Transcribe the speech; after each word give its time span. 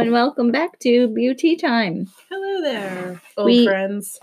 and 0.00 0.12
welcome 0.12 0.50
back 0.50 0.78
to 0.80 1.08
Beauty 1.08 1.56
Time. 1.56 2.08
Hello 2.30 2.62
there, 2.62 3.20
old 3.36 3.46
We- 3.46 3.66
friends. 3.66 4.18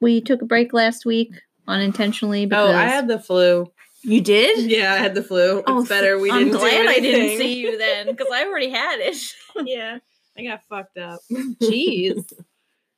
We 0.00 0.20
took 0.20 0.42
a 0.42 0.44
break 0.44 0.72
last 0.72 1.06
week 1.06 1.30
unintentionally 1.68 2.42
Oh, 2.44 2.48
because 2.48 2.74
I 2.74 2.84
had 2.86 3.08
the 3.08 3.18
flu. 3.18 3.70
you 4.02 4.20
did. 4.20 4.70
Yeah, 4.70 4.92
I 4.92 4.96
had 4.98 5.14
the 5.14 5.22
flu. 5.22 5.58
It's 5.58 5.64
Oh, 5.68 5.84
better 5.86 6.18
we 6.18 6.30
I'm 6.30 6.44
didn't. 6.46 6.58
glad 6.58 6.82
do 6.82 6.88
I 6.88 7.00
didn't 7.00 7.38
see 7.38 7.54
you 7.60 7.78
then 7.78 8.06
because 8.06 8.26
I 8.32 8.44
already 8.44 8.70
had 8.70 8.98
it. 9.00 9.16
yeah, 9.64 9.98
I 10.36 10.42
got 10.42 10.60
fucked 10.68 10.98
up. 10.98 11.20
Jeez. 11.30 12.30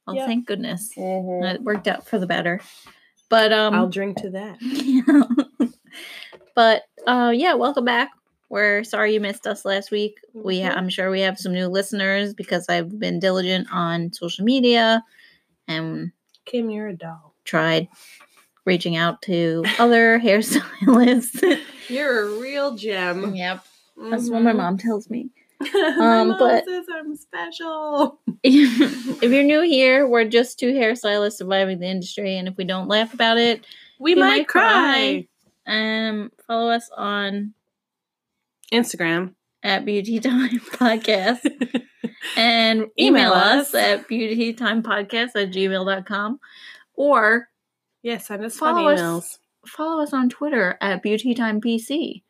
Oh, 0.08 0.12
Yeah. 0.14 0.26
thank 0.26 0.46
goodness. 0.46 0.92
Mhm. 0.96 1.52
It 1.56 1.62
worked 1.62 1.88
out 1.88 2.06
for 2.06 2.16
the 2.16 2.28
better. 2.28 2.60
But 3.28 3.52
um, 3.52 3.74
I'll 3.74 3.88
drink 3.88 4.18
to 4.18 4.30
that. 4.30 5.72
but 6.54 6.82
uh 7.08 7.32
yeah 7.34 7.54
welcome 7.54 7.84
back 7.84 8.10
we're 8.48 8.84
sorry 8.84 9.12
you 9.14 9.20
missed 9.20 9.46
us 9.46 9.64
last 9.64 9.90
week 9.90 10.18
we 10.32 10.60
ha- 10.60 10.70
Mhm. 10.70 10.76
i'm 10.76 10.88
sure 10.88 11.10
we 11.10 11.20
have 11.20 11.38
some 11.38 11.52
new 11.52 11.66
listeners 11.68 12.32
because 12.34 12.68
i've 12.68 12.98
been 12.98 13.18
diligent 13.18 13.66
on 13.72 14.12
social 14.12 14.44
media 14.44 15.02
and 15.68 16.12
Kim, 16.44 16.70
you're 16.70 16.88
a 16.88 16.96
doll. 16.96 17.34
tried 17.44 17.88
reaching 18.64 18.96
out 18.96 19.22
to 19.22 19.64
other 19.78 20.18
hairstylists 20.24 21.60
You're 21.88 22.22
a 22.36 22.40
real 22.40 22.74
gem. 22.76 23.34
yep 23.34 23.64
that's 24.10 24.28
what 24.30 24.42
my 24.42 24.52
Mhm. 24.52 24.56
mom 24.56 24.78
tells 24.78 25.08
me 25.10 25.30
my 25.72 26.20
Um, 26.20 26.28
mom 26.28 26.38
but- 26.38 26.64
says 26.66 26.84
I'm 26.94 27.16
special. 27.16 28.20
if 28.42 29.22
you're 29.32 29.42
new 29.42 29.62
here 29.62 30.06
we're 30.06 30.24
just 30.28 30.58
two 30.58 30.72
hairstylists 30.72 31.38
surviving 31.38 31.80
the 31.80 31.86
industry 31.86 32.36
and 32.36 32.46
if 32.48 32.56
we 32.56 32.64
don't 32.64 32.88
laugh 32.88 33.12
about 33.14 33.38
it 33.38 33.64
We 33.98 34.10
You 34.10 34.16
might, 34.18 34.36
might 34.38 34.48
cry. 34.48 35.26
um 35.66 36.30
follow 36.46 36.70
us 36.70 36.90
on 36.96 37.54
Instagram. 38.72 39.34
at 39.62 39.84
beauty 39.84 40.20
time 40.20 40.48
podcast 40.72 41.40
and 42.36 42.80
email 42.98 43.22
Email 43.22 43.32
us 43.32 43.68
us. 43.68 43.74
at 43.74 44.08
beautytimepodcast 44.08 45.30
at 45.36 45.50
gmail.com 45.52 46.40
or 46.94 47.48
Yeah, 48.02 48.18
send 48.18 48.44
us 48.44 48.56
fun 48.56 48.74
Follow 48.74 48.88
us. 48.90 49.38
follow 49.66 50.02
us 50.02 50.12
on 50.12 50.28
Twitter 50.28 50.76
at 50.80 51.02
Beauty 51.02 51.34
Time 51.34 51.60
beautytimepc 51.60 52.22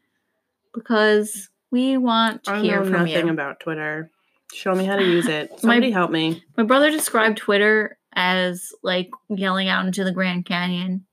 because 0.75 1.49
we 1.71 1.97
want 1.97 2.45
to 2.45 2.53
I 2.53 2.61
hear 2.63 2.79
know 2.81 2.85
from 2.91 2.93
nothing 3.07 3.27
you. 3.27 3.33
about 3.33 3.61
Twitter. 3.61 4.11
Show 4.53 4.75
me 4.75 4.85
how 4.85 4.97
to 4.97 5.05
use 5.05 5.27
it. 5.27 5.51
Somebody 5.61 5.91
help 5.91 6.11
me. 6.11 6.43
My 6.57 6.63
brother 6.63 6.91
described 6.91 7.39
Twitter 7.39 7.99
as 8.15 8.73
like 8.83 9.11
yelling 9.29 9.69
out 9.69 9.85
into 9.87 10.05
the 10.05 10.13
Grand 10.13 10.47
Canyon 10.47 11.05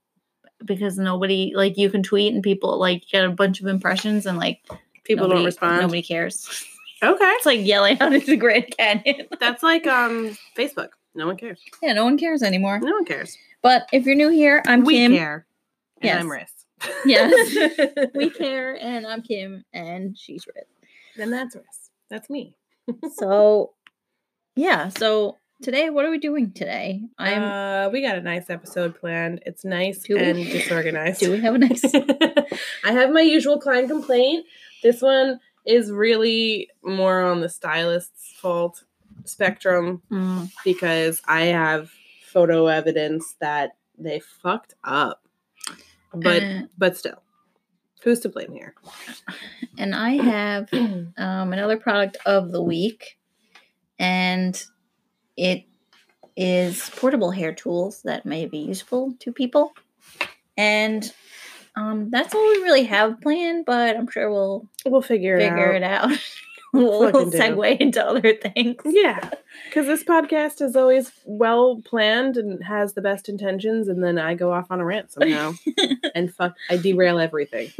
because 0.64 0.96
nobody 0.96 1.52
like 1.54 1.76
you 1.76 1.90
can 1.90 2.02
tweet 2.02 2.32
and 2.32 2.42
people 2.42 2.78
like 2.78 3.02
get 3.10 3.24
a 3.24 3.30
bunch 3.30 3.60
of 3.60 3.66
impressions 3.66 4.24
and 4.24 4.38
like 4.38 4.60
People 5.04 5.24
nobody- 5.24 5.38
don't 5.40 5.46
respond. 5.46 5.80
Nobody 5.82 6.02
cares. 6.02 6.66
Okay. 7.02 7.24
It's 7.32 7.44
like 7.44 7.66
yelling 7.66 8.00
out 8.00 8.14
into 8.14 8.26
the 8.28 8.36
Grand 8.36 8.74
Canyon. 8.78 9.26
That's 9.40 9.62
like 9.62 9.86
um 9.86 10.38
Facebook. 10.56 10.90
No 11.14 11.26
one 11.26 11.36
cares. 11.36 11.60
yeah, 11.82 11.92
no 11.92 12.04
one 12.04 12.16
cares 12.16 12.42
anymore. 12.42 12.80
No 12.80 12.92
one 12.92 13.04
cares. 13.04 13.36
But 13.60 13.86
if 13.92 14.06
you're 14.06 14.14
new 14.14 14.30
here, 14.30 14.62
I'm 14.66 14.84
we 14.84 14.94
Kim. 14.94 15.12
We 15.12 15.18
care. 15.18 15.46
And 16.00 16.04
Yes. 16.04 16.20
I'm 16.22 16.30
Riss. 16.30 16.94
Yes. 17.04 18.10
we 18.14 18.30
care, 18.30 18.78
and 18.82 19.06
I'm 19.06 19.20
Kim, 19.20 19.64
and 19.74 20.16
she's 20.16 20.46
Riz. 20.46 20.64
Then 21.16 21.30
that's 21.30 21.54
Riss. 21.56 21.90
That's 22.08 22.30
me. 22.30 22.56
So, 23.16 23.74
yeah. 24.56 24.88
So 24.88 25.36
today, 25.62 25.90
what 25.90 26.04
are 26.04 26.10
we 26.10 26.18
doing 26.18 26.52
today? 26.52 27.02
I'm. 27.18 27.42
uh, 27.42 27.88
we 27.90 28.02
got 28.02 28.16
a 28.16 28.20
nice 28.20 28.50
episode 28.50 28.98
planned. 28.98 29.40
It's 29.46 29.64
nice 29.64 30.00
Do 30.00 30.14
we? 30.14 30.20
and 30.22 30.36
disorganized. 30.44 31.20
do 31.20 31.30
we 31.30 31.40
have 31.40 31.54
a 31.54 31.58
nice? 31.58 31.82
I 32.84 32.92
have 32.92 33.10
my 33.10 33.20
usual 33.22 33.58
client 33.58 33.88
complaint. 33.88 34.46
This 34.82 35.00
one 35.00 35.40
is 35.66 35.90
really 35.90 36.68
more 36.82 37.22
on 37.22 37.40
the 37.40 37.48
stylist's 37.48 38.32
fault 38.36 38.84
spectrum 39.24 40.02
Mm, 40.10 40.50
because 40.64 41.22
I 41.26 41.46
have 41.46 41.90
photo 42.26 42.66
evidence 42.66 43.34
that 43.40 43.70
they 43.96 44.20
fucked 44.20 44.74
up. 44.84 45.22
But 46.12 46.42
uh, 46.42 46.60
but 46.76 46.96
still, 46.96 47.22
who's 48.02 48.20
to 48.20 48.28
blame 48.28 48.52
here? 48.52 48.74
and 49.78 49.94
I 49.94 50.10
have 50.22 50.68
um, 50.72 51.12
another 51.52 51.76
product 51.78 52.18
of 52.26 52.52
the 52.52 52.62
week, 52.62 53.18
and 53.98 54.62
it 55.36 55.64
is 56.36 56.90
portable 56.96 57.30
hair 57.30 57.52
tools 57.52 58.02
that 58.02 58.26
may 58.26 58.46
be 58.46 58.58
useful 58.58 59.14
to 59.20 59.32
people, 59.32 59.72
and 60.56 61.12
um, 61.76 62.10
that's 62.10 62.34
all 62.34 62.42
we 62.42 62.62
really 62.62 62.84
have 62.84 63.20
planned. 63.20 63.64
But 63.66 63.96
I'm 63.96 64.08
sure 64.08 64.30
we'll 64.30 64.68
We'll 64.86 65.02
figure, 65.02 65.38
figure 65.38 65.72
it 65.72 65.82
out. 65.82 66.10
it 66.10 66.12
out. 66.14 66.18
we'll 66.72 67.10
Fucking 67.12 67.30
do. 67.30 67.38
segue 67.38 67.78
into 67.80 68.04
other 68.04 68.34
things. 68.34 68.82
Yeah, 68.84 69.30
because 69.66 69.86
this 69.86 70.02
podcast 70.04 70.60
is 70.60 70.74
always 70.76 71.10
well 71.24 71.80
planned 71.84 72.36
and 72.36 72.62
has 72.64 72.94
the 72.94 73.00
best 73.02 73.28
intentions, 73.28 73.88
and 73.88 74.02
then 74.02 74.18
I 74.18 74.34
go 74.34 74.52
off 74.52 74.66
on 74.70 74.80
a 74.80 74.84
rant 74.84 75.12
somehow 75.12 75.52
and 76.14 76.34
fuck, 76.34 76.56
I 76.68 76.76
derail 76.76 77.18
everything. 77.18 77.70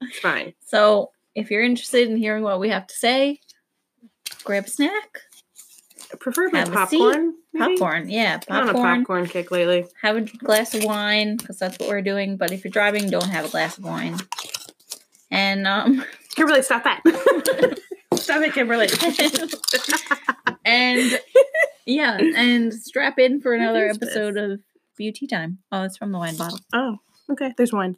it's 0.00 0.18
fine. 0.20 0.52
So, 0.66 1.12
if 1.34 1.50
you're 1.50 1.62
interested 1.62 2.08
in 2.08 2.16
hearing 2.16 2.42
what 2.42 2.60
we 2.60 2.68
have 2.70 2.86
to 2.88 2.94
say, 2.94 3.40
grab 4.44 4.66
a 4.66 4.68
snack, 4.70 5.20
Preferably 6.20 6.58
Have 6.60 6.74
a 6.74 6.86
seat. 6.86 6.98
popcorn. 6.98 7.34
popcorn. 7.56 8.10
Yeah, 8.10 8.40
I'm 8.48 8.62
on 8.64 8.68
a 8.68 8.72
popcorn. 8.72 9.00
popcorn 9.00 9.26
kick 9.26 9.50
lately. 9.50 9.86
Have 10.02 10.16
a 10.16 10.20
glass 10.22 10.74
of 10.74 10.84
wine 10.84 11.36
because 11.36 11.58
that's 11.58 11.78
what 11.78 11.88
we're 11.88 12.02
doing. 12.02 12.36
But 12.36 12.52
if 12.52 12.64
you're 12.64 12.70
driving, 12.72 13.08
don't 13.10 13.28
have 13.28 13.44
a 13.44 13.48
glass 13.48 13.78
of 13.78 13.84
wine. 13.84 14.18
And 15.30 15.66
um, 15.66 16.04
Kimberly, 16.36 16.62
stop 16.62 16.84
that. 16.84 17.00
stop 18.14 18.42
it, 18.42 18.52
Kimberly. 18.54 18.88
and 20.64 21.18
yeah, 21.86 22.18
and 22.36 22.72
strap 22.72 23.18
in 23.18 23.40
for 23.40 23.54
another 23.54 23.86
is 23.88 23.98
this? 23.98 24.08
episode 24.10 24.36
of 24.36 24.60
Beauty 24.96 25.26
Time. 25.26 25.58
Oh, 25.72 25.82
it's 25.84 25.96
from 25.96 26.12
the 26.12 26.18
wine 26.18 26.36
bottle. 26.36 26.58
oh, 26.72 26.98
okay. 27.30 27.52
There's 27.56 27.72
one. 27.72 27.96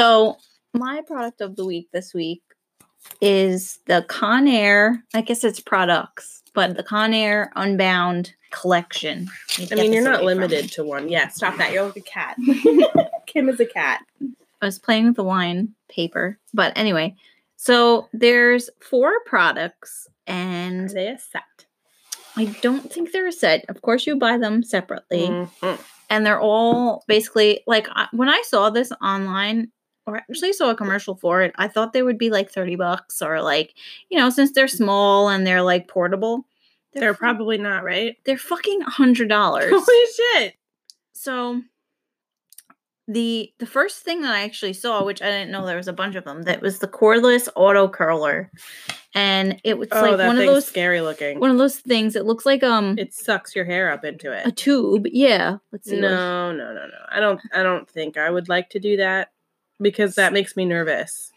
So 0.00 0.38
my 0.72 1.02
product 1.06 1.42
of 1.42 1.56
the 1.56 1.64
week 1.66 1.88
this 1.92 2.14
week 2.14 2.40
is 3.20 3.80
the 3.86 4.02
Conair. 4.08 5.02
I 5.12 5.20
guess 5.20 5.44
it's 5.44 5.60
products, 5.60 6.42
but 6.54 6.74
the 6.74 6.82
Conair 6.82 7.50
Unbound 7.54 8.32
collection. 8.50 9.28
I 9.70 9.74
mean, 9.74 9.92
you're 9.92 10.02
not 10.02 10.24
limited 10.24 10.72
to 10.72 10.84
one. 10.84 11.10
Yeah, 11.10 11.28
stop 11.28 11.58
that. 11.58 11.72
You're 11.72 11.84
like 11.84 11.98
a 11.98 12.00
cat. 12.00 12.38
Kim 13.26 13.50
is 13.50 13.60
a 13.60 13.66
cat. 13.66 14.00
I 14.62 14.64
was 14.64 14.78
playing 14.78 15.04
with 15.04 15.16
the 15.16 15.24
wine 15.24 15.74
paper, 15.90 16.38
but 16.54 16.72
anyway. 16.76 17.14
So 17.56 18.08
there's 18.14 18.70
four 18.80 19.20
products, 19.26 20.08
Are 20.26 20.32
and 20.32 20.88
they 20.88 21.08
a 21.08 21.18
set? 21.18 21.42
I 22.36 22.46
don't 22.62 22.90
think 22.90 23.12
they're 23.12 23.26
a 23.26 23.32
set. 23.32 23.66
Of 23.68 23.82
course, 23.82 24.06
you 24.06 24.16
buy 24.16 24.38
them 24.38 24.62
separately, 24.62 25.28
Mhm. 25.28 25.78
and 26.08 26.24
they're 26.24 26.40
all 26.40 27.04
basically 27.06 27.60
like 27.66 27.86
when 28.12 28.30
I 28.30 28.42
saw 28.46 28.70
this 28.70 28.92
online, 29.02 29.70
or 30.10 30.16
actually 30.18 30.52
saw 30.52 30.70
a 30.70 30.74
commercial 30.76 31.14
for 31.14 31.42
it. 31.42 31.52
I 31.56 31.68
thought 31.68 31.92
they 31.92 32.02
would 32.02 32.18
be 32.18 32.30
like 32.30 32.50
thirty 32.50 32.76
bucks, 32.76 33.22
or 33.22 33.40
like 33.42 33.74
you 34.08 34.18
know, 34.18 34.30
since 34.30 34.52
they're 34.52 34.68
small 34.68 35.28
and 35.28 35.46
they're 35.46 35.62
like 35.62 35.88
portable, 35.88 36.44
They're 36.94 37.14
fu- 37.14 37.18
probably 37.18 37.58
not, 37.58 37.84
right? 37.84 38.16
they're 38.24 38.38
fucking 38.38 38.80
hundred 38.82 39.28
dollars. 39.28 39.70
Holy 39.74 40.06
shit. 40.16 40.54
so 41.12 41.62
the 43.08 43.52
the 43.58 43.66
first 43.66 44.04
thing 44.04 44.20
that 44.22 44.32
I 44.34 44.42
actually 44.42 44.72
saw, 44.72 45.04
which 45.04 45.20
I 45.20 45.26
didn't 45.30 45.50
know 45.50 45.66
there 45.66 45.76
was 45.76 45.88
a 45.88 45.92
bunch 45.92 46.14
of 46.14 46.24
them, 46.24 46.42
that 46.42 46.60
was 46.62 46.78
the 46.78 46.86
cordless 46.86 47.48
auto 47.56 47.88
curler, 47.88 48.52
and 49.16 49.60
it 49.64 49.78
was 49.78 49.88
oh, 49.90 50.00
like 50.00 50.18
one 50.18 50.38
of 50.38 50.46
those 50.46 50.64
scary 50.66 51.00
looking. 51.00 51.40
one 51.40 51.50
of 51.50 51.58
those 51.58 51.78
things. 51.80 52.14
It 52.14 52.24
looks 52.24 52.46
like 52.46 52.62
um 52.62 52.96
It 52.98 53.12
sucks 53.12 53.56
your 53.56 53.64
hair 53.64 53.90
up 53.90 54.04
into 54.04 54.30
it. 54.32 54.46
a 54.46 54.52
tube. 54.52 55.06
Yeah, 55.10 55.56
let's 55.72 55.88
see. 55.88 55.96
what- 55.96 56.02
No, 56.02 56.52
no, 56.52 56.72
no, 56.72 56.86
no. 56.86 56.98
I 57.10 57.18
don't 57.18 57.40
I 57.52 57.64
don't 57.64 57.88
think 57.90 58.16
I 58.16 58.30
would 58.30 58.48
like 58.48 58.70
to 58.70 58.78
do 58.78 58.98
that 58.98 59.32
because 59.80 60.14
that 60.14 60.32
makes 60.32 60.56
me 60.56 60.64
nervous. 60.64 61.30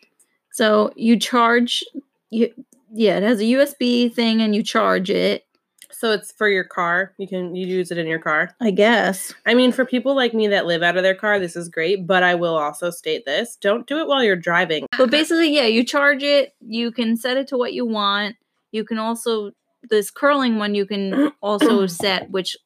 So 0.52 0.92
you 0.96 1.18
charge 1.18 1.84
you 2.30 2.54
yeah, 2.94 3.18
it 3.18 3.24
has 3.24 3.40
a 3.40 3.46
USB 3.46 4.14
thing 4.14 4.42
and 4.42 4.56
you 4.56 4.62
charge 4.62 5.10
it. 5.10 5.46
So 5.92 6.12
it's 6.12 6.32
for 6.32 6.48
your 6.50 6.64
car. 6.64 7.14
You 7.18 7.28
can 7.28 7.56
you 7.56 7.66
use 7.66 7.92
it 7.92 7.98
in 7.98 8.08
your 8.08 8.20
car. 8.20 8.54
I 8.60 8.72
guess. 8.72 9.34
I 9.46 9.54
mean, 9.54 9.72
for 9.72 9.86
people 9.86 10.16
like 10.16 10.34
me 10.34 10.48
that 10.48 10.66
live 10.66 10.84
out 10.84 10.98
of 10.98 11.04
their 11.04 11.16
car, 11.16 11.40
this 11.40 11.56
is 11.56 11.70
great, 11.70 12.06
but 12.06 12.24
I 12.24 12.36
will 12.36 12.56
also 12.56 12.90
state 12.90 13.26
this. 13.26 13.56
Don't 13.56 13.88
do 13.88 14.00
it 14.00 14.08
while 14.08 14.24
you're 14.24 14.36
driving. 14.36 14.86
But 14.98 15.10
basically, 15.12 15.56
yeah, 15.56 15.66
you 15.66 15.84
charge 15.84 16.22
it, 16.24 16.54
you 16.60 16.92
can 16.92 17.16
set 17.16 17.38
it 17.38 17.48
to 17.48 17.58
what 17.58 17.74
you 17.74 17.86
want. 17.86 18.36
You 18.72 18.84
can 18.84 19.00
also 19.00 19.52
this 19.90 20.12
curling 20.12 20.58
one 20.58 20.76
you 20.76 20.86
can 20.86 21.32
also 21.42 21.88
set 21.88 22.30
which 22.32 22.58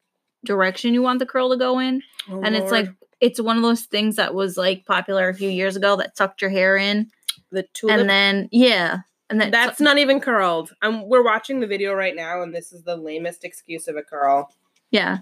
direction 0.45 0.93
you 0.93 1.01
want 1.01 1.19
the 1.19 1.25
curl 1.25 1.49
to 1.51 1.57
go 1.57 1.79
in. 1.79 2.01
Oh, 2.29 2.41
and 2.41 2.55
it's 2.55 2.71
like 2.71 2.89
it's 3.19 3.41
one 3.41 3.57
of 3.57 3.63
those 3.63 3.83
things 3.83 4.15
that 4.17 4.33
was 4.33 4.57
like 4.57 4.85
popular 4.85 5.29
a 5.29 5.33
few 5.33 5.49
years 5.49 5.75
ago 5.75 5.95
that 5.97 6.15
sucked 6.17 6.41
your 6.41 6.51
hair 6.51 6.77
in, 6.77 7.09
The 7.51 7.63
tulip. 7.73 7.99
and 7.99 8.09
then 8.09 8.47
yeah, 8.51 8.99
and 9.29 9.41
then 9.41 9.51
That's 9.51 9.79
not 9.81 9.97
even 9.97 10.19
curled. 10.19 10.71
Um, 10.81 11.07
we're 11.07 11.23
watching 11.23 11.59
the 11.59 11.67
video 11.67 11.93
right 11.93 12.15
now, 12.15 12.41
and 12.41 12.53
this 12.53 12.71
is 12.71 12.83
the 12.83 12.95
lamest 12.95 13.43
excuse 13.43 13.87
of 13.87 13.95
a 13.97 14.03
curl 14.03 14.51
yeah, 14.91 15.19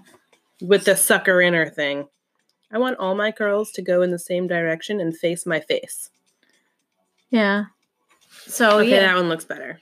with 0.60 0.84
the 0.84 0.94
sucker 0.96 1.40
inner 1.40 1.68
thing. 1.68 2.06
I 2.72 2.78
want 2.78 2.98
all 2.98 3.14
my 3.14 3.32
curls 3.32 3.70
to 3.72 3.82
go 3.82 4.02
in 4.02 4.10
the 4.10 4.18
same 4.18 4.46
direction 4.46 5.00
and 5.00 5.16
face 5.16 5.46
my 5.46 5.60
face. 5.60 6.10
yeah. 7.30 7.64
So 8.48 8.78
okay, 8.80 8.90
yeah, 8.90 9.00
that 9.00 9.16
one 9.16 9.28
looks 9.28 9.44
better. 9.44 9.80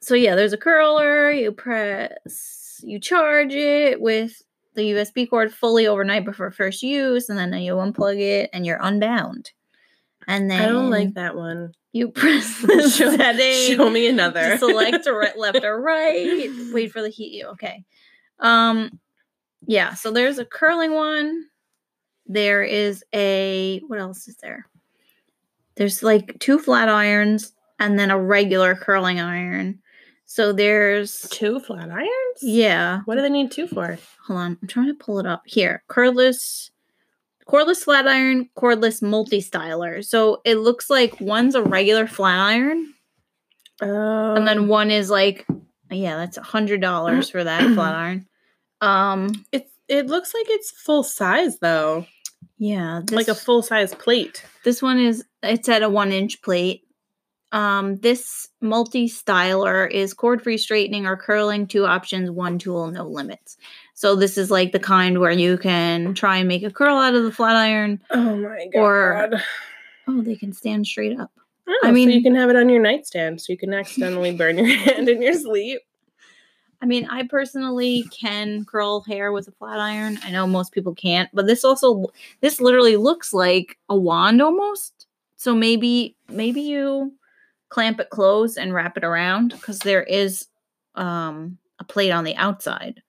so 0.00 0.14
yeah, 0.14 0.34
there's 0.36 0.52
a 0.52 0.58
curler. 0.58 1.30
You 1.30 1.50
press, 1.52 2.80
you 2.84 2.98
charge 2.98 3.52
it 3.54 4.00
with 4.00 4.42
the 4.74 4.92
USB 4.92 5.28
cord 5.28 5.52
fully 5.52 5.86
overnight 5.86 6.24
before 6.24 6.50
first 6.50 6.82
use, 6.82 7.28
and 7.28 7.38
then 7.38 7.52
you 7.54 7.74
unplug 7.74 8.18
it, 8.18 8.50
and 8.52 8.66
you're 8.66 8.78
unbound. 8.80 9.52
And 10.26 10.50
then 10.50 10.62
I 10.62 10.66
don't 10.66 10.90
like 10.90 11.14
that 11.14 11.36
one. 11.36 11.72
You 11.92 12.08
press 12.10 12.60
the 12.62 12.90
Show, 12.90 13.16
setting. 13.16 13.76
show 13.76 13.88
me 13.90 14.08
another. 14.08 14.58
select 14.58 15.06
right, 15.06 15.38
left 15.38 15.64
or 15.64 15.80
right. 15.80 16.50
Wait 16.72 16.90
for 16.92 17.02
the 17.02 17.08
heat. 17.08 17.44
Okay. 17.44 17.84
Um, 18.40 18.98
yeah. 19.66 19.94
So 19.94 20.10
there's 20.10 20.38
a 20.38 20.44
curling 20.44 20.94
one. 20.94 21.44
There 22.26 22.62
is 22.62 23.04
a 23.14 23.80
what 23.86 23.98
else 23.98 24.26
is 24.28 24.36
there? 24.36 24.66
There's 25.76 26.02
like 26.02 26.38
two 26.40 26.58
flat 26.58 26.88
irons 26.88 27.52
and 27.78 27.98
then 27.98 28.10
a 28.10 28.18
regular 28.18 28.74
curling 28.74 29.20
iron. 29.20 29.80
So 30.26 30.52
there's 30.52 31.20
Two 31.30 31.60
flat 31.60 31.90
irons? 31.90 32.08
yeah. 32.40 33.00
What 33.04 33.14
do 33.16 33.22
they 33.22 33.28
need 33.28 33.50
two 33.52 33.66
for? 33.68 33.98
Hold 34.26 34.38
on, 34.40 34.58
I'm 34.60 34.68
trying 34.68 34.88
to 34.88 34.94
pull 34.94 35.18
it 35.20 35.26
up 35.26 35.42
here. 35.44 35.82
Cordless, 35.88 36.70
cordless 37.46 37.84
flat 37.84 38.08
iron, 38.08 38.48
cordless 38.56 39.02
multi 39.02 39.40
styler. 39.40 40.04
So 40.04 40.40
it 40.44 40.56
looks 40.56 40.88
like 40.90 41.20
one's 41.20 41.54
a 41.54 41.62
regular 41.62 42.06
flat 42.06 42.38
iron, 42.40 42.94
Oh, 43.82 44.34
and 44.34 44.46
then 44.46 44.68
one 44.68 44.90
is 44.90 45.10
like, 45.10 45.46
yeah, 45.90 46.16
that's 46.16 46.36
a 46.38 46.42
hundred 46.42 46.80
dollars 46.80 47.28
for 47.30 47.44
that 47.44 47.62
flat 47.74 47.94
iron. 47.96 48.26
Um, 48.80 49.44
it 49.52 49.68
it 49.88 50.06
looks 50.06 50.32
like 50.34 50.46
it's 50.48 50.70
full 50.70 51.02
size 51.04 51.58
though, 51.60 52.06
yeah, 52.58 53.02
this, 53.04 53.14
like 53.16 53.28
a 53.28 53.34
full 53.34 53.62
size 53.62 53.94
plate. 53.94 54.42
this 54.64 54.80
one 54.80 54.98
is 54.98 55.22
it's 55.42 55.68
at 55.68 55.82
a 55.82 55.88
one 55.88 56.12
inch 56.12 56.40
plate. 56.42 56.80
Um, 57.54 57.96
this 57.96 58.48
multi 58.60 59.08
styler 59.08 59.88
is 59.90 60.12
cord 60.12 60.42
free 60.42 60.58
straightening 60.58 61.06
or 61.06 61.16
curling, 61.16 61.66
two 61.68 61.86
options, 61.86 62.28
one 62.30 62.58
tool, 62.58 62.88
no 62.90 63.06
limits. 63.06 63.56
So 63.94 64.16
this 64.16 64.36
is 64.36 64.50
like 64.50 64.72
the 64.72 64.80
kind 64.80 65.20
where 65.20 65.30
you 65.30 65.56
can 65.56 66.14
try 66.14 66.38
and 66.38 66.48
make 66.48 66.64
a 66.64 66.70
curl 66.70 66.96
out 66.98 67.14
of 67.14 67.22
the 67.22 67.30
flat 67.30 67.54
iron. 67.54 68.00
Oh 68.10 68.36
my 68.36 68.66
god! 68.72 68.78
Or- 69.34 69.40
Oh, 70.06 70.20
they 70.20 70.34
can 70.36 70.52
stand 70.52 70.86
straight 70.86 71.18
up. 71.18 71.30
Oh, 71.66 71.80
I 71.84 71.86
so 71.88 71.92
mean- 71.92 72.10
you 72.10 72.22
can 72.22 72.34
have 72.34 72.50
it 72.50 72.56
on 72.56 72.68
your 72.68 72.82
nightstand, 72.82 73.40
so 73.40 73.52
you 73.52 73.56
can 73.56 73.72
accidentally 73.72 74.36
burn 74.36 74.58
your 74.58 74.66
hand 74.76 75.08
in 75.08 75.22
your 75.22 75.32
sleep. 75.32 75.80
I 76.82 76.86
mean, 76.86 77.06
I 77.06 77.22
personally 77.26 78.04
can 78.10 78.66
curl 78.66 79.00
hair 79.02 79.32
with 79.32 79.48
a 79.48 79.52
flat 79.52 79.78
iron. 79.78 80.18
I 80.24 80.30
know 80.30 80.46
most 80.46 80.72
people 80.72 80.94
can't, 80.94 81.30
but 81.32 81.46
this 81.46 81.64
also 81.64 82.06
this 82.42 82.60
literally 82.60 82.96
looks 82.96 83.32
like 83.32 83.78
a 83.88 83.96
wand 83.96 84.42
almost. 84.42 85.06
So 85.36 85.54
maybe 85.54 86.16
maybe 86.28 86.60
you 86.60 87.12
clamp 87.74 87.98
it 87.98 88.08
closed 88.08 88.56
and 88.56 88.72
wrap 88.72 88.96
it 88.96 89.02
around 89.02 89.48
because 89.50 89.80
there 89.80 90.04
is 90.04 90.46
um 90.94 91.58
a 91.80 91.84
plate 91.84 92.12
on 92.12 92.22
the 92.22 92.36
outside 92.36 93.02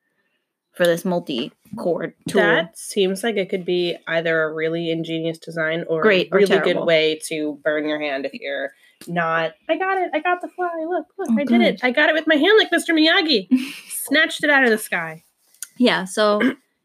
for 0.73 0.88
this 0.88 1.06
multi-cord 1.06 2.15
tool. 2.27 2.41
That 2.41 2.75
seems 2.75 3.23
like 3.23 3.35
it 3.35 3.47
could 3.47 3.63
be 3.63 3.95
either 4.07 4.41
a 4.41 4.51
really 4.51 4.89
ingenious 4.89 5.38
design 5.38 5.85
or 5.88 6.01
Great 6.01 6.29
a 6.31 6.35
really 6.35 6.57
good 6.57 6.83
way 6.83 7.19
to 7.27 7.59
burn 7.63 7.88
your 7.88 8.01
hand 8.01 8.25
if 8.25 8.33
you're 8.33 8.71
not. 9.07 9.53
I 9.69 9.77
got 9.77 10.00
it. 10.00 10.09
I 10.15 10.19
got 10.19 10.41
the 10.41 10.47
fly. 10.50 10.71
Look, 10.89 11.06
look, 11.19 11.29
Oh, 11.29 11.38
I 11.39 11.44
did 11.44 11.62
it. 11.62 11.83
I 11.83 11.91
got 11.91 12.09
it 12.09 12.13
with 12.13 12.25
my 12.25 12.35
hand 12.35 12.57
like 12.57 12.71
Mr. 12.71 12.89
Miyagi. 12.89 13.47
Snatched 13.88 14.44
it 14.44 14.50
out 14.50 14.63
of 14.63 14.71
the 14.71 14.79
sky. 14.79 15.23
Yeah, 15.77 16.06
so 16.06 16.41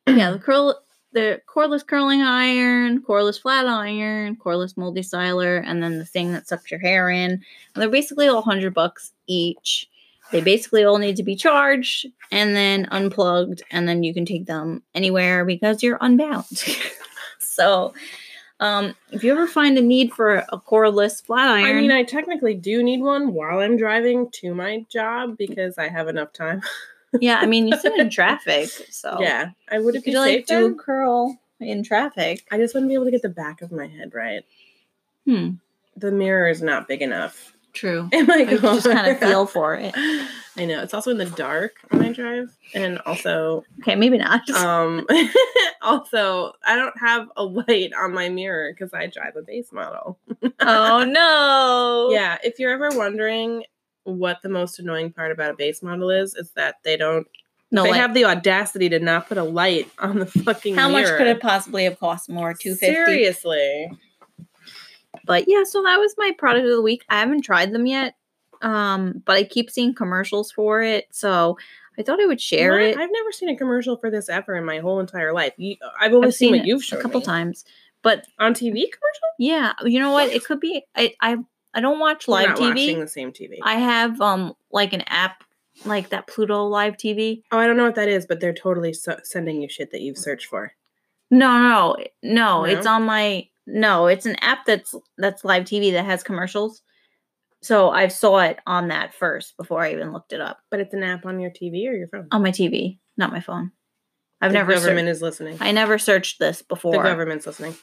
yeah, 0.06 0.30
the 0.32 0.38
curl 0.38 0.82
the 1.12 1.40
cordless 1.48 1.86
curling 1.86 2.22
iron, 2.22 3.02
cordless 3.02 3.40
flat 3.40 3.66
iron, 3.66 4.36
cordless 4.36 4.76
multi 4.76 5.00
styler, 5.00 5.62
and 5.64 5.82
then 5.82 5.98
the 5.98 6.04
thing 6.04 6.32
that 6.32 6.46
sucks 6.46 6.70
your 6.70 6.80
hair 6.80 7.10
in. 7.10 7.32
And 7.32 7.42
they're 7.74 7.88
basically 7.88 8.28
all 8.28 8.42
hundred 8.42 8.74
bucks 8.74 9.12
each. 9.26 9.88
They 10.30 10.40
basically 10.40 10.84
all 10.84 10.98
need 10.98 11.16
to 11.16 11.24
be 11.24 11.34
charged 11.34 12.06
and 12.30 12.54
then 12.54 12.86
unplugged, 12.90 13.62
and 13.70 13.88
then 13.88 14.04
you 14.04 14.14
can 14.14 14.24
take 14.24 14.46
them 14.46 14.82
anywhere 14.94 15.44
because 15.44 15.82
you're 15.82 15.98
unbound. 16.00 16.46
so 17.38 17.92
um 18.60 18.94
if 19.10 19.24
you 19.24 19.32
ever 19.32 19.46
find 19.46 19.78
a 19.78 19.82
need 19.82 20.12
for 20.12 20.36
a 20.36 20.58
cordless 20.58 21.24
flat 21.24 21.48
iron, 21.48 21.76
I 21.76 21.80
mean, 21.80 21.90
I 21.90 22.04
technically 22.04 22.54
do 22.54 22.82
need 22.82 23.00
one 23.00 23.32
while 23.32 23.58
I'm 23.58 23.76
driving 23.76 24.30
to 24.32 24.54
my 24.54 24.86
job 24.88 25.36
because 25.36 25.78
I 25.78 25.88
have 25.88 26.08
enough 26.08 26.32
time. 26.32 26.62
yeah, 27.20 27.38
I 27.40 27.46
mean 27.46 27.66
you 27.66 27.76
sit 27.78 27.98
in 27.98 28.10
traffic, 28.20 28.68
so 28.90 29.18
Yeah, 29.20 29.50
I 29.70 29.78
would 29.78 29.94
you 29.94 30.00
it 30.00 30.04
be 30.04 30.12
could 30.12 30.18
like 30.18 30.34
safe 30.40 30.46
do 30.46 30.66
a 30.66 30.74
curl 30.74 31.38
in 31.60 31.82
traffic. 31.82 32.46
I 32.50 32.58
just 32.58 32.74
wouldn't 32.74 32.88
be 32.90 32.94
able 32.94 33.06
to 33.06 33.10
get 33.10 33.22
the 33.22 33.28
back 33.28 33.62
of 33.62 33.72
my 33.72 33.86
head 33.86 34.12
right. 34.14 34.44
Hmm. 35.26 35.50
The 35.96 36.12
mirror 36.12 36.48
is 36.48 36.62
not 36.62 36.88
big 36.88 37.02
enough. 37.02 37.52
True. 37.72 38.08
Oh 38.14 38.24
my 38.24 38.34
I 38.48 38.56
just 38.56 38.86
kind 38.90 39.06
of 39.06 39.18
feel 39.18 39.46
for 39.46 39.74
it. 39.74 39.94
I 40.56 40.64
know 40.66 40.82
it's 40.82 40.92
also 40.94 41.12
in 41.12 41.18
the 41.18 41.26
dark 41.26 41.74
when 41.90 42.02
I 42.02 42.12
drive, 42.12 42.50
and 42.74 42.98
also, 43.06 43.64
Okay, 43.80 43.94
maybe 43.94 44.18
not. 44.18 44.48
um, 44.50 45.06
also 45.82 46.52
I 46.64 46.74
don't 46.76 46.98
have 46.98 47.28
a 47.36 47.44
light 47.44 47.92
on 47.98 48.12
my 48.12 48.28
mirror 48.28 48.72
because 48.72 48.92
I 48.92 49.06
drive 49.06 49.36
a 49.36 49.42
base 49.42 49.72
model. 49.72 50.18
oh 50.60 51.04
no. 51.04 52.08
Yeah, 52.12 52.38
if 52.42 52.58
you're 52.58 52.72
ever 52.72 52.90
wondering 52.96 53.64
what 54.04 54.40
the 54.42 54.48
most 54.48 54.78
annoying 54.78 55.12
part 55.12 55.32
about 55.32 55.50
a 55.52 55.54
base 55.54 55.82
model 55.82 56.10
is, 56.10 56.34
is 56.34 56.50
that 56.52 56.76
they 56.84 56.96
don't. 56.96 57.26
No, 57.72 57.84
they 57.84 57.90
like, 57.90 58.00
have 58.00 58.14
the 58.14 58.24
audacity 58.24 58.88
to 58.88 58.98
not 58.98 59.28
put 59.28 59.38
a 59.38 59.44
light 59.44 59.88
on 59.98 60.18
the 60.18 60.26
fucking. 60.26 60.74
how 60.74 60.88
much 60.88 61.06
could 61.06 61.26
it 61.28 61.40
possibly 61.40 61.84
have 61.84 61.98
cost 62.00 62.28
more? 62.28 62.52
Two 62.54 62.74
fifty. 62.74 62.94
Seriously. 62.94 63.90
But 65.24 65.44
yeah, 65.46 65.64
so 65.64 65.82
that 65.82 65.98
was 65.98 66.14
my 66.18 66.32
product 66.38 66.64
of 66.66 66.72
the 66.72 66.82
week. 66.82 67.04
I 67.08 67.20
haven't 67.20 67.42
tried 67.42 67.72
them 67.72 67.86
yet. 67.86 68.14
Um, 68.62 69.22
but 69.24 69.36
I 69.36 69.44
keep 69.44 69.70
seeing 69.70 69.94
commercials 69.94 70.50
for 70.52 70.82
it, 70.82 71.06
so 71.10 71.56
I 71.98 72.02
thought 72.02 72.20
I 72.20 72.26
would 72.26 72.40
share 72.40 72.72
What? 72.72 72.82
it. 72.82 72.98
I've 72.98 73.10
never 73.12 73.32
seen 73.32 73.48
a 73.48 73.56
commercial 73.56 73.96
for 73.96 74.10
this 74.10 74.28
ever 74.28 74.54
in 74.56 74.64
my 74.64 74.78
whole 74.80 75.00
entire 75.00 75.32
life. 75.32 75.54
You, 75.56 75.76
I've 75.98 76.12
only 76.12 76.28
I've 76.28 76.34
seen, 76.34 76.48
seen 76.48 76.60
what 76.60 76.66
it 76.66 76.66
you've 76.68 76.84
shown 76.84 76.98
a 77.00 77.02
couple 77.02 77.20
me. 77.20 77.26
times. 77.26 77.64
But 78.02 78.26
on 78.38 78.52
TV 78.54 78.60
commercial. 78.90 79.28
yeah, 79.38 79.72
you 79.84 79.98
know 79.98 80.10
what? 80.12 80.28
It 80.30 80.44
could 80.44 80.60
be 80.60 80.82
I 80.96 81.14
I, 81.20 81.36
I 81.74 81.80
don't 81.80 81.98
watch 81.98 82.26
We're 82.26 82.34
live 82.34 82.48
not 82.50 82.60
watching 82.60 82.96
TV. 82.96 83.00
the 83.00 83.08
same 83.08 83.32
TV. 83.32 83.58
I 83.62 83.74
have 83.74 84.20
um 84.20 84.54
like 84.72 84.92
an 84.92 85.02
app 85.06 85.44
like 85.84 86.10
that 86.10 86.26
Pluto 86.26 86.64
live 86.66 86.96
TV. 86.96 87.42
oh, 87.52 87.58
I 87.58 87.66
don't 87.66 87.76
know 87.76 87.84
what 87.84 87.94
that 87.94 88.08
is, 88.08 88.26
but 88.26 88.40
they're 88.40 88.52
totally 88.52 88.92
so- 88.92 89.20
sending 89.22 89.62
you 89.62 89.68
shit 89.68 89.90
that 89.92 90.00
you've 90.00 90.18
searched 90.18 90.46
for. 90.46 90.72
No, 91.30 91.58
no, 91.58 91.96
no, 92.22 92.32
no. 92.32 92.64
It's 92.64 92.86
on 92.86 93.04
my 93.04 93.46
no. 93.66 94.06
It's 94.08 94.26
an 94.26 94.36
app 94.40 94.64
that's 94.66 94.94
that's 95.16 95.44
live 95.44 95.64
TV 95.64 95.92
that 95.92 96.04
has 96.04 96.22
commercials. 96.22 96.82
So 97.62 97.90
I 97.90 98.08
saw 98.08 98.38
it 98.38 98.58
on 98.66 98.88
that 98.88 99.12
first 99.14 99.56
before 99.58 99.82
I 99.82 99.92
even 99.92 100.12
looked 100.14 100.32
it 100.32 100.40
up 100.40 100.60
But 100.70 100.80
it's 100.80 100.94
an 100.94 101.02
app 101.02 101.26
on 101.26 101.38
your 101.40 101.50
TV 101.50 101.86
or 101.88 101.92
your 101.92 102.08
phone. 102.08 102.26
on 102.32 102.42
my 102.42 102.50
TV, 102.52 102.98
not 103.18 103.30
my 103.32 103.40
phone. 103.40 103.70
I've 104.40 104.50
the 104.52 104.58
never 104.58 104.72
government 104.72 105.06
searched, 105.08 105.16
is 105.16 105.22
listening. 105.22 105.58
I 105.60 105.70
never 105.70 105.98
searched 105.98 106.38
this 106.38 106.62
before. 106.62 106.92
the 106.94 107.02
government's 107.02 107.46
listening. 107.46 107.76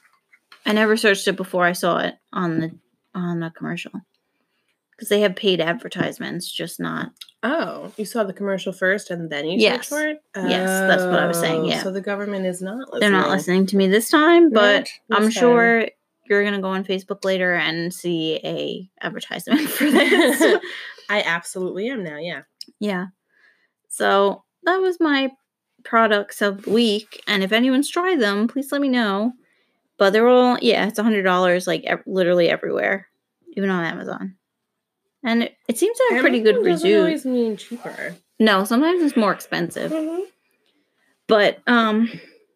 I 0.65 0.73
never 0.73 0.97
searched 0.97 1.27
it 1.27 1.33
before 1.37 1.63
I 1.63 1.73
saw 1.73 1.99
it 1.99 2.15
on 2.33 2.59
the 2.59 2.71
on 3.17 3.39
the 3.39 3.49
commercial 3.49 3.91
because 4.91 5.09
they 5.09 5.19
have 5.21 5.35
paid 5.35 5.59
advertisements, 5.61 6.51
just 6.51 6.79
not. 6.79 7.11
Oh, 7.43 7.91
you 7.97 8.05
saw 8.05 8.23
the 8.23 8.33
commercial 8.33 8.73
first 8.73 9.11
and 9.11 9.29
then 9.29 9.45
you 9.45 9.59
Yes. 9.59 9.75
searched 9.75 9.89
for 9.89 10.07
it? 10.09 10.17
Oh, 10.35 10.47
Yes, 10.47 10.69
that's 10.87 11.03
what 11.03 11.19
I 11.19 11.27
was 11.27 11.39
saying, 11.39 11.61
Oh, 11.61 11.67
yeah. 11.67 11.83
So 11.83 11.91
the 11.91 12.01
government 12.01 12.45
is 12.45 12.61
not 12.61 12.77
listening. 12.91 12.99
They're 12.99 13.11
not 13.11 13.29
listening 13.29 13.65
to 13.67 13.77
me 13.77 13.87
this 13.87 14.09
time, 14.09 14.49
but 14.51 14.87
I'm 15.11 15.23
time. 15.23 15.29
sure 15.31 15.87
you're 16.25 16.43
gonna 16.43 16.61
go 16.61 16.69
on 16.69 16.83
Facebook 16.83 17.23
later 17.23 17.53
and 17.53 17.93
see 17.93 18.39
a 18.43 18.89
advertisement 19.05 19.61
for 19.69 19.89
this. 19.89 20.59
I 21.09 21.21
absolutely 21.21 21.89
am 21.89 22.03
now, 22.03 22.17
yeah. 22.17 22.41
Yeah. 22.79 23.05
So 23.87 24.43
that 24.63 24.77
was 24.77 24.99
my 24.99 25.31
products 25.83 26.41
of 26.41 26.63
the 26.63 26.71
week. 26.71 27.21
And 27.27 27.43
if 27.43 27.51
anyone's 27.51 27.89
tried 27.89 28.19
them, 28.19 28.47
please 28.47 28.71
let 28.71 28.81
me 28.81 28.89
know. 28.89 29.31
But 29.97 30.11
they're 30.13 30.27
all, 30.27 30.57
yeah, 30.61 30.87
it's 30.87 30.99
a 30.99 31.03
$100 31.03 31.67
like 31.67 31.83
ev- 31.85 32.03
literally 32.05 32.49
everywhere, 32.49 33.07
even 33.55 33.69
on 33.69 33.83
Amazon. 33.83 34.35
And 35.23 35.43
it, 35.43 35.57
it 35.67 35.77
seems 35.77 35.97
to 35.97 36.07
have 36.11 36.21
pretty 36.21 36.39
good 36.41 36.57
reviews. 36.63 36.99
always 36.99 37.25
mean 37.25 37.57
cheaper. 37.57 38.15
No, 38.39 38.63
sometimes 38.63 39.01
it's 39.01 39.17
more 39.17 39.33
expensive. 39.33 39.91
But 41.27 41.59
um 41.67 42.09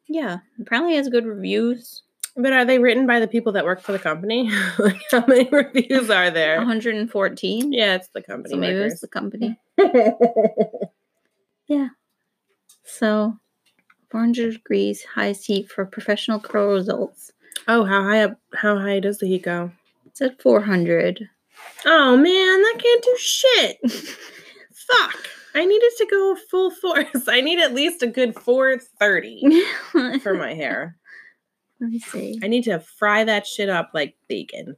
yeah, 0.08 0.38
apparently 0.60 0.96
has 0.96 1.10
good 1.10 1.26
reviews. 1.26 2.04
But 2.38 2.54
are 2.54 2.64
they 2.64 2.80
written 2.80 3.08
by 3.08 3.20
the 3.20 3.28
people 3.28 3.52
that 3.54 3.66
work 3.66 3.82
for 3.82 3.92
the 3.92 4.00
company? 4.00 4.50
like 4.80 5.02
how 5.10 5.26
many 5.28 5.50
reviews 5.52 6.10
are 6.10 6.30
there? 6.30 6.58
114. 6.58 7.74
Yeah, 7.74 7.96
it's 7.96 8.08
the 8.10 8.22
company. 8.22 8.54
So 8.54 8.58
maybe 8.60 8.80
workers. 8.80 9.02
the 9.02 9.08
company. 9.08 9.60
Yeah. 11.68 11.88
So 12.84 13.38
400 14.12 14.54
degrees 14.54 15.04
highest 15.04 15.46
heat 15.46 15.72
for 15.72 15.86
professional 15.86 16.40
curl 16.40 16.74
results. 16.74 17.32
Oh, 17.68 17.86
how 17.86 18.04
high 18.04 18.24
up? 18.24 18.40
How 18.54 18.78
high 18.78 19.00
does 19.00 19.20
the 19.20 19.28
heat 19.28 19.44
go? 19.44 19.72
It 20.06 20.18
said 20.18 20.42
400. 20.42 21.30
Oh 21.86 22.18
man, 22.18 22.62
that 22.62 22.78
can't 22.78 23.04
do 23.04 23.18
shit. 23.18 23.92
Fuck. 24.74 25.28
I 25.54 25.66
needed 25.66 25.92
to 25.98 26.08
go 26.10 26.36
full 26.50 26.72
force. 26.72 27.08
I 27.28 27.42
need 27.42 27.60
at 27.60 27.74
least 27.74 28.04
a 28.04 28.08
good 28.08 28.36
430 28.36 29.64
for 30.20 30.34
my 30.34 30.54
hair. 30.54 30.98
Let 31.80 31.90
me 31.90 32.00
see. 32.00 32.40
I 32.44 32.48
need 32.48 32.64
to 32.66 32.80
fry 32.80 33.24
that 33.24 33.48
shit 33.48 33.70
up 33.70 33.92
like 33.94 34.16
bacon. 34.28 34.78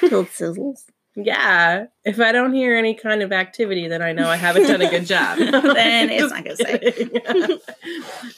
Till 0.00 0.20
it 0.20 0.28
sizzles. 0.28 0.84
Yeah. 1.20 1.86
If 2.04 2.20
I 2.20 2.30
don't 2.30 2.52
hear 2.52 2.76
any 2.76 2.94
kind 2.94 3.22
of 3.22 3.32
activity, 3.32 3.88
then 3.88 4.02
I 4.02 4.12
know 4.12 4.28
I 4.28 4.36
haven't 4.36 4.68
done 4.68 4.82
a 4.82 4.88
good 4.88 5.04
job. 5.04 5.38
Then 5.78 6.10
it's 6.10 6.30
not 6.30 6.44
gonna 6.44 6.56
say. 6.56 7.08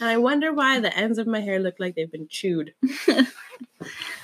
and 0.00 0.08
I 0.08 0.16
wonder 0.16 0.52
why 0.52 0.80
the 0.80 0.96
ends 0.96 1.18
of 1.18 1.26
my 1.26 1.40
hair 1.40 1.58
look 1.58 1.75
like 1.78 1.94
they've 1.94 2.10
been 2.10 2.28
chewed. 2.28 2.75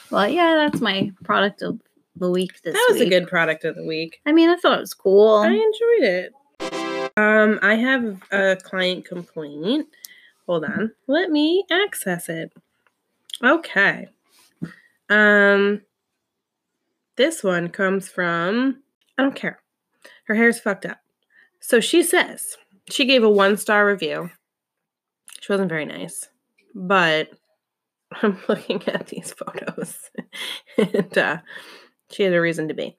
Well, 0.09 0.29
yeah, 0.29 0.55
that's 0.55 0.81
my 0.81 1.11
product 1.25 1.63
of 1.63 1.81
the 2.15 2.31
week 2.31 2.63
this 2.63 2.75
That 2.75 2.89
was 2.93 3.01
a 3.01 3.09
good 3.09 3.27
product 3.27 3.65
of 3.65 3.75
the 3.75 3.85
week. 3.85 4.21
I 4.25 4.31
mean, 4.31 4.49
I 4.49 4.55
thought 4.55 4.79
it 4.79 4.81
was 4.81 4.95
cool. 4.95 5.39
I 5.39 5.49
enjoyed 5.49 6.31
it. 6.63 7.13
Um, 7.17 7.59
I 7.61 7.75
have 7.75 8.23
a 8.31 8.57
client 8.63 9.05
complaint. 9.05 9.89
Hold 10.47 10.65
on. 10.65 10.93
Let 11.09 11.31
me 11.31 11.65
access 11.73 12.29
it. 12.29 12.53
Okay. 13.43 14.09
Um 15.09 15.83
this 17.17 17.43
one 17.43 17.69
comes 17.69 18.09
from 18.09 18.83
I 19.19 19.23
don't 19.23 19.35
care. 19.35 19.61
Her 20.27 20.35
hair's 20.35 20.61
fucked 20.61 20.87
up. 20.87 20.99
So 21.61 21.81
she 21.81 22.03
says 22.03 22.57
she 22.91 23.05
gave 23.05 23.25
a 23.25 23.31
one-star 23.31 23.87
review. 23.87 24.31
She 25.41 25.53
wasn't 25.53 25.69
very 25.69 25.87
nice. 25.87 26.29
But 26.75 27.31
I'm 28.23 28.39
looking 28.49 28.83
at 28.89 29.09
these 29.09 29.33
photos. 29.33 30.11
and 30.79 31.19
uh 31.19 31.39
she 32.11 32.23
had 32.23 32.35
a 32.35 32.41
reason 32.41 32.69
to 32.69 32.75
be. 32.75 32.97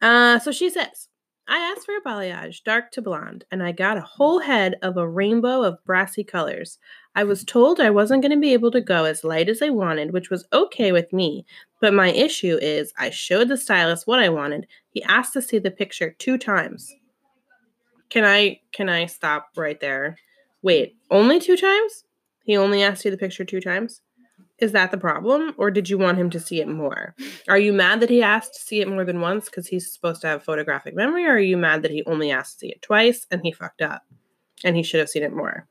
Uh 0.00 0.38
so 0.38 0.52
she 0.52 0.70
says 0.70 1.08
I 1.46 1.58
asked 1.58 1.84
for 1.84 1.96
a 1.96 2.00
balayage, 2.00 2.64
dark 2.64 2.90
to 2.92 3.02
blonde, 3.02 3.44
and 3.50 3.62
I 3.62 3.72
got 3.72 3.98
a 3.98 4.02
whole 4.02 4.38
head 4.38 4.76
of 4.80 4.96
a 4.96 5.06
rainbow 5.06 5.62
of 5.62 5.84
brassy 5.84 6.24
colors. 6.24 6.78
I 7.14 7.24
was 7.24 7.44
told 7.44 7.80
I 7.80 7.90
wasn't 7.90 8.22
going 8.22 8.32
to 8.32 8.40
be 8.40 8.54
able 8.54 8.70
to 8.70 8.80
go 8.80 9.04
as 9.04 9.24
light 9.24 9.50
as 9.50 9.60
I 9.60 9.68
wanted, 9.68 10.12
which 10.12 10.30
was 10.30 10.48
okay 10.54 10.90
with 10.90 11.12
me. 11.12 11.44
But 11.84 11.92
my 11.92 12.12
issue 12.12 12.58
is 12.62 12.94
I 12.96 13.10
showed 13.10 13.48
the 13.48 13.58
stylist 13.58 14.06
what 14.06 14.18
I 14.18 14.30
wanted. 14.30 14.66
He 14.88 15.02
asked 15.02 15.34
to 15.34 15.42
see 15.42 15.58
the 15.58 15.70
picture 15.70 16.16
two 16.18 16.38
times. 16.38 16.90
Can 18.08 18.24
I 18.24 18.60
can 18.72 18.88
I 18.88 19.04
stop 19.04 19.48
right 19.54 19.78
there? 19.78 20.16
Wait, 20.62 20.96
only 21.10 21.38
two 21.38 21.58
times? 21.58 22.04
He 22.42 22.56
only 22.56 22.82
asked 22.82 23.04
you 23.04 23.10
the 23.10 23.18
picture 23.18 23.44
two 23.44 23.60
times? 23.60 24.00
Is 24.60 24.72
that 24.72 24.92
the 24.92 24.96
problem 24.96 25.52
or 25.58 25.70
did 25.70 25.90
you 25.90 25.98
want 25.98 26.16
him 26.16 26.30
to 26.30 26.40
see 26.40 26.62
it 26.62 26.68
more? 26.68 27.14
Are 27.50 27.58
you 27.58 27.74
mad 27.74 28.00
that 28.00 28.08
he 28.08 28.22
asked 28.22 28.54
to 28.54 28.60
see 28.60 28.80
it 28.80 28.88
more 28.88 29.04
than 29.04 29.20
once 29.20 29.44
because 29.44 29.66
he's 29.66 29.92
supposed 29.92 30.22
to 30.22 30.28
have 30.28 30.42
photographic 30.42 30.96
memory, 30.96 31.26
or 31.26 31.32
are 31.32 31.38
you 31.38 31.58
mad 31.58 31.82
that 31.82 31.90
he 31.90 32.02
only 32.06 32.30
asked 32.30 32.54
to 32.54 32.58
see 32.60 32.70
it 32.70 32.80
twice 32.80 33.26
and 33.30 33.42
he 33.42 33.52
fucked 33.52 33.82
up 33.82 34.04
and 34.64 34.74
he 34.74 34.82
should 34.82 35.00
have 35.00 35.10
seen 35.10 35.22
it 35.22 35.36
more? 35.36 35.68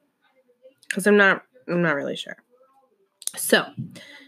Because 0.87 1.07
I'm 1.07 1.17
not, 1.17 1.41
I'm 1.67 1.81
not 1.81 1.95
really 1.95 2.15
sure. 2.15 2.37
So, 3.35 3.65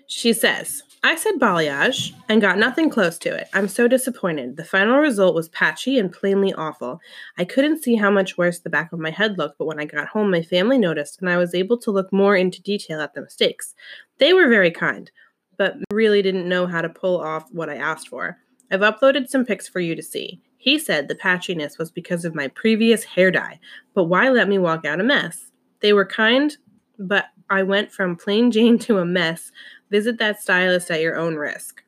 she 0.08 0.34
says, 0.34 0.84
I 1.04 1.16
said 1.16 1.36
balayage 1.36 2.14
and 2.30 2.42
got 2.42 2.58
nothing 2.58 2.90
close 2.90 3.20
to 3.20 3.36
it. 3.36 3.48
I'm 3.54 3.68
so 3.68 3.88
disappointed. 3.88 4.58
The 4.58 4.66
final 4.66 4.98
result 4.98 5.36
was 5.36 5.50
patchy 5.50 6.00
and 6.00 6.12
plainly 6.12 6.52
awful. 6.54 7.00
I 7.38 7.46
couldn't 7.46 7.84
see 7.84 7.96
how 7.96 8.10
much 8.10 8.38
worse 8.38 8.60
the 8.60 8.72
back 8.72 8.92
of 8.92 9.00
my 9.00 9.12
head 9.12 9.38
looked, 9.38 9.60
but 9.60 9.68
when 9.68 9.80
I 9.80 9.86
got 9.86 10.08
home, 10.08 10.32
my 10.32 10.42
family 10.42 10.80
noticed 10.80 11.20
and 11.22 11.30
I 11.30 11.38
was 11.38 11.54
able 11.54 11.78
to 11.80 11.92
look 11.92 12.12
more 12.12 12.36
into 12.36 12.62
detail 12.62 13.02
at 13.02 13.14
the 13.14 13.22
mistakes. 13.22 13.76
They 14.18 14.34
were 14.34 14.50
very 14.50 14.72
kind, 14.72 15.12
but 15.58 15.76
really 15.92 16.22
didn't 16.22 16.50
know 16.50 16.66
how 16.66 16.82
to 16.82 16.90
pull 16.90 17.22
off 17.22 17.52
what 17.52 17.70
I 17.70 17.76
asked 17.76 18.08
for. 18.08 18.38
I've 18.72 18.82
uploaded 18.82 19.28
some 19.30 19.46
pics 19.46 19.68
for 19.68 19.80
you 19.80 19.96
to 19.96 20.02
see. 20.02 20.42
He 20.58 20.80
said 20.80 21.08
the 21.08 21.14
patchiness 21.14 21.78
was 21.78 21.92
because 21.92 22.26
of 22.26 22.34
my 22.34 22.48
previous 22.48 23.04
hair 23.04 23.30
dye, 23.30 23.60
but 23.94 24.06
why 24.06 24.30
let 24.30 24.50
me 24.50 24.58
walk 24.58 24.86
out 24.86 25.00
a 25.00 25.04
mess? 25.04 25.52
They 25.82 25.94
were 25.94 26.06
kind, 26.06 26.58
but 26.98 27.26
I 27.50 27.64
went 27.64 27.92
from 27.92 28.16
plain 28.16 28.50
Jane 28.52 28.80
to 28.80 28.98
a 28.98 29.06
mess. 29.06 29.52
Visit 29.92 30.18
that 30.20 30.42
stylist 30.42 30.90
at 30.92 31.02
your 31.02 31.16
own 31.16 31.36
risk. 31.36 31.84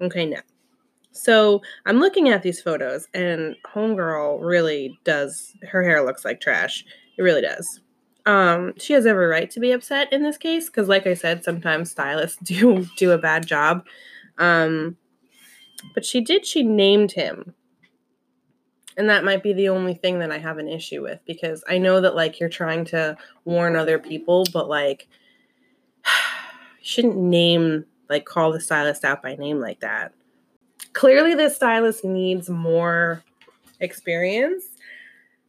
Okay, 0.00 0.26
now. 0.26 0.40
So 1.12 1.60
I'm 1.84 2.00
looking 2.00 2.28
at 2.30 2.42
these 2.42 2.60
photos, 2.60 3.06
and 3.12 3.54
Homegirl 3.66 4.38
really 4.40 4.98
does, 5.04 5.54
her 5.62 5.82
hair 5.82 6.04
looks 6.04 6.24
like 6.24 6.40
trash. 6.40 6.84
It 7.18 7.22
really 7.22 7.42
does. 7.42 7.80
Um, 8.24 8.72
she 8.78 8.92
has 8.92 9.04
every 9.04 9.26
right 9.26 9.50
to 9.50 9.60
be 9.60 9.72
upset 9.72 10.12
in 10.12 10.22
this 10.22 10.38
case, 10.38 10.66
because 10.66 10.88
like 10.88 11.06
I 11.06 11.14
said, 11.14 11.44
sometimes 11.44 11.90
stylists 11.90 12.38
do 12.42 12.86
do 12.96 13.10
a 13.10 13.18
bad 13.18 13.46
job. 13.46 13.84
Um, 14.38 14.96
but 15.94 16.04
she 16.04 16.20
did, 16.20 16.46
she 16.46 16.62
named 16.62 17.12
him. 17.12 17.54
And 18.96 19.08
that 19.08 19.24
might 19.24 19.42
be 19.42 19.52
the 19.52 19.70
only 19.70 19.94
thing 19.94 20.18
that 20.18 20.30
I 20.30 20.38
have 20.38 20.58
an 20.58 20.68
issue 20.68 21.02
with 21.02 21.20
because 21.26 21.64
I 21.68 21.78
know 21.78 22.00
that 22.00 22.14
like 22.14 22.38
you're 22.38 22.48
trying 22.48 22.84
to 22.86 23.16
warn 23.44 23.74
other 23.74 23.98
people, 23.98 24.44
but 24.52 24.68
like 24.68 25.08
shouldn't 26.82 27.16
name 27.16 27.84
like 28.08 28.24
call 28.26 28.52
the 28.52 28.60
stylist 28.60 29.04
out 29.04 29.22
by 29.22 29.34
name 29.36 29.60
like 29.60 29.80
that. 29.80 30.12
Clearly 30.92 31.34
this 31.34 31.56
stylist 31.56 32.04
needs 32.04 32.50
more 32.50 33.22
experience. 33.80 34.64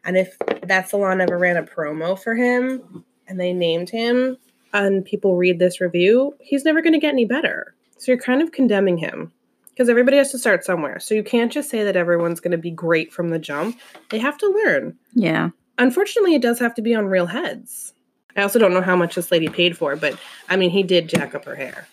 And 0.06 0.18
if 0.18 0.38
that 0.64 0.90
salon 0.90 1.22
ever 1.22 1.38
ran 1.38 1.58
a 1.58 1.64
promo 1.64 2.18
for 2.18 2.36
him 2.36 3.04
and 3.28 3.40
they 3.40 3.54
named 3.54 3.90
him 3.90 4.38
and 4.74 5.04
people 5.06 5.36
read 5.36 5.60
this 5.60 5.82
review, 5.82 6.36
he's 6.40 6.66
never 6.66 6.82
going 6.82 6.94
to 6.94 7.00
get 7.00 7.14
any 7.14 7.26
better. 7.26 7.76
So 7.98 8.12
you're 8.12 8.22
kind 8.22 8.42
of 8.42 8.52
condemning 8.52 8.98
him 8.98 9.32
because 9.70 9.90
everybody 9.90 10.18
has 10.18 10.32
to 10.32 10.38
start 10.38 10.64
somewhere. 10.64 11.00
So 11.00 11.16
you 11.16 11.24
can't 11.24 11.52
just 11.52 11.70
say 11.70 11.84
that 11.84 11.96
everyone's 11.96 12.40
going 12.40 12.52
to 12.52 12.58
be 12.58 12.72
great 12.72 13.12
from 13.14 13.30
the 13.30 13.40
jump. 13.40 13.80
They 14.10 14.20
have 14.20 14.38
to 14.40 14.62
learn. 14.66 14.98
Yeah. 15.14 15.50
Unfortunately, 15.78 16.36
it 16.36 16.42
does 16.42 16.60
have 16.60 16.76
to 16.76 16.82
be 16.82 16.94
on 16.94 17.06
real 17.08 17.26
heads. 17.26 17.93
I 18.36 18.42
also 18.42 18.60
don't 18.60 18.74
know 18.74 18.82
how 18.82 18.96
much 18.96 19.16
this 19.16 19.32
lady 19.32 19.48
paid 19.48 19.78
for, 19.78 19.96
but 19.96 20.18
I 20.50 20.56
mean, 20.56 20.70
he 20.72 20.84
did 20.84 21.08
jack 21.08 21.36
up 21.36 21.46
her 21.46 21.56
hair. 21.56 21.88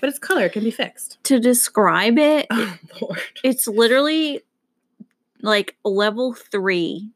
But 0.00 0.08
it's 0.08 0.18
color, 0.18 0.46
it 0.46 0.52
can 0.52 0.64
be 0.64 0.72
fixed. 0.72 1.22
To 1.24 1.38
describe 1.38 2.18
it, 2.18 2.46
Oh, 2.50 2.76
Lord. 3.00 3.20
it's 3.44 3.68
literally 3.68 4.40
like 5.40 5.76
level 5.84 6.34
three, 6.34 7.08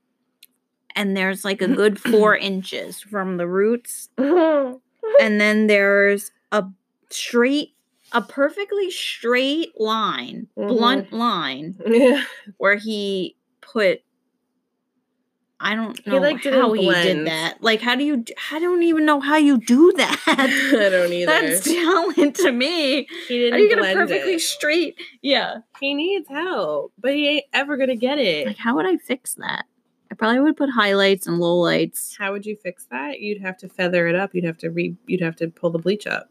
and 0.95 1.17
there's 1.17 1.45
like 1.45 1.61
a 1.61 1.69
good 1.69 2.01
four 2.01 2.37
inches 2.37 3.01
from 3.01 3.39
the 3.39 3.49
roots, 3.49 4.09
and 4.19 4.81
then 5.21 5.67
there's 5.67 6.31
a 6.53 6.65
straight, 7.11 7.75
a 8.13 8.23
perfectly 8.23 8.91
straight 8.91 9.79
line, 9.81 10.47
blunt 10.57 11.07
mm-hmm. 11.07 11.17
line, 11.17 11.81
yeah. 11.87 12.23
where 12.59 12.77
he 12.77 13.37
put. 13.61 14.03
I 15.59 15.75
don't 15.75 15.99
He, 16.05 16.11
know 16.11 16.19
like, 16.19 16.43
did 16.43 16.53
how 16.53 16.73
he 16.75 16.91
did 16.93 17.27
that. 17.27 17.63
Like, 17.63 17.81
how 17.81 17.95
do 17.95 18.05
you? 18.05 18.25
I 18.53 18.59
don't 18.59 18.83
even 18.83 19.07
know 19.07 19.21
how 19.21 19.37
you 19.37 19.59
do 19.59 19.93
that. 19.97 20.21
I 20.27 20.47
don't 20.91 21.13
either. 21.13 21.27
That's 21.33 21.65
talent 21.65 22.37
to 22.37 22.53
me. 22.53 23.09
he 23.27 23.39
didn't 23.39 23.53
How 23.53 23.57
do 23.57 23.63
you 23.63 23.69
get 23.71 23.79
a 23.79 23.81
blend 23.81 23.99
perfectly 23.99 24.35
it. 24.35 24.41
straight? 24.41 25.01
Yeah. 25.23 25.59
He 25.81 25.95
needs 25.95 26.29
help, 26.29 26.93
but 26.99 27.15
he 27.15 27.29
ain't 27.29 27.45
ever 27.55 27.77
gonna 27.79 27.97
get 27.97 28.19
it. 28.19 28.47
Like, 28.49 28.59
how 28.59 28.77
would 28.77 28.87
I 28.87 28.99
fix 28.99 29.35
that? 29.35 29.65
I 30.11 30.15
probably 30.15 30.41
would 30.41 30.57
put 30.57 30.71
highlights 30.71 31.27
and 31.27 31.41
lowlights. 31.41 32.17
How 32.19 32.33
would 32.33 32.45
you 32.47 32.57
fix 32.63 32.87
that? 32.91 33.21
You'd 33.21 33.41
have 33.43 33.57
to 33.59 33.69
feather 33.69 34.07
it 34.07 34.15
up. 34.15 34.35
You'd 34.35 34.45
have 34.45 34.59
to 34.59 34.71
re. 34.71 34.95
You'd 35.07 35.23
have 35.23 35.37
to 35.37 35.49
pull 35.49 35.71
the 35.71 35.79
bleach 35.79 36.07
up. 36.07 36.29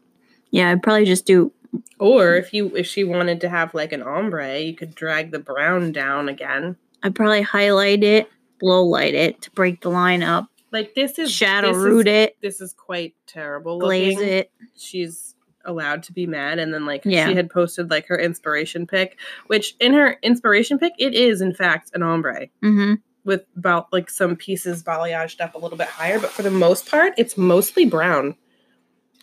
Yeah, 0.50 0.70
I'd 0.70 0.82
probably 0.82 1.04
just 1.04 1.26
do. 1.26 1.52
Or 1.98 2.36
if 2.36 2.54
you 2.54 2.74
if 2.76 2.86
she 2.86 3.02
wanted 3.04 3.40
to 3.42 3.48
have 3.48 3.74
like 3.74 3.92
an 3.92 4.02
ombre, 4.02 4.60
you 4.60 4.74
could 4.74 4.94
drag 4.94 5.32
the 5.32 5.40
brown 5.40 5.90
down 5.92 6.28
again. 6.28 6.76
I'd 7.02 7.14
probably 7.14 7.42
highlight 7.42 8.02
it, 8.02 8.30
low 8.62 8.84
light 8.84 9.14
it 9.14 9.42
to 9.42 9.50
break 9.52 9.80
the 9.82 9.90
line 9.90 10.22
up, 10.22 10.48
Like 10.72 10.94
this 10.94 11.18
is 11.18 11.30
shadow 11.32 11.68
this 11.68 11.76
root 11.76 12.06
is, 12.08 12.12
it, 12.14 12.36
This 12.40 12.60
is 12.60 12.72
quite 12.72 13.14
terrible. 13.26 13.78
glaze 13.78 14.14
looking. 14.16 14.28
it. 14.32 14.50
She's 14.76 15.34
allowed 15.64 16.02
to 16.04 16.12
be 16.12 16.26
mad, 16.26 16.58
and 16.58 16.72
then 16.72 16.86
like 16.86 17.02
Yeah. 17.04 17.26
she 17.28 17.34
had 17.34 17.50
posted 17.50 17.90
like 17.90 18.06
her 18.06 18.18
inspiration 18.18 18.86
pic, 18.86 19.18
which 19.48 19.74
in 19.80 19.92
her 19.94 20.16
inspiration 20.22 20.78
pic 20.78 20.92
it 20.98 21.12
is 21.14 21.40
in 21.40 21.52
fact 21.54 21.90
an 21.94 22.02
ombre 22.02 22.46
Mm-hmm. 22.62 22.94
with 23.24 23.44
about 23.56 23.92
like 23.92 24.08
some 24.08 24.36
pieces 24.36 24.82
balayaged 24.84 25.40
up 25.40 25.54
a 25.54 25.58
little 25.58 25.76
bit 25.78 25.88
higher, 25.88 26.18
but 26.20 26.30
for 26.30 26.42
the 26.42 26.50
most 26.50 26.88
part 26.88 27.14
it's 27.18 27.36
mostly 27.36 27.84
brown 27.84 28.36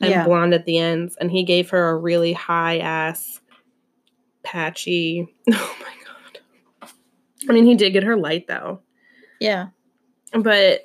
and 0.02 0.10
Yeah. 0.12 0.26
blonde 0.26 0.54
at 0.54 0.66
the 0.66 0.78
ends. 0.80 1.16
And 1.16 1.32
he 1.32 1.44
gave 1.44 1.70
her 1.70 1.90
a 1.92 1.96
really 1.98 2.34
high 2.34 2.80
ass 2.80 3.40
patchy. 4.44 5.28
Oh 5.54 5.76
my 5.80 5.94
god. 6.06 6.90
I 7.50 7.54
mean, 7.54 7.66
he 7.66 7.76
did 7.76 7.92
get 7.94 8.04
her 8.04 8.16
light 8.18 8.48
though. 8.48 8.82
Yeah. 9.44 9.68
But 10.32 10.82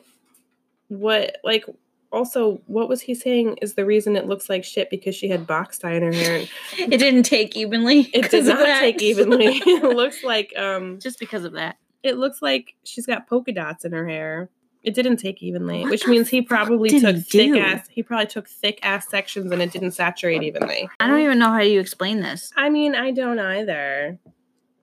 what 0.88 1.36
like 1.44 1.64
also 2.10 2.60
what 2.66 2.88
was 2.88 3.02
he 3.02 3.14
saying 3.14 3.56
is 3.60 3.74
the 3.74 3.84
reason 3.84 4.16
it 4.16 4.26
looks 4.26 4.48
like 4.48 4.64
shit 4.64 4.88
because 4.90 5.14
she 5.14 5.28
had 5.28 5.46
box 5.46 5.78
dye 5.78 5.92
in 5.92 6.02
her 6.02 6.12
hair 6.12 6.36
and 6.38 6.48
It 6.92 6.98
didn't 6.98 7.24
take 7.24 7.56
evenly. 7.56 8.00
it 8.14 8.22
did 8.22 8.30
'cause 8.30 8.48
of 8.48 8.56
not 8.56 8.66
that. 8.66 8.80
take 8.80 9.02
evenly. 9.02 9.46
it 9.66 9.96
looks 9.96 10.24
like 10.24 10.52
um 10.56 10.98
Just 10.98 11.18
because 11.18 11.44
of 11.44 11.52
that. 11.52 11.76
it 12.02 12.16
looks 12.16 12.40
like 12.42 12.74
she's 12.84 13.06
got 13.06 13.26
polka 13.28 13.52
dots 13.52 13.84
in 13.84 13.92
her 13.92 14.06
hair. 14.08 14.48
It 14.82 14.94
didn't 14.94 15.16
take 15.18 15.42
evenly, 15.42 15.82
What 15.82 15.90
which 15.90 16.06
means 16.06 16.28
he 16.28 16.40
probably 16.40 16.88
took 17.00 17.16
he 17.16 17.20
thick 17.20 17.52
do? 17.52 17.58
ass. 17.58 17.86
He 17.90 18.02
probably 18.02 18.26
took 18.26 18.48
thick 18.48 18.78
ass 18.82 19.08
sections 19.08 19.50
and 19.50 19.60
it 19.60 19.72
didn't 19.72 19.90
saturate 19.90 20.42
evenly. 20.42 20.88
I 21.00 21.08
don't 21.08 21.20
even 21.20 21.38
know 21.38 21.50
how 21.50 21.60
you 21.60 21.80
explain 21.80 22.20
this. 22.20 22.52
I 22.56 22.70
mean, 22.70 22.94
I 22.94 23.10
don't 23.10 23.38
either. 23.40 24.18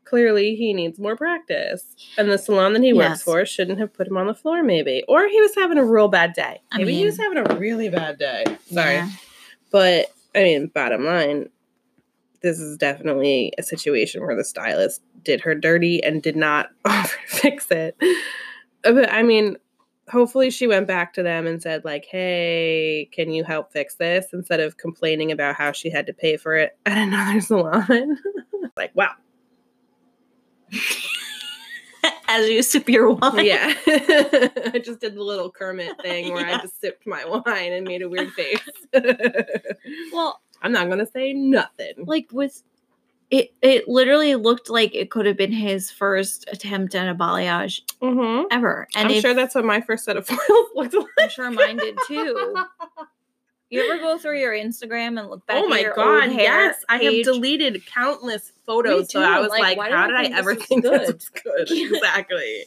Clearly, 0.06 0.56
he 0.56 0.74
needs 0.74 1.00
more 1.00 1.16
practice, 1.16 1.96
and 2.18 2.30
the 2.32 2.38
salon 2.38 2.74
that 2.74 2.84
he 2.84 2.94
works 2.94 3.24
for 3.24 3.44
shouldn't 3.46 3.80
have 3.80 3.92
put 3.94 4.08
him 4.08 4.18
on 4.18 4.28
the 4.28 4.36
floor. 4.36 4.62
Maybe, 4.64 5.04
or 5.08 5.28
he 5.28 5.42
was 5.42 5.54
having 5.56 5.78
a 5.80 5.84
real 5.84 6.08
bad 6.08 6.34
day. 6.34 6.62
I 6.72 6.78
Maybe 6.78 6.94
he 6.96 7.06
was 7.06 7.18
having 7.18 7.40
a 7.40 7.56
really 7.56 7.90
bad 7.90 8.18
day. 8.20 8.44
Sorry, 8.72 8.96
Yeah. 8.96 9.10
but 9.72 10.12
I 10.36 10.44
mean, 10.44 10.68
bottom 10.68 11.04
line, 11.06 11.50
this 12.42 12.60
is 12.60 12.78
definitely 12.78 13.52
a 13.58 13.64
situation 13.64 14.22
where 14.22 14.36
the 14.36 14.44
stylist 14.44 15.02
did 15.24 15.42
her 15.42 15.56
dirty 15.56 16.04
and 16.04 16.22
did 16.22 16.36
not 16.36 16.70
offer 16.86 17.18
to 17.30 17.36
fix 17.38 17.72
it. 17.72 17.98
But 18.84 19.12
I 19.12 19.24
mean, 19.24 19.58
hopefully 20.08 20.52
she 20.52 20.68
went 20.68 20.86
back 20.88 21.14
to 21.16 21.24
them 21.24 21.48
and 21.48 21.60
said 21.60 21.84
like, 21.84 22.06
"Hey, 22.06 23.10
can 23.12 23.32
you 23.32 23.44
help 23.44 23.72
fix 23.72 23.96
this?" 23.96 24.28
instead 24.34 24.60
of 24.60 24.78
complaining 24.78 25.32
about 25.32 25.56
how 25.56 25.72
she 25.72 25.90
had 25.90 26.06
to 26.06 26.14
pay 26.14 26.38
for 26.38 26.56
it 26.56 26.78
at 26.86 26.96
another 27.08 27.42
salon. 27.42 28.20
like, 28.78 28.92
wow. 28.94 29.14
As 32.28 32.48
you 32.50 32.62
sip 32.62 32.88
your 32.90 33.12
wine. 33.12 33.46
Yeah. 33.46 33.74
I 33.88 34.82
just 34.84 35.00
did 35.00 35.16
the 35.16 35.24
little 35.24 35.50
Kermit 35.52 35.94
thing 36.02 36.34
where 36.34 36.48
Yeah. 36.48 36.58
I 36.58 36.62
just 36.62 36.80
sipped 36.80 37.08
my 37.08 37.26
wine 37.26 37.72
and 37.74 37.88
made 37.88 38.02
a 38.04 38.10
weird 38.10 38.32
face. 38.34 38.60
Well, 40.14 40.40
I'm 40.62 40.72
not 40.72 40.88
going 40.88 41.00
to 41.00 41.08
say 41.08 41.34
nothing. 41.34 41.94
like 42.06 42.28
with 42.32 42.62
it 43.32 43.52
it 43.64 43.88
literally 43.88 44.36
looked 44.36 44.70
like 44.70 44.94
it 44.94 45.10
could 45.10 45.26
have 45.26 45.36
been 45.36 45.52
his 45.52 45.90
first 45.90 46.46
attempt 46.52 46.94
at 46.94 47.08
a 47.10 47.16
balayage 47.16 47.82
Mm-hmm. 48.02 48.46
ever. 48.52 48.88
And 48.96 49.08
I'm 49.08 49.16
if- 49.16 49.22
sure 49.22 49.34
that's 49.34 49.56
what 49.56 49.66
my 49.66 49.82
first 49.82 50.06
set 50.06 50.16
of 50.16 50.28
foils 50.28 50.40
looked 50.76 50.94
like. 50.94 51.06
I'm 51.20 51.30
sure 51.30 51.50
mine 51.50 51.78
did 51.78 51.98
too. 52.08 52.56
You 53.70 53.82
ever 53.92 54.00
go 54.02 54.18
through 54.18 54.40
your 54.40 54.54
Instagram 54.54 55.20
and 55.20 55.30
look 55.30 55.46
back 55.48 55.58
oh 55.58 55.64
at 55.66 55.70
my 55.70 55.80
your 55.80 55.94
god, 55.96 56.24
old 56.26 56.32
hair 56.34 56.66
yes. 56.68 56.86
I 56.88 56.98
have 56.98 57.24
deleted 57.24 57.86
countless 57.88 58.52
photos. 58.66 59.12
So. 59.12 59.22
I 59.22 59.40
was 59.40 59.50
Like, 59.50 59.78
like, 59.78 59.90
did 59.90 59.96
how 59.96 60.04
I 60.04 60.24
did 60.24 60.34
I 60.34 60.38
ever 60.38 60.54
this 60.54 60.66
think 60.66 60.84
this 60.84 60.92
good? 60.92 61.14
was 61.16 61.30
good? 61.30 61.72
exactly. 61.96 62.64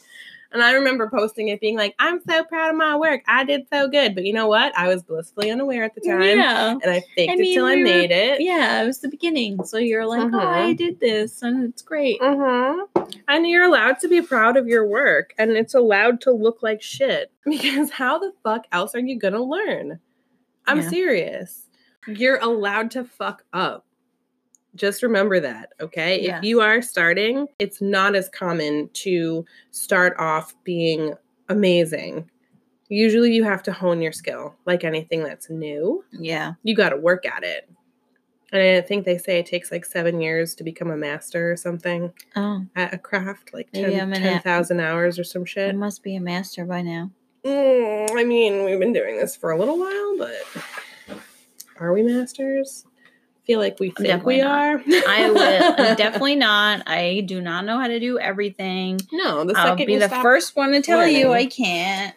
And 0.51 0.63
I 0.63 0.71
remember 0.73 1.07
posting 1.09 1.49
it 1.49 1.61
being 1.61 1.77
like, 1.77 1.93
I'm 1.99 2.19
so 2.27 2.43
proud 2.43 2.71
of 2.71 2.75
my 2.75 2.95
work. 2.97 3.21
I 3.27 3.43
did 3.43 3.67
so 3.71 3.87
good. 3.87 4.15
But 4.15 4.25
you 4.25 4.33
know 4.33 4.47
what? 4.47 4.75
I 4.75 4.87
was 4.87 5.03
blissfully 5.03 5.51
unaware 5.51 5.83
at 5.83 5.93
the 5.93 6.01
time. 6.01 6.21
Yeah. 6.23 6.71
And 6.71 6.85
I 6.91 7.01
faked 7.15 7.29
I 7.31 7.33
it 7.35 7.39
mean, 7.39 7.53
till 7.55 7.65
I 7.65 7.75
were- 7.75 7.83
made 7.83 8.09
it. 8.11 8.41
Yeah, 8.41 8.81
it 8.81 8.85
was 8.87 8.99
the 8.99 9.09
beginning. 9.09 9.63
So 9.63 9.77
you're 9.77 10.07
like, 10.07 10.33
oh, 10.33 10.39
I 10.39 10.73
Mhm. 10.73 10.77
did 10.77 10.99
this 10.99 11.43
and 11.43 11.69
it's 11.69 11.83
great. 11.83 12.19
Mm-hmm. 12.19 13.03
And 13.27 13.47
you're 13.47 13.63
allowed 13.65 13.99
to 13.99 14.07
be 14.07 14.21
proud 14.23 14.57
of 14.57 14.67
your 14.67 14.87
work, 14.87 15.33
and 15.37 15.51
it's 15.51 15.75
allowed 15.75 16.19
to 16.21 16.31
look 16.31 16.61
like 16.63 16.81
shit. 16.81 17.31
Because 17.45 17.91
how 17.91 18.17
the 18.19 18.33
fuck 18.43 18.65
else 18.71 18.95
are 18.95 18.99
you 18.99 19.17
gonna 19.19 19.43
learn? 19.43 19.99
I'm 20.69 20.79
Yeah. 20.81 20.89
serious. 20.89 21.67
You're 22.07 22.37
allowed 22.37 22.91
to 22.91 23.03
fuck 23.03 23.43
up. 23.53 23.85
Just 24.75 25.01
remember 25.03 25.39
that, 25.39 25.73
okay? 25.81 26.21
Yes. 26.21 26.37
If 26.39 26.43
you 26.45 26.61
are 26.61 26.81
starting, 26.81 27.47
it's 27.57 27.81
not 27.81 28.15
as 28.15 28.29
common 28.29 28.89
to 28.93 29.45
start 29.71 30.15
off 30.19 30.53
being 30.63 31.13
amazing. 31.49 32.29
Usually, 32.87 33.33
you 33.33 33.43
have 33.43 33.61
to 33.63 33.71
hone 33.71 34.01
your 34.01 34.11
skill, 34.11 34.55
like 34.65 34.83
anything 34.83 35.23
that's 35.23 35.49
new. 35.49 36.03
Yeah. 36.11 36.53
You 36.63 36.75
got 36.75 36.89
to 36.89 36.97
work 36.97 37.25
at 37.25 37.43
it. 37.43 37.69
And 38.51 38.61
I 38.77 38.81
think 38.81 39.05
they 39.05 39.17
say 39.19 39.39
it 39.39 39.45
takes 39.45 39.71
like 39.71 39.85
seven 39.85 40.21
years 40.21 40.55
to 40.55 40.63
become 40.63 40.89
a 40.89 40.97
master 40.97 41.51
or 41.51 41.55
something 41.55 42.11
Oh, 42.35 42.65
at 42.75 42.93
a 42.93 42.97
craft, 42.97 43.53
like 43.53 43.69
Maybe 43.73 43.91
10 43.91 44.01
I'm 44.01 44.19
10,000 44.19 44.79
hours 44.79 45.19
or 45.19 45.23
some 45.23 45.45
shit. 45.45 45.69
I 45.69 45.77
must 45.77 46.01
be 46.01 46.15
a 46.15 46.19
master 46.21 46.65
by 46.65 46.81
now. 46.81 47.11
Mm, 47.43 48.11
I 48.17 48.23
mean, 48.23 48.65
we've 48.65 48.79
been 48.79 48.93
doing 48.93 49.17
this 49.17 49.35
for 49.35 49.51
a 49.51 49.57
little 49.57 49.79
while, 49.79 50.17
but 50.17 51.19
are 51.79 51.93
we 51.93 52.03
masters? 52.03 52.85
I 53.05 53.45
feel 53.45 53.59
like 53.59 53.79
we 53.79 53.87
think 53.87 53.99
we 53.99 54.05
definitely 54.07 54.41
are. 54.41 54.81
I 55.07 55.29
will. 55.33 55.85
I'm 55.87 55.95
definitely 55.95 56.35
not. 56.35 56.83
I 56.87 57.21
do 57.25 57.41
not 57.41 57.65
know 57.65 57.79
how 57.79 57.87
to 57.87 57.99
do 57.99 58.19
everything. 58.19 58.99
No, 59.11 59.43
the 59.45 59.57
I'll 59.57 59.75
be 59.75 59.97
the 59.97 60.09
first 60.09 60.55
one 60.55 60.71
to 60.71 60.81
tell 60.81 61.07
you. 61.07 61.31
I 61.31 61.45
can't. 61.45 62.15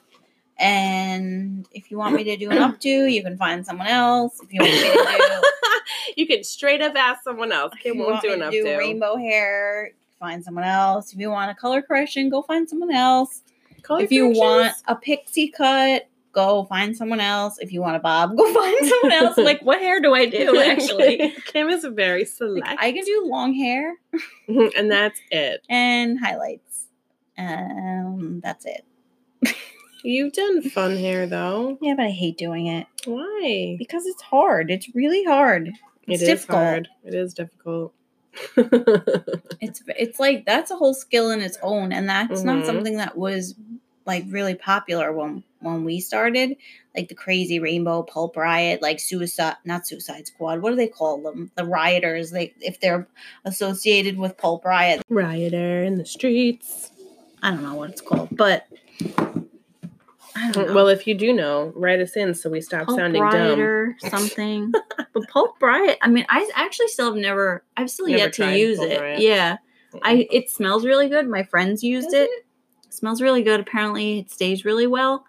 And 0.59 1.67
if 1.73 1.91
you 1.91 1.99
want 1.99 2.15
me 2.15 2.25
to 2.25 2.37
do 2.37 2.51
an 2.51 2.59
updo, 2.59 3.11
you 3.11 3.23
can 3.23 3.37
find 3.37 3.65
someone 3.65 3.87
else. 3.89 4.39
If 4.43 4.53
you 4.53 4.61
want 4.61 4.73
me 4.73 4.83
to 4.83 5.29
do, 5.29 6.13
you 6.17 6.27
can 6.27 6.45
straight 6.45 6.81
up 6.83 6.95
ask 6.95 7.25
someone 7.25 7.51
else. 7.53 7.73
you 7.85 7.97
won't 7.97 8.11
want 8.11 8.23
do 8.23 8.33
enough 8.33 8.53
to 8.53 8.63
do 8.63 8.79
rainbow 8.79 9.17
hair, 9.17 9.93
find 10.21 10.45
someone 10.45 10.65
else. 10.65 11.13
If 11.13 11.19
you 11.19 11.31
want 11.31 11.51
a 11.51 11.55
color 11.55 11.83
correction, 11.83 12.29
go 12.29 12.43
find 12.43 12.69
someone 12.69 12.93
else. 12.93 13.43
Color 13.83 14.03
if 14.03 14.13
you 14.13 14.29
want 14.29 14.75
a 14.87 14.95
pixie 14.97 15.49
cut, 15.49 16.09
go 16.33 16.65
find 16.65 16.97
someone 16.97 17.21
else. 17.21 17.59
If 17.59 17.73
you 17.73 17.81
want 17.81 17.97
a 17.97 18.01
bob, 18.01 18.37
go 18.37 18.45
find 18.55 18.87
someone 18.87 19.13
else. 19.13 19.37
like, 19.39 19.61
what 19.63 19.81
hair 19.81 20.01
do 20.01 20.15
I 20.15 20.27
do 20.27 20.61
actually? 20.63 21.35
Kim 21.47 21.69
is 21.69 21.85
very 21.85 22.21
Like, 22.21 22.29
select, 22.29 22.67
I 22.81 22.93
can 22.93 23.05
do 23.05 23.23
long 23.27 23.55
hair 23.55 23.95
and 24.49 24.91
that's 24.91 25.21
it. 25.31 25.63
and 25.69 26.19
highlights. 26.19 26.87
Um, 27.39 28.41
that's 28.43 28.67
it. 28.67 28.85
You've 30.05 30.33
done 30.33 30.63
fun 30.63 30.97
hair 30.97 31.27
though. 31.27 31.79
Yeah, 31.81 31.95
but 31.97 32.07
I 32.07 32.11
hate 32.11 32.37
doing 32.37 32.67
it 32.67 32.87
Why? 33.05 33.77
because 33.79 34.05
it's 34.07 34.21
hard. 34.23 34.71
It's 34.71 34.93
really 34.95 35.23
hard. 35.25 35.69
It 35.69 35.75
It's 36.09 36.23
is 36.23 36.29
difficult. 36.29 36.59
hard. 36.63 36.89
It 37.05 37.15
is 37.15 37.35
difficult. 37.35 37.95
It's 38.57 39.83
it's 39.87 40.19
like 40.19 40.45
that's 40.45 40.71
a 40.73 40.77
whole 40.77 40.95
skill 40.95 41.31
in 41.31 41.41
its 41.41 41.57
own, 41.63 41.93
and 41.93 42.09
that's 42.09 42.43
not 42.43 42.63
Mhm. 42.63 42.67
something 42.67 42.97
that 42.97 43.17
was 43.17 43.55
like 44.07 44.25
really 44.29 44.55
popular 44.55 45.13
when 45.13 45.43
when 45.61 45.85
we 45.85 46.01
started. 46.01 46.57
Like 46.95 47.09
the 47.09 47.15
crazy 47.15 47.59
rainbow 47.59 48.03
pulp 48.03 48.37
riot, 48.37 48.83
like 48.83 49.01
suicide, 49.01 49.57
not 49.65 49.87
suicide 49.87 50.27
squad. 50.27 50.61
What 50.61 50.71
do 50.71 50.77
they 50.77 50.89
call 50.89 51.23
them? 51.23 51.51
The 51.55 51.65
rioters. 51.65 52.31
They 52.33 52.53
if 52.61 52.81
they're 52.81 53.09
associated 53.47 54.19
with 54.19 54.37
pulp 54.37 54.65
riot, 54.65 55.03
Rioter 55.09 55.85
in 55.85 55.97
the 55.97 56.05
streets. 56.05 56.91
I 57.43 57.51
don't 57.51 57.63
know 57.63 57.75
what 57.75 57.91
it's 57.91 58.01
called, 58.03 58.29
but 58.37 58.67
I 60.35 60.51
don't 60.53 60.69
know. 60.69 60.75
Well, 60.75 60.89
if 60.89 61.07
you 61.07 61.15
do 61.15 61.33
know, 61.33 61.73
write 61.75 62.01
us 62.01 62.17
in 62.17 62.35
so 62.35 62.49
we 62.51 62.61
stop 62.61 62.87
Pulp 62.87 62.99
sounding 62.99 63.23
dumb. 63.23 63.33
rioter 63.33 63.97
something. 64.09 64.73
but 65.13 65.29
pulp 65.29 65.61
riot. 65.61 65.99
I 66.03 66.09
mean, 66.09 66.25
I 66.29 66.49
actually 66.55 66.89
still 66.89 67.07
have 67.13 67.17
never. 67.21 67.65
I've 67.77 67.91
still 67.91 68.07
Never 68.07 68.19
yet 68.19 68.33
to 68.35 68.57
use 68.57 68.79
Pulp 68.79 68.91
it. 68.91 69.01
Riot. 69.01 69.21
Yeah, 69.21 69.57
I. 70.03 70.27
It 70.31 70.51
smells 70.51 70.85
really 70.87 71.09
good. 71.09 71.29
My 71.29 71.43
friends 71.45 71.83
used 71.83 72.11
Does 72.11 72.15
it. 72.23 72.31
Smells 72.93 73.21
really 73.23 73.43
good. 73.43 73.61
Apparently, 73.61 74.21
it 74.21 74.31
stays 74.31 74.65
really 74.65 74.87
well. 74.87 75.25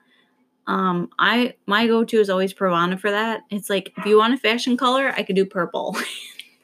Um, 0.68 1.10
I 1.20 1.56
my 1.66 1.88
go 1.88 2.04
to 2.06 2.20
is 2.20 2.30
always 2.30 2.54
Pravana 2.54 3.00
for 3.00 3.12
that. 3.12 3.42
It's 3.50 3.70
like 3.70 3.92
if 3.98 4.06
you 4.06 4.18
want 4.18 4.34
a 4.34 4.38
fashion 4.38 4.78
color, 4.78 5.14
I 5.16 5.24
could 5.24 5.36
do 5.36 5.46
purple. 5.46 5.96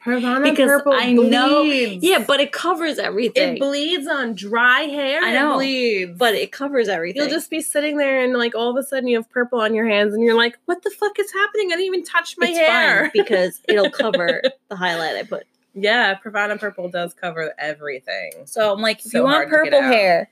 Pravana 0.04 0.42
Because 0.44 0.66
purple 0.68 0.94
I 0.94 1.12
know- 1.12 1.60
yeah, 1.60 2.24
but 2.26 2.40
it 2.40 2.52
covers 2.52 2.98
everything. 2.98 3.56
it 3.56 3.60
bleeds 3.60 4.06
on 4.08 4.34
dry 4.34 4.80
hair. 4.84 5.20
I 5.22 5.34
know, 5.34 5.52
it 5.52 5.56
bleeds. 5.56 6.18
but 6.18 6.34
it 6.34 6.52
covers 6.52 6.88
everything. 6.88 7.20
You'll 7.20 7.30
just 7.30 7.50
be 7.50 7.60
sitting 7.60 7.98
there 7.98 8.24
and 8.24 8.32
like 8.32 8.54
all 8.54 8.70
of 8.70 8.76
a 8.82 8.82
sudden 8.86 9.08
you 9.08 9.18
have 9.18 9.28
purple 9.28 9.60
on 9.60 9.74
your 9.74 9.86
hands 9.86 10.14
and 10.14 10.22
you're 10.24 10.36
like, 10.38 10.56
what 10.64 10.82
the 10.82 10.90
fuck 10.90 11.18
is 11.18 11.30
happening? 11.30 11.66
I 11.66 11.76
didn't 11.76 11.84
even 11.86 12.04
touch 12.04 12.36
my 12.38 12.46
it's 12.46 12.56
hair. 12.58 13.10
because 13.12 13.60
it'll 13.68 13.90
cover 13.90 14.40
the 14.70 14.76
highlight 14.76 15.16
I 15.16 15.22
put. 15.24 15.46
yeah, 15.74 16.14
Pravana 16.18 16.58
purple 16.58 16.88
does 16.88 17.12
cover 17.12 17.52
everything. 17.58 18.30
So 18.46 18.72
I'm 18.72 18.80
like, 18.80 19.00
if 19.04 19.10
So 19.12 19.18
you 19.18 19.24
want 19.24 19.50
purple 19.50 19.82
hair, 19.82 20.30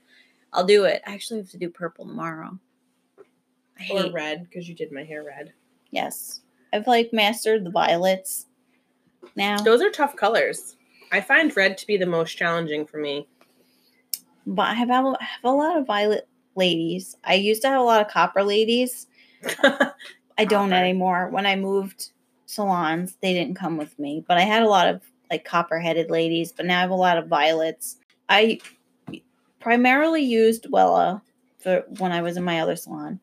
I'll 0.53 0.65
do 0.67 0.85
it. 0.85 1.03
I 1.07 1.13
actually 1.15 1.41
have 1.41 1.51
to 1.51 1.59
do 1.59 1.69
purple 1.71 2.07
tomorrow. 2.07 2.59
I 3.79 3.83
Or 3.93 4.03
hate. 4.03 4.13
red, 4.13 4.45
because 4.49 4.69
you 4.69 4.75
did 4.75 4.93
my 4.93 5.05
hair 5.05 5.23
red. 5.25 5.53
Yes, 5.91 6.41
I've 6.73 6.87
like 6.87 7.13
mastered 7.13 7.65
the 7.65 7.71
violets 7.71 8.47
now. 9.37 9.59
Those 9.59 9.83
are 9.83 9.91
tough 9.91 10.17
colors. 10.17 10.77
I 11.13 11.21
find 11.21 11.55
red 11.57 11.79
to 11.79 11.87
be 11.87 11.97
the 11.97 12.07
most 12.07 12.37
challenging 12.37 12.85
for 12.87 12.99
me. 12.99 13.27
But 14.47 14.69
I 14.69 14.75
have, 14.75 14.89
a- 14.91 15.17
I 15.21 15.25
have 15.25 15.45
a 15.45 15.51
lot 15.51 15.77
of 15.79 15.87
violet 15.87 16.27
ladies. 16.55 17.17
I 17.25 17.35
used 17.35 17.63
to 17.63 17.69
have 17.69 17.81
a 17.81 17.85
lot 17.85 18.01
of 18.01 18.09
copper 18.13 18.43
ladies. 18.43 19.07
I 20.39 20.45
don't 20.49 20.73
anymore. 20.73 21.29
When 21.31 21.47
I 21.47 21.57
moved 21.57 22.11
salons, 22.47 23.17
they 23.23 23.33
didn't 23.35 23.55
come 23.57 23.77
with 23.77 23.99
me. 23.99 24.25
But 24.27 24.39
I 24.39 24.43
had 24.43 24.63
a 24.63 24.69
lot 24.69 24.89
of 24.89 25.03
like 25.31 25.45
copper 25.45 25.79
headed 25.79 26.11
ladies, 26.11 26.53
but 26.53 26.67
now 26.67 26.79
I 26.79 26.81
have 26.83 26.91
a 26.91 26.95
lot 26.95 27.19
of 27.19 27.29
violets. 27.29 27.99
I 28.29 28.59
primarily 29.61 30.23
used 30.23 30.65
Wella 30.71 31.21
for 31.59 31.85
when 31.99 32.13
I 32.13 32.23
was 32.23 32.37
in 32.37 32.45
my 32.45 32.61
other 32.61 32.77
salon. 32.77 33.21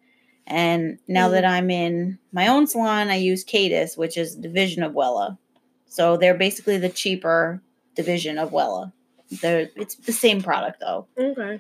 And 0.48 1.00
now 1.08 1.28
Mm. 1.28 1.32
that 1.32 1.46
I'm 1.46 1.70
in 1.72 2.20
my 2.32 2.48
own 2.48 2.68
salon, 2.68 3.10
I 3.10 3.16
use 3.16 3.44
Kadus, 3.44 3.98
which 3.98 4.18
is 4.18 4.36
a 4.36 4.42
division 4.42 4.84
of 4.84 4.94
Wella. 4.94 5.38
So 5.88 6.18
they're 6.18 6.36
basically 6.38 6.78
the 6.78 6.90
cheaper 6.90 7.62
division 7.96 8.38
of 8.38 8.52
Wella. 8.52 8.92
They're, 9.42 9.70
it's 9.76 9.96
the 9.96 10.12
same 10.12 10.42
product 10.44 10.80
though. 10.82 11.08
okay. 11.18 11.60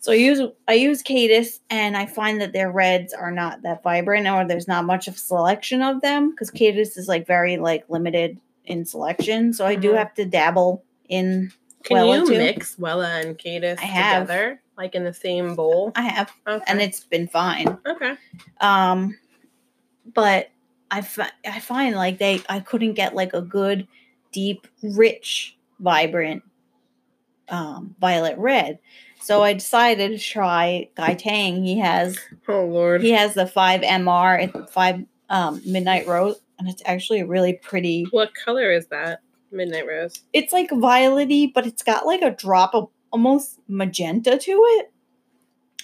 So 0.00 0.12
I 0.12 0.14
use 0.14 0.40
I 0.68 0.74
use 0.74 1.02
Kadus, 1.02 1.58
and 1.70 1.96
I 1.96 2.06
find 2.06 2.40
that 2.40 2.52
their 2.52 2.70
reds 2.70 3.12
are 3.12 3.32
not 3.32 3.62
that 3.62 3.82
vibrant, 3.82 4.28
or 4.28 4.46
there's 4.46 4.68
not 4.68 4.84
much 4.84 5.08
of 5.08 5.18
selection 5.18 5.82
of 5.82 6.00
them 6.02 6.30
because 6.30 6.52
Kadus 6.52 6.96
is 6.96 7.08
like 7.08 7.26
very 7.26 7.56
like 7.56 7.84
limited 7.90 8.38
in 8.64 8.84
selection. 8.84 9.52
So 9.52 9.66
I 9.66 9.74
do 9.74 9.90
Mhm. 9.92 9.98
have 9.98 10.14
to 10.14 10.24
dabble 10.24 10.84
in. 11.08 11.50
Can 11.88 11.96
Wella 11.98 12.14
you 12.20 12.26
too? 12.26 12.38
mix 12.38 12.76
Wella 12.76 13.24
and 13.24 13.38
Kadus 13.38 13.78
together? 13.80 14.60
like 14.76 14.94
in 14.94 15.04
the 15.04 15.12
same 15.14 15.54
bowl? 15.56 15.90
I 15.96 16.02
have, 16.02 16.30
Okay. 16.46 16.62
and 16.68 16.80
it's 16.80 17.02
been 17.04 17.26
fine. 17.28 17.78
okay. 17.86 18.14
Um, 18.60 19.18
but 20.14 20.50
I 20.90 21.00
fi- 21.00 21.30
I 21.46 21.58
find 21.60 21.96
like 21.96 22.18
they 22.18 22.40
I 22.48 22.60
couldn't 22.60 22.92
get 22.94 23.14
like 23.14 23.34
a 23.34 23.40
good, 23.42 23.88
deep, 24.32 24.66
rich, 24.82 25.56
vibrant, 25.80 26.42
um, 27.48 27.94
violet 28.00 28.38
red. 28.38 28.78
So 29.20 29.42
I 29.42 29.52
decided 29.54 30.12
to 30.12 30.18
try 30.18 30.88
Guy 30.94 31.14
Tang. 31.14 31.64
He 31.64 31.78
has 31.80 32.18
Oh 32.46 32.64
Lord. 32.66 33.02
he 33.02 33.10
has 33.10 33.34
the 33.34 33.46
five 33.46 33.80
MR 33.82 34.70
five 34.70 35.04
um 35.30 35.60
midnight 35.66 36.06
rose, 36.06 36.40
and 36.58 36.68
it's 36.68 36.82
actually 36.86 37.20
a 37.20 37.26
really 37.26 37.54
pretty. 37.54 38.04
What 38.10 38.32
color 38.34 38.70
is 38.70 38.86
that? 38.88 39.20
Midnight 39.50 39.86
rose. 39.86 40.22
It's 40.32 40.52
like 40.52 40.70
violety, 40.70 41.52
but 41.52 41.66
it's 41.66 41.82
got 41.82 42.06
like 42.06 42.22
a 42.22 42.30
drop 42.30 42.74
of 42.74 42.88
almost 43.10 43.58
magenta 43.68 44.38
to 44.38 44.52
it. 44.52 44.92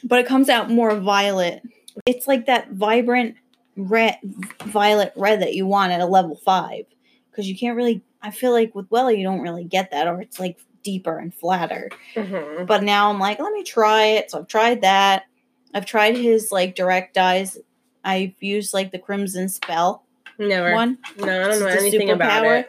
But 0.03 0.19
it 0.19 0.27
comes 0.27 0.49
out 0.49 0.71
more 0.71 0.95
violet. 0.97 1.63
It's 2.07 2.29
like 2.29 2.47
that 2.47 2.73
vibrant 2.73 3.37
red, 3.77 4.19
violet 4.65 5.13
red 5.17 5.41
that 5.43 5.55
you 5.55 5.67
want 5.67 5.93
at 5.93 6.01
a 6.01 6.07
level 6.07 6.37
five. 6.37 6.85
Because 7.31 7.49
you 7.49 7.57
can't 7.57 7.77
really, 7.77 8.03
I 8.23 8.31
feel 8.31 8.53
like 8.53 8.75
with 8.75 8.91
Wella, 8.91 9.17
you 9.17 9.25
don't 9.25 9.41
really 9.41 9.65
get 9.65 9.91
that, 9.91 10.07
or 10.07 10.21
it's 10.21 10.39
like 10.39 10.59
deeper 10.83 11.19
and 11.19 11.35
flatter. 11.35 11.91
Mm-hmm. 12.15 12.67
But 12.67 12.83
now 12.83 13.11
I'm 13.11 13.19
like, 13.19 13.41
let 13.41 13.53
me 13.53 13.65
try 13.65 14.05
it. 14.05 14.31
So 14.31 14.39
I've 14.39 14.47
tried 14.47 14.83
that. 14.83 15.25
I've 15.73 15.87
tried 15.87 16.17
his 16.17 16.53
like 16.53 16.75
direct 16.77 17.15
dyes. 17.15 17.59
I've 18.05 18.35
used 18.41 18.75
like 18.75 18.93
the 18.93 18.99
Crimson 18.99 19.49
Spell 19.49 20.05
Never. 20.39 20.75
one. 20.75 20.99
No, 21.19 21.25
I 21.25 21.49
don't 21.49 21.61
know 21.61 21.67
anything 21.67 22.11
about 22.11 22.45
it. 22.45 22.69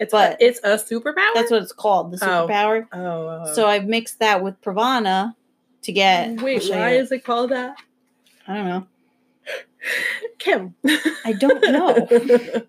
It's 0.00 0.12
but- 0.12 0.40
a, 0.40 0.44
it's 0.44 0.60
a 0.64 0.76
superpower. 0.76 1.34
That's 1.34 1.50
what 1.50 1.62
it's 1.62 1.72
called, 1.72 2.12
the 2.12 2.18
Oh. 2.24 2.46
superpower. 2.48 2.86
Oh. 2.92 3.26
uh, 3.28 3.54
So 3.54 3.66
I've 3.66 3.86
mixed 3.86 4.18
that 4.20 4.42
with 4.42 4.60
Pravana 4.60 5.34
to 5.82 5.92
get. 5.92 6.40
Wait, 6.40 6.64
why 6.68 6.94
you. 6.94 7.00
is 7.00 7.12
it 7.12 7.24
called 7.24 7.50
that? 7.50 7.76
I 8.48 8.54
don't 8.56 8.64
know. 8.68 8.86
Kim. 10.38 10.74
I 11.24 11.32
don't 11.32 11.62
know. 11.62 11.96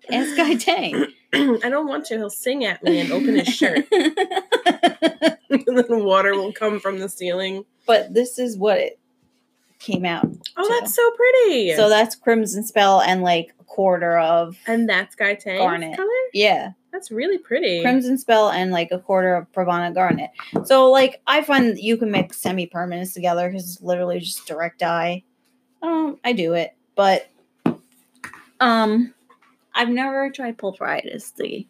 Ask 0.12 0.36
Guy 0.36 0.54
Tang. 0.54 1.06
I 1.32 1.68
don't 1.68 1.88
want 1.88 2.06
to. 2.06 2.16
He'll 2.16 2.30
sing 2.30 2.64
at 2.64 2.82
me 2.82 3.00
and 3.00 3.10
open 3.12 3.34
his 3.34 3.48
shirt, 3.48 3.86
and 3.90 5.36
then 5.50 6.04
water 6.04 6.34
will 6.34 6.52
come 6.52 6.78
from 6.80 6.98
the 6.98 7.08
ceiling. 7.08 7.64
but 7.86 8.12
this 8.14 8.38
is 8.38 8.56
what 8.56 8.78
it 8.78 8.98
came 9.78 10.04
out. 10.04 10.26
Oh, 10.56 10.62
too. 10.62 10.74
that's 10.80 10.94
so 10.94 11.10
pretty. 11.12 11.74
So 11.74 11.88
that's 11.88 12.14
Crimson 12.14 12.64
Spell 12.64 13.00
and 13.00 13.22
like 13.22 13.52
a 13.60 13.64
quarter 13.64 14.18
of 14.18 14.56
and 14.66 14.88
that's 14.88 15.14
Guy 15.14 15.34
Tang's 15.34 15.58
Garnet. 15.60 15.96
color. 15.96 16.08
yeah, 16.32 16.72
That's 16.96 17.10
really 17.10 17.36
pretty. 17.36 17.82
Crimson 17.82 18.16
Spell 18.16 18.48
and 18.48 18.70
like 18.70 18.90
a 18.90 18.98
quarter 18.98 19.34
of 19.34 19.52
Pravana 19.52 19.92
Garnet. 19.92 20.30
So 20.64 20.90
like 20.90 21.20
I 21.26 21.42
find 21.42 21.66
that 21.68 21.82
you 21.82 21.98
can 21.98 22.10
mix 22.10 22.38
semi 22.38 22.66
permanents 22.66 23.12
together 23.12 23.50
because 23.50 23.74
it's 23.74 23.82
literally 23.82 24.18
just 24.18 24.46
direct 24.46 24.78
dye. 24.78 25.22
Um, 25.82 26.18
I 26.24 26.32
do 26.32 26.54
it, 26.54 26.74
but 26.94 27.28
um, 28.60 29.12
I've 29.74 29.90
never 29.90 30.30
tried 30.30 30.56
Pulp 30.56 30.80
Riot. 30.80 31.04
Is 31.04 31.32
the 31.32 31.66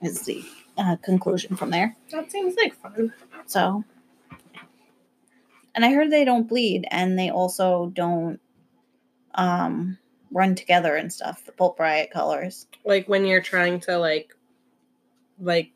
is 0.00 0.22
the 0.22 0.42
uh, 0.78 0.96
conclusion 1.02 1.54
from 1.54 1.68
there. 1.68 1.94
That 2.10 2.32
seems 2.32 2.56
like 2.56 2.74
fun. 2.74 3.12
So, 3.44 3.84
and 5.74 5.84
I 5.84 5.92
heard 5.92 6.10
they 6.10 6.24
don't 6.24 6.48
bleed, 6.48 6.86
and 6.90 7.18
they 7.18 7.28
also 7.28 7.92
don't 7.94 8.40
um 9.34 9.98
run 10.30 10.54
together 10.54 10.96
and 10.96 11.12
stuff. 11.12 11.44
The 11.44 11.52
pulp 11.52 11.78
riot 11.78 12.10
colors. 12.10 12.66
Like 12.86 13.06
when 13.06 13.26
you're 13.26 13.42
trying 13.42 13.80
to 13.80 13.98
like, 13.98 14.34
like 15.42 15.70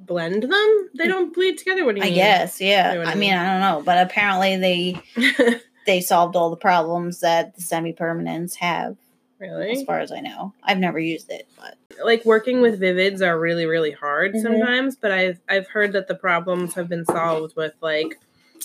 blend 0.00 0.44
them, 0.44 0.88
they 0.96 1.08
don't 1.08 1.34
bleed 1.34 1.58
together. 1.58 1.84
What 1.84 1.94
do 1.96 2.00
you 2.00 2.06
I 2.06 2.10
mean? 2.10 2.14
guess, 2.16 2.60
yeah. 2.60 2.94
know 2.94 3.00
I 3.02 3.04
I 3.04 3.10
mean, 3.10 3.18
mean. 3.20 3.34
I 3.34 3.46
don't 3.52 3.60
know, 3.60 3.82
but 3.84 3.98
apparently 4.06 4.56
they 4.56 5.60
they 5.86 6.00
solved 6.00 6.36
all 6.36 6.50
the 6.50 6.56
problems 6.56 7.20
that 7.20 7.54
the 7.56 7.62
semi 7.62 7.92
permanents 7.92 8.54
have, 8.56 8.96
Really? 9.38 9.70
as 9.72 9.82
far 9.82 10.00
as 10.00 10.12
I 10.12 10.20
know. 10.20 10.54
I've 10.62 10.78
never 10.78 10.98
used 10.98 11.30
it, 11.30 11.48
but 11.56 11.76
Like 12.04 12.24
working 12.24 12.60
with 12.60 12.80
vivids 12.80 13.20
are 13.20 13.38
really 13.38 13.66
really 13.66 13.90
hard 13.92 14.34
Mhm. 14.34 14.42
sometimes, 14.42 14.96
but 14.96 15.10
I've 15.10 15.40
I've 15.48 15.68
heard 15.68 15.92
that 15.92 16.08
the 16.08 16.14
problems 16.14 16.74
have 16.74 16.88
been 16.88 17.04
solved 17.04 17.56
with 17.56 17.74
like 17.80 18.18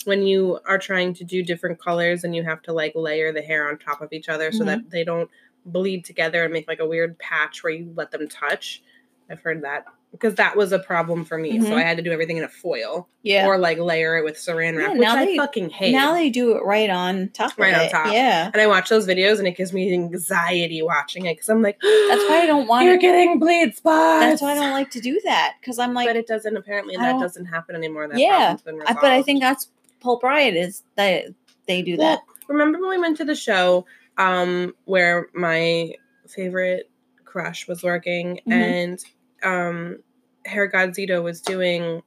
when 0.05 0.23
you 0.23 0.59
are 0.67 0.77
trying 0.77 1.13
to 1.15 1.23
do 1.23 1.41
different 1.43 1.79
colors 1.79 2.23
and 2.23 2.35
you 2.35 2.43
have 2.43 2.61
to 2.63 2.73
like 2.73 2.93
layer 2.95 3.31
the 3.31 3.41
hair 3.41 3.69
on 3.69 3.77
top 3.77 4.01
of 4.01 4.11
each 4.11 4.27
other 4.29 4.51
so 4.51 4.59
Mm-hmm. 4.59 4.67
that 4.67 4.89
they 4.91 5.03
don't 5.03 5.29
bleed 5.65 6.03
together 6.03 6.43
and 6.43 6.51
make 6.51 6.67
like 6.67 6.79
a 6.81 6.85
weird 6.87 7.17
patch 7.19 7.63
where 7.63 7.71
you 7.71 7.91
let 7.95 8.11
them 8.11 8.27
touch. 8.27 8.83
I've 9.29 9.39
heard 9.39 9.61
that 9.63 9.85
because 10.13 10.35
that 10.35 10.55
was 10.55 10.71
a 10.71 10.77
problem 10.79 11.25
for 11.25 11.37
me. 11.37 11.59
So 11.59 11.71
Mhm. 11.71 11.73
I 11.77 11.81
had 11.81 11.97
to 11.97 12.03
do 12.03 12.11
everything 12.11 12.37
in 12.37 12.43
a 12.43 12.47
foil 12.47 13.09
yeah. 13.23 13.45
or 13.47 13.57
like 13.57 13.79
layer 13.79 14.15
it 14.15 14.23
with 14.23 14.35
saran 14.37 14.77
wrap, 14.77 14.89
Yeah, 14.89 14.93
which 14.93 15.01
now 15.01 15.15
I 15.17 15.25
they- 15.25 15.35
fucking 15.37 15.71
hate. 15.71 15.91
now 15.91 16.13
they 16.13 16.29
do 16.29 16.55
it 16.55 16.63
right 16.63 16.89
on 16.89 17.29
top 17.33 17.51
Right 17.57 17.73
on 17.73 17.81
it. 17.81 17.89
top. 17.91 18.13
Yeah. 18.13 18.49
and 18.53 18.61
I 18.61 18.67
watch 18.67 18.87
those 18.89 19.05
videos 19.07 19.39
and 19.39 19.47
it 19.47 19.57
gives 19.57 19.73
me 19.73 19.91
anxiety 19.91 20.81
watching 20.81 21.25
it 21.25 21.33
because 21.35 21.49
I'm 21.49 21.61
like, 21.61 21.79
That's 21.81 22.23
why 22.29 22.41
I 22.43 22.45
don't 22.45 22.67
want 22.67 22.85
You're 22.85 22.97
getting 22.97 23.39
bleed 23.39 23.75
spots. 23.75 24.23
That's 24.25 24.41
why 24.41 24.51
I 24.51 24.55
don't 24.55 24.71
like 24.71 24.91
to 24.91 25.01
do 25.01 25.19
that 25.25 25.55
because 25.59 25.79
I'm 25.79 25.93
like, 25.93 26.07
but 26.07 26.15
it 26.15 26.27
doesn't 26.27 26.55
apparently 26.55 26.95
that 26.95 27.19
doesn't 27.19 27.45
happen 27.45 27.75
anymore. 27.75 28.07
That 28.07 28.19
Yeah, 28.19 28.55
but 28.63 29.03
I 29.03 29.21
think 29.23 29.41
that's 29.41 29.69
pulp 29.99 30.21
riot 30.23 30.55
is 30.55 30.83
that 30.95 31.25
they 31.67 31.81
do 31.81 31.97
that. 31.97 32.19
Remember 32.47 32.79
when 32.79 32.89
we 32.91 32.97
went 32.99 33.17
to 33.17 33.25
the 33.25 33.35
show 33.35 33.85
um, 34.19 34.75
where 34.85 35.27
my 35.33 35.93
favorite 36.27 36.89
crush 37.25 37.67
was 37.67 37.81
working 37.81 38.39
Mhm. 38.47 38.51
and 38.53 38.99
um, 39.43 39.99
Hair 40.45 40.67
God 40.67 40.89
Zito 40.89 41.23
was 41.23 41.41
doing 41.41 42.01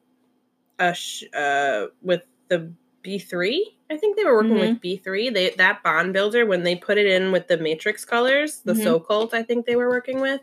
a 0.79 0.93
sh- 0.95 1.25
uh, 1.35 1.87
with 2.03 2.23
the 2.49 2.73
B3. 3.05 3.61
I 3.89 3.97
think 3.97 4.17
they 4.17 4.25
were 4.25 4.35
working 4.35 4.53
Mm-hmm. 4.57 4.73
with 4.75 4.81
B3. 4.83 5.33
They 5.33 5.51
that 5.51 5.83
bond 5.83 6.13
builder 6.13 6.45
when 6.45 6.65
they 6.65 6.75
put 6.77 6.99
it 6.99 7.07
in 7.07 7.31
with 7.33 7.47
the 7.47 7.57
matrix 7.57 8.05
colors, 8.05 8.61
the 8.65 8.73
Mhm. 8.73 8.83
so 8.83 9.01
cult 9.01 9.33
I 9.33 9.43
think 9.43 9.65
they 9.65 9.77
were 9.77 9.89
working 9.89 10.21
with, 10.21 10.41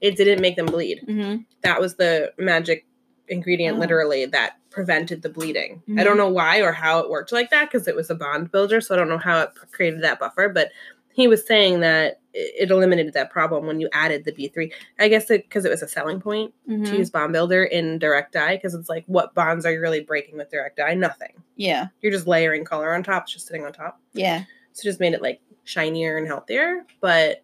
it 0.00 0.16
didn't 0.16 0.40
make 0.40 0.56
them 0.56 0.66
bleed. 0.66 1.00
Mm-hmm. 1.06 1.42
That 1.62 1.80
was 1.80 1.96
the 1.96 2.32
magic 2.38 2.86
ingredient 3.28 3.76
Oh. 3.78 3.80
literally 3.80 4.26
that 4.26 4.58
prevented 4.70 5.22
the 5.22 5.28
bleeding. 5.28 5.82
I 5.98 6.04
don't 6.04 6.16
know 6.16 6.28
why 6.28 6.60
or 6.60 6.72
how 6.72 6.98
it 7.00 7.08
worked 7.10 7.32
like 7.32 7.50
that 7.50 7.70
because 7.70 7.88
it 7.88 7.96
was 7.96 8.10
a 8.10 8.14
bond 8.14 8.50
builder, 8.52 8.80
so 8.80 8.94
I 8.94 8.98
don't 8.98 9.08
know 9.08 9.18
how 9.18 9.40
it 9.42 9.50
created 9.72 10.02
that 10.02 10.18
buffer, 10.20 10.48
but 10.48 10.70
he 11.12 11.26
was 11.28 11.46
saying 11.46 11.80
that 11.80 12.20
it 12.34 12.68
it 12.68 12.70
eliminated 12.70 13.14
that 13.14 13.30
problem 13.30 13.66
when 13.66 13.80
you 13.80 13.88
added 13.92 14.24
the 14.24 14.32
B3. 14.32 14.70
I 14.98 15.08
guess 15.08 15.26
because 15.28 15.64
it, 15.64 15.70
was 15.70 15.82
a 15.82 15.88
selling 15.88 16.20
point 16.20 16.52
Mm-hmm. 16.68 16.84
to 16.84 16.96
use 16.98 17.10
bond 17.10 17.32
builder 17.32 17.64
in 17.64 17.98
direct 17.98 18.32
dye 18.32 18.56
because 18.56 18.74
it's 18.74 18.88
like 18.88 19.04
what 19.06 19.34
bonds 19.34 19.64
are 19.66 19.72
you 19.72 19.80
really 19.80 20.00
breaking 20.00 20.36
with 20.36 20.50
direct 20.50 20.76
dye? 20.78 20.94
Nothing. 20.94 21.34
Yeah, 21.56 21.86
You're 22.00 22.12
just 22.12 22.26
layering 22.26 22.64
color 22.64 22.92
on 22.94 23.02
top, 23.02 23.22
it's 23.24 23.32
just 23.34 23.46
sitting 23.46 23.64
on 23.64 23.72
top. 23.72 24.00
yeah. 24.12 24.44
So 24.72 24.80
it 24.80 24.90
just 24.90 24.98
made 25.00 25.12
it 25.14 25.22
like 25.22 25.40
shinier 25.64 26.16
and 26.18 26.26
healthier. 26.26 26.84
But 27.00 27.42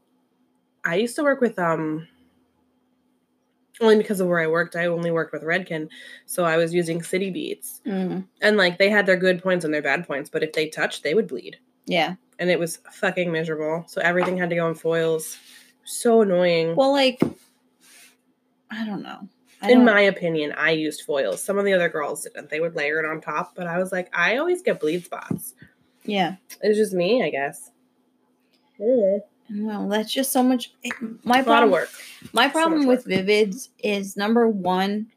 I 0.84 0.96
used 0.96 1.14
to 1.16 1.22
work 1.22 1.40
with 1.40 1.58
um 1.58 2.08
only 3.80 3.96
because 3.96 4.20
of 4.20 4.28
where 4.28 4.40
I 4.40 4.46
worked, 4.46 4.76
I 4.76 4.86
only 4.86 5.10
worked 5.10 5.32
with 5.32 5.42
Redken. 5.42 5.88
So 6.26 6.44
I 6.44 6.56
was 6.58 6.74
using 6.74 7.02
city 7.02 7.30
beats. 7.30 7.80
Mm, 7.86 8.26
And 8.42 8.56
like 8.58 8.76
they 8.78 8.90
had 8.90 9.06
their 9.06 9.16
good 9.16 9.42
points 9.42 9.64
and 9.64 9.72
their 9.72 9.80
bad 9.80 10.06
points, 10.06 10.28
but 10.28 10.42
if 10.42 10.52
they 10.52 10.68
touched, 10.68 11.02
they 11.02 11.14
would 11.14 11.28
bleed. 11.28 11.56
Yeah. 11.86 12.14
And 12.38 12.48
it 12.50 12.58
was 12.58 12.78
fucking 12.92 13.30
miserable. 13.30 13.84
So 13.86 14.00
everything 14.00 14.38
had 14.38 14.48
to 14.50 14.56
go 14.56 14.68
in 14.68 14.74
foils. 14.74 15.36
So 15.84 16.22
annoying. 16.22 16.74
Well, 16.74 16.92
like, 16.92 17.20
I 18.70 18.86
don't 18.86 19.02
know. 19.02 19.28
I 19.62 19.70
in 19.72 19.78
don't- 19.78 19.86
my 19.86 20.00
opinion, 20.02 20.52
I 20.56 20.70
used 20.70 21.02
foils. 21.02 21.42
Some 21.42 21.58
of 21.58 21.64
the 21.66 21.72
other 21.74 21.88
girls 21.88 22.22
didn't. 22.24 22.48
They 22.48 22.60
would 22.60 22.74
layer 22.76 22.98
it 22.98 23.04
on 23.04 23.20
top, 23.20 23.54
but 23.54 23.66
I 23.66 23.78
was 23.78 23.92
like, 23.92 24.08
I 24.16 24.36
always 24.38 24.62
get 24.62 24.80
bleed 24.80 25.04
spots. 25.04 25.54
yeah. 26.04 26.36
It's 26.62 26.78
just 26.78 26.92
me, 26.94 27.22
I 27.22 27.28
guess. 27.30 27.70
Mm. 28.80 29.20
Well, 29.52 29.88
that's 29.88 30.12
just 30.12 30.32
so 30.32 30.42
much. 30.42 30.72
My 31.24 31.40
A 31.40 31.44
lot 31.44 31.64
of 31.64 31.70
work. 31.70 31.90
my 32.32 32.48
problem 32.48 32.86
much 32.86 33.04
with 33.04 33.06
Vivids 33.06 33.68
is 33.82 34.16
number 34.16 34.48
one, 34.48 35.08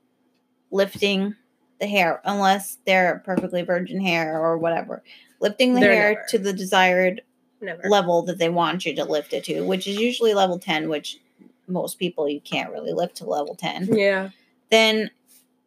lifting 0.71 1.35
the 1.79 1.87
hair, 1.87 2.19
unless 2.25 2.79
they're 2.85 3.21
perfectly 3.25 3.61
virgin 3.61 4.01
hair 4.01 4.39
or 4.39 4.57
whatever. 4.57 5.03
Lifting 5.39 5.73
the 5.73 5.81
They're 5.81 5.93
hair 5.93 6.09
never. 6.13 6.25
to 6.29 6.37
the 6.39 6.53
desired 6.53 7.21
Never. 7.61 7.87
level 7.89 8.21
that 8.23 8.37
they 8.37 8.49
want 8.49 8.85
you 8.85 8.95
to 8.95 9.05
lift 9.05 9.33
it 9.33 9.43
to, 9.45 9.61
which 9.61 9.87
is 9.87 9.97
usually 9.97 10.33
level 10.33 10.59
10, 10.59 10.89
which 10.89 11.19
most 11.67 11.97
people 11.99 12.27
you 12.29 12.41
can't 12.41 12.71
really 12.71 12.93
lift 12.93 13.15
to 13.17 13.25
level 13.25 13.55
10. 13.55 13.89
Yeah. 13.95 14.29
Then 14.69 15.11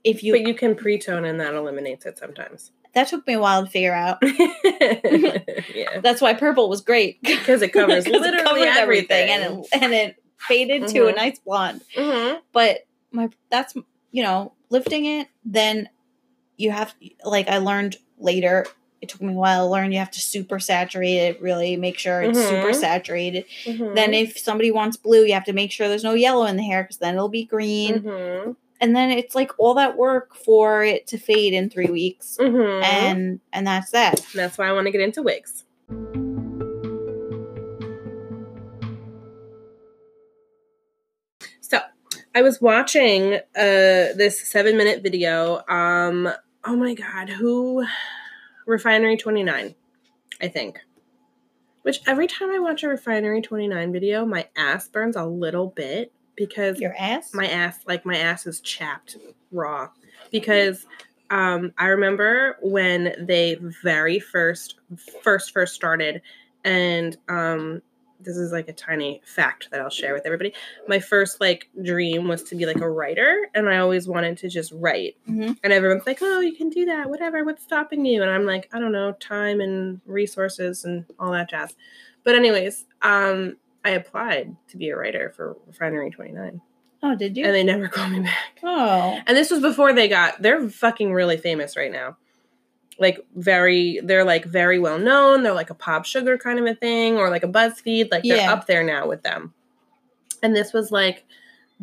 if 0.04 0.22
you, 0.22 0.32
but 0.32 0.42
you 0.42 0.54
can 0.54 0.74
pre-tone 0.74 1.24
and 1.24 1.40
that 1.40 1.54
eliminates 1.54 2.06
it 2.06 2.18
sometimes. 2.18 2.70
that 2.94 3.08
took 3.08 3.26
me 3.26 3.34
a 3.34 3.40
while 3.40 3.64
to 3.64 3.70
figure 3.70 3.94
out. 3.94 4.18
yeah. 4.74 6.00
That's 6.02 6.20
why 6.20 6.34
purple 6.34 6.68
was 6.68 6.80
great. 6.80 7.20
Because 7.22 7.62
it 7.62 7.72
covers 7.72 8.04
'Cause 8.06 8.14
it 8.14 8.20
literally 8.20 8.44
covered 8.66 8.76
everything. 8.78 9.30
and 9.30 9.42
it, 9.64 9.68
and 9.82 9.92
it 9.94 10.16
faded 10.38 10.86
to 10.88 11.06
a 11.08 11.12
Mhm. 11.12 11.16
nice 11.16 11.38
blonde. 11.40 11.82
Mhm. 11.96 12.40
But 12.52 12.86
my 13.10 13.28
that's 13.50 13.74
you 14.12 14.22
know 14.22 14.52
lifting 14.70 15.06
it. 15.06 15.28
Then 15.44 15.88
you 16.56 16.70
have 16.70 16.94
like 17.24 17.48
I 17.48 17.58
learned 17.58 17.96
later. 18.18 18.66
It 19.06 19.10
took 19.10 19.22
me 19.22 19.34
a 19.34 19.36
while 19.36 19.66
to 19.68 19.70
learn. 19.70 19.92
You 19.92 20.00
have 20.00 20.10
to 20.10 20.20
super 20.20 20.58
saturate 20.58 21.16
it. 21.16 21.40
Really 21.40 21.76
make 21.76 21.96
sure 21.96 22.22
it's 22.22 22.36
super 22.40 22.72
Mhm. 22.72 22.74
saturated. 22.74 23.44
Mhm. 23.64 23.94
Then 23.94 24.12
if 24.14 24.36
somebody 24.36 24.72
wants 24.72 24.96
blue, 24.96 25.24
you 25.24 25.32
have 25.34 25.44
to 25.44 25.52
make 25.52 25.70
sure 25.70 25.86
there's 25.86 26.02
no 26.02 26.14
yellow 26.14 26.44
in 26.46 26.56
the 26.56 26.64
hair 26.64 26.82
because 26.82 26.96
then 26.98 27.14
it'll 27.14 27.28
be 27.28 27.44
green. 27.44 28.02
Mhm. 28.02 28.56
and 28.78 28.94
then 28.94 29.10
it's 29.10 29.34
like 29.34 29.52
all 29.58 29.72
that 29.72 29.96
work 29.96 30.34
for 30.36 30.84
it 30.84 31.06
to 31.06 31.16
fade 31.16 31.54
in 31.54 31.70
three 31.70 31.86
weeks, 31.86 32.36
Mhm. 32.38 32.82
and 32.84 33.40
and 33.52 33.66
that's 33.66 33.90
that. 33.92 34.20
that's 34.34 34.58
why 34.58 34.68
I 34.68 34.72
want 34.72 34.86
to 34.86 34.90
get 34.90 35.00
into 35.00 35.22
wigs. 35.22 35.64
So, 41.60 41.78
I 42.34 42.42
was 42.42 42.60
watching 42.60 43.34
uh 43.34 43.40
this 43.56 44.40
7-minute 44.52 45.02
video 45.02 45.62
um 45.68 46.28
oh 46.64 46.76
my 46.76 46.94
god, 46.94 47.28
who 47.30 47.84
Refinery 48.66 49.16
29, 49.16 49.74
I 50.40 50.48
think. 50.48 50.80
Which 51.82 52.00
every 52.06 52.26
time 52.26 52.50
I 52.50 52.58
watch 52.58 52.82
a 52.82 52.88
Refinery 52.88 53.40
29 53.40 53.92
video, 53.92 54.26
my 54.26 54.48
ass 54.56 54.88
burns 54.88 55.16
a 55.16 55.24
little 55.24 55.68
bit 55.68 56.12
because 56.36 56.78
Your 56.80 56.94
ass. 56.98 57.32
my 57.32 57.46
ass 57.46 57.78
like 57.86 58.04
my 58.04 58.16
ass 58.16 58.46
is 58.46 58.60
chapped 58.60 59.16
raw 59.50 59.88
because 60.30 60.86
um 61.30 61.72
i 61.78 61.86
remember 61.86 62.58
when 62.60 63.14
they 63.18 63.56
very 63.82 64.20
first 64.20 64.76
first 65.22 65.52
first 65.52 65.74
started 65.74 66.20
and 66.64 67.16
um 67.28 67.80
this 68.20 68.36
is 68.36 68.52
like 68.52 68.68
a 68.68 68.72
tiny 68.72 69.20
fact 69.24 69.68
that 69.70 69.80
i'll 69.80 69.90
share 69.90 70.12
with 70.14 70.24
everybody 70.26 70.52
my 70.88 70.98
first 70.98 71.40
like 71.40 71.68
dream 71.82 72.26
was 72.28 72.42
to 72.42 72.54
be 72.56 72.66
like 72.66 72.80
a 72.80 72.88
writer 72.88 73.46
and 73.54 73.68
i 73.68 73.78
always 73.78 74.08
wanted 74.08 74.36
to 74.38 74.48
just 74.48 74.72
write 74.72 75.16
Mhm. 75.28 75.56
and 75.62 75.72
everyone's 75.72 76.06
like 76.06 76.18
oh 76.22 76.40
you 76.40 76.54
can 76.54 76.70
do 76.70 76.84
that 76.86 77.08
whatever 77.10 77.44
what's 77.44 77.62
stopping 77.62 78.04
you 78.06 78.22
and 78.22 78.30
i'm 78.30 78.44
like 78.46 78.68
i 78.72 78.78
don't 78.78 78.92
know 78.92 79.12
time 79.12 79.60
and 79.60 80.00
resources 80.06 80.84
and 80.84 81.04
all 81.18 81.32
that 81.32 81.50
jazz 81.50 81.74
but 82.24 82.34
anyways 82.34 82.84
um 83.02 83.56
i 83.84 83.90
applied 83.90 84.56
to 84.68 84.76
be 84.76 84.88
a 84.90 84.96
writer 84.96 85.32
for 85.36 85.56
refinery 85.66 86.10
29 86.10 86.60
Oh, 87.02 87.14
did 87.14 87.36
you? 87.36 87.44
and 87.44 87.54
they 87.54 87.62
never 87.62 87.88
called 87.96 88.10
me 88.10 88.20
back. 88.20 88.58
oh, 88.62 89.20
And 89.26 89.36
this 89.36 89.50
was 89.50 89.60
before 89.60 89.92
they 89.92 90.08
got 90.08 90.40
they're 90.40 90.66
fucking 90.68 91.12
really 91.12 91.36
famous 91.36 91.76
right 91.76 91.92
now. 91.92 92.16
Like 92.98 93.18
very 93.34 94.00
they're 94.02 94.24
like 94.24 94.44
very 94.46 94.78
well 94.78 94.98
known. 94.98 95.42
They're 95.42 95.52
like 95.52 95.70
a 95.70 95.74
pop 95.74 96.04
sugar 96.06 96.38
kind 96.38 96.58
of 96.58 96.64
a 96.66 96.74
thing 96.74 97.16
or 97.18 97.28
like 97.30 97.42
a 97.44 97.48
BuzzFeed. 97.48 98.10
Like 98.10 98.22
they're 98.22 98.36
Yeah. 98.38 98.52
up 98.52 98.66
there 98.66 98.82
now 98.82 99.06
with 99.06 99.22
them. 99.22 99.52
And 100.42 100.54
this 100.56 100.72
was 100.72 100.90
like 100.90 101.24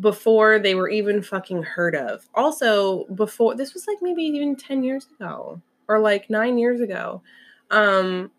before 0.00 0.58
they 0.58 0.74
were 0.74 0.88
even 0.88 1.22
fucking 1.22 1.62
heard 1.62 1.94
of. 1.94 2.28
Also, 2.34 3.04
before 3.14 3.54
this 3.54 3.74
was 3.74 3.86
like 3.86 3.98
maybe 4.02 4.22
even 4.24 4.56
10 4.56 4.82
years 4.82 5.06
ago 5.18 5.60
or 5.86 6.00
like 6.00 6.28
9 6.30 6.58
years 6.58 6.80
ago. 6.80 7.22
Um 7.70 8.30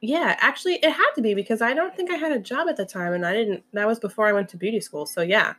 yeah, 0.00 0.36
actually 0.40 0.74
it 0.74 0.90
had 0.92 1.10
to 1.16 1.22
be 1.22 1.34
because 1.34 1.60
I 1.60 1.74
don't 1.74 1.94
think 1.96 2.10
I 2.10 2.14
had 2.14 2.30
a 2.32 2.38
job 2.38 2.68
at 2.68 2.76
the 2.76 2.84
time 2.84 3.12
and 3.14 3.26
I 3.26 3.32
didn't 3.32 3.64
that 3.72 3.86
was 3.86 3.98
before 3.98 4.28
I 4.28 4.32
went 4.32 4.48
to 4.50 4.56
beauty 4.56 4.80
school. 4.80 5.06
So 5.06 5.22
yeah. 5.22 5.54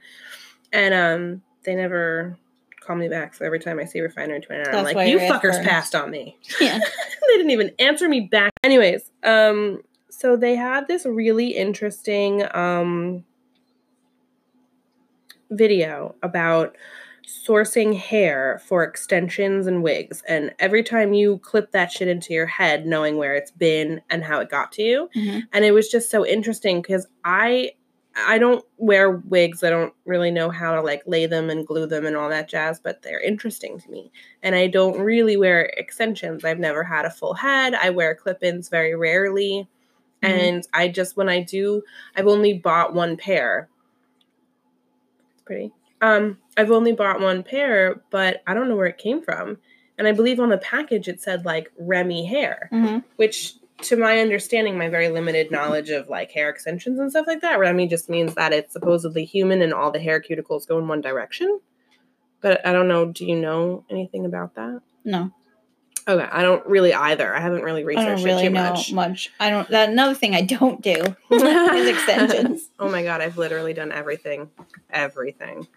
And 0.72 0.94
um 0.94 1.42
they 1.64 1.76
never 1.76 2.38
call 2.90 2.96
me 2.96 3.08
back. 3.08 3.36
So 3.36 3.46
every 3.46 3.60
time 3.60 3.78
I 3.78 3.86
see 3.86 4.00
Refinery 4.02 4.42
29, 4.42 4.74
I'm 4.76 4.84
like, 4.84 5.08
you 5.08 5.20
fuckers 5.20 5.52
burns." 5.54 5.68
passed 5.68 5.94
on 5.94 6.10
me. 6.10 6.40
yeah. 6.60 6.80
they 6.80 7.38
didn't 7.38 7.52
even 7.52 7.72
answer 7.78 8.10
me 8.10 8.22
back. 8.22 8.52
Anyways, 8.64 9.12
um, 9.24 9.84
so 10.10 10.36
they 10.36 10.56
had 10.56 10.88
this 10.88 11.06
really 11.06 11.50
interesting 11.50 12.44
um 12.56 13.24
video 15.52 16.16
about 16.24 16.76
sourcing 17.28 17.96
hair 17.96 18.60
for 18.66 18.84
extensions 18.84 19.68
and 19.68 19.84
wigs. 19.84 20.24
And 20.28 20.52
every 20.58 20.82
time 20.82 21.14
you 21.14 21.38
clip 21.38 21.72
that 21.74 21.92
shit 21.92 22.08
into 22.08 22.34
your 22.34 22.48
head, 22.48 22.88
knowing 22.88 23.18
where 23.18 23.36
it's 23.36 23.52
been 23.52 24.02
and 24.10 24.24
how 24.24 24.40
it 24.40 24.50
got 24.50 24.72
to 24.74 24.82
you. 24.82 25.10
Mhm. 25.16 25.44
And 25.54 25.64
it 25.64 25.72
was 25.72 25.90
just 25.90 26.10
so 26.10 26.26
interesting 26.26 26.82
because 26.82 27.08
I 27.24 27.74
I 28.28 28.38
don't 28.38 28.64
wear 28.78 29.10
wigs. 29.12 29.64
I 29.64 29.70
don't 29.70 29.94
really 30.06 30.32
know 30.32 30.50
how 30.50 30.76
to 30.76 30.82
like 30.82 31.04
lay 31.06 31.26
them 31.26 31.50
and 31.50 31.66
glue 31.66 31.86
them 31.86 32.06
and 32.06 32.16
all 32.16 32.30
that 32.30 32.50
jazz, 32.50 32.80
but 32.80 33.02
they're 33.02 33.22
interesting 33.22 33.80
to 33.80 33.90
me. 33.92 34.12
And 34.44 34.56
I 34.56 34.68
don't 34.68 35.00
really 35.00 35.38
wear 35.38 35.64
extensions. 35.78 36.44
I've 36.44 36.60
never 36.60 36.84
had 36.84 37.06
a 37.06 37.10
full 37.12 37.34
head. 37.34 37.74
I 37.76 37.90
wear 37.90 38.16
clip-ins 38.16 38.70
very 38.70 38.96
rarely. 38.96 39.68
Mhm. 40.24 40.30
And 40.30 40.68
I 40.74 40.88
just 40.88 41.18
when 41.18 41.30
I 41.30 41.42
do, 41.42 41.84
I've 42.16 42.28
only 42.28 42.54
bought 42.54 42.94
one 42.94 43.16
pair. 43.18 43.70
It's 45.34 45.42
pretty. 45.44 45.72
Um, 46.02 46.38
I've 46.58 46.72
only 46.72 46.94
bought 46.94 47.20
one 47.22 47.44
pair, 47.44 48.02
but 48.10 48.42
I 48.48 48.54
don't 48.54 48.70
know 48.70 48.76
where 48.76 48.88
it 48.88 48.98
came 48.98 49.22
from. 49.22 49.58
And 49.98 50.08
I 50.08 50.14
believe 50.14 50.40
on 50.40 50.50
the 50.50 50.58
package 50.58 51.08
it 51.10 51.22
said 51.22 51.44
like 51.46 51.72
Remy 51.78 52.26
hair 52.26 52.70
Mhm. 52.72 53.04
which 53.18 53.56
to 53.84 53.96
my 53.96 54.20
understanding 54.20 54.78
my 54.78 54.90
very 54.90 55.10
limited 55.10 55.52
knowledge 55.52 55.90
of 55.90 56.10
like 56.10 56.32
hair 56.32 56.50
extensions 56.50 57.00
and 57.00 57.10
stuff 57.10 57.26
like 57.28 57.42
that 57.42 57.60
remy 57.60 57.88
just 57.88 58.10
means 58.10 58.36
that 58.36 58.52
it's 58.54 58.74
supposedly 58.74 59.24
human 59.26 59.62
and 59.62 59.74
all 59.74 59.92
the 59.92 60.00
hair 60.00 60.22
cuticles 60.22 60.68
go 60.68 60.78
in 60.78 60.88
one 60.88 61.02
direction 61.02 61.60
but 62.42 62.66
i 62.66 62.72
don't 62.74 62.88
know 62.88 63.06
do 63.06 63.26
you 63.26 63.36
know 63.36 63.84
anything 63.90 64.26
about 64.26 64.56
that 64.56 64.82
No, 65.06 65.32
okay 66.08 66.28
i 66.32 66.42
don't 66.42 66.66
really 66.68 66.94
either 66.94 67.34
i 67.36 67.40
haven't 67.40 67.64
really 67.64 67.82
I 67.82 67.86
researched 67.86 68.24
don't 68.24 68.26
really 68.26 68.46
it 68.46 68.50
too 68.50 68.54
know 68.54 68.70
much 68.72 68.92
much. 68.94 69.32
I 69.40 69.50
don't. 69.50 69.68
That 69.70 69.90
another 69.90 70.14
thing 70.14 70.36
I 70.36 70.42
don't 70.42 70.82
do 70.82 70.96
is 71.32 71.88
extensions. 71.88 72.70
oh 72.80 72.90
my 72.90 73.04
god 73.04 73.22
i've 73.22 73.38
literally 73.38 73.74
done 73.74 73.92
everything 73.92 74.50
everything 74.90 75.68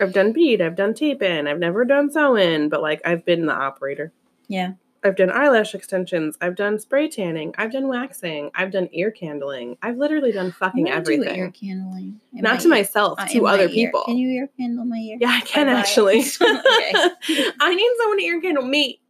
i've 0.00 0.12
done 0.12 0.32
bead 0.32 0.60
i've 0.60 0.76
done 0.76 0.94
tape 0.94 1.22
in 1.22 1.46
i've 1.46 1.58
never 1.58 1.84
done 1.84 2.10
sew 2.10 2.34
in 2.36 2.68
but 2.68 2.82
like 2.82 3.00
i've 3.04 3.24
been 3.24 3.46
the 3.46 3.54
operator 3.54 4.12
Yeah. 4.48 4.72
I've 5.04 5.16
done 5.16 5.30
eyelash 5.30 5.74
extensions. 5.74 6.36
I've 6.40 6.56
done 6.56 6.78
spray 6.78 7.08
tanning. 7.08 7.54
I've 7.56 7.70
done 7.72 7.86
waxing. 7.88 8.50
I've 8.54 8.72
done 8.72 8.88
ear 8.92 9.10
candling. 9.10 9.76
I've 9.82 9.96
literally 9.96 10.32
done 10.32 10.50
fucking 10.52 10.88
everything. 10.88 11.28
Do 11.34 11.40
ear 11.40 11.50
candling. 11.52 12.20
in 12.34 12.42
Not 12.42 12.54
my 12.54 12.56
to 12.58 12.64
ear. 12.64 12.70
myself, 12.70 13.20
Uh, 13.20 13.26
to 13.28 13.46
other 13.46 13.68
people. 13.68 14.02
Can 14.06 14.16
you 14.18 14.28
ear 14.30 14.48
candle 14.58 14.84
my 14.84 14.96
ear? 14.96 15.18
yeah, 15.20 15.30
I 15.30 15.40
can 15.42 15.66
Bye-bye. 15.66 15.78
actually. 15.78 16.22
I 16.40 17.74
need 17.74 17.90
someone 17.98 18.18
to 18.18 18.24
ear 18.24 18.40
candle 18.40 18.64
me. 18.64 19.00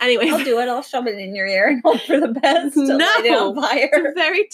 Anyway, 0.00 0.28
I'll 0.28 0.44
do 0.44 0.58
it. 0.58 0.68
I'll 0.68 0.82
shove 0.82 1.06
it 1.06 1.18
in 1.18 1.34
your 1.34 1.46
ear 1.46 1.68
and 1.68 1.82
hope 1.84 2.00
for 2.02 2.18
the 2.20 2.28
best. 2.28 2.74
To 2.74 2.80
light 2.96 3.24
it 3.24 3.34
on 3.34 3.54
No. 3.54 3.60
fire. 3.60 3.88
it's 3.92 4.14
very 4.14 4.48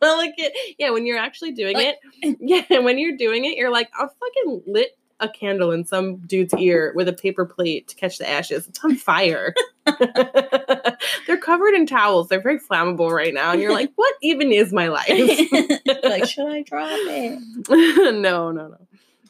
delicate. 0.00 0.52
Yeah, 0.78 0.90
when 0.90 1.06
you're 1.06 1.18
actually 1.18 1.52
doing 1.52 1.74
Like- 1.76 1.96
it, 2.22 2.36
yeah, 2.40 2.78
when 2.80 2.98
you're 2.98 3.16
doing 3.16 3.44
it, 3.44 3.56
you're 3.56 3.70
like, 3.70 3.90
I 3.98 4.06
fucking 4.06 4.62
lit 4.66 4.96
a 5.20 5.28
candle 5.28 5.70
in 5.70 5.84
some 5.84 6.16
dude's 6.26 6.52
ear 6.54 6.92
with 6.96 7.06
a 7.08 7.12
paper 7.12 7.46
plate 7.46 7.86
to 7.88 7.94
catch 7.96 8.18
the 8.18 8.28
ashes. 8.28 8.66
It's 8.66 8.82
on 8.84 8.96
fire. 8.96 9.54
They're 11.26 11.38
covered 11.38 11.74
in 11.74 11.86
towels. 11.86 12.28
They're 12.28 12.40
very 12.40 12.58
flammable 12.58 13.10
right 13.10 13.34
now. 13.34 13.52
And 13.52 13.60
you're 13.60 13.72
like, 13.72 13.92
what 13.96 14.14
even 14.22 14.52
is 14.52 14.72
my 14.72 14.88
life? 14.88 15.08
like, 16.04 16.26
should 16.26 16.48
I 16.48 16.62
drop 16.62 16.88
it? 16.92 17.40
no, 18.14 18.50
no, 18.50 18.68
no. 18.68 18.76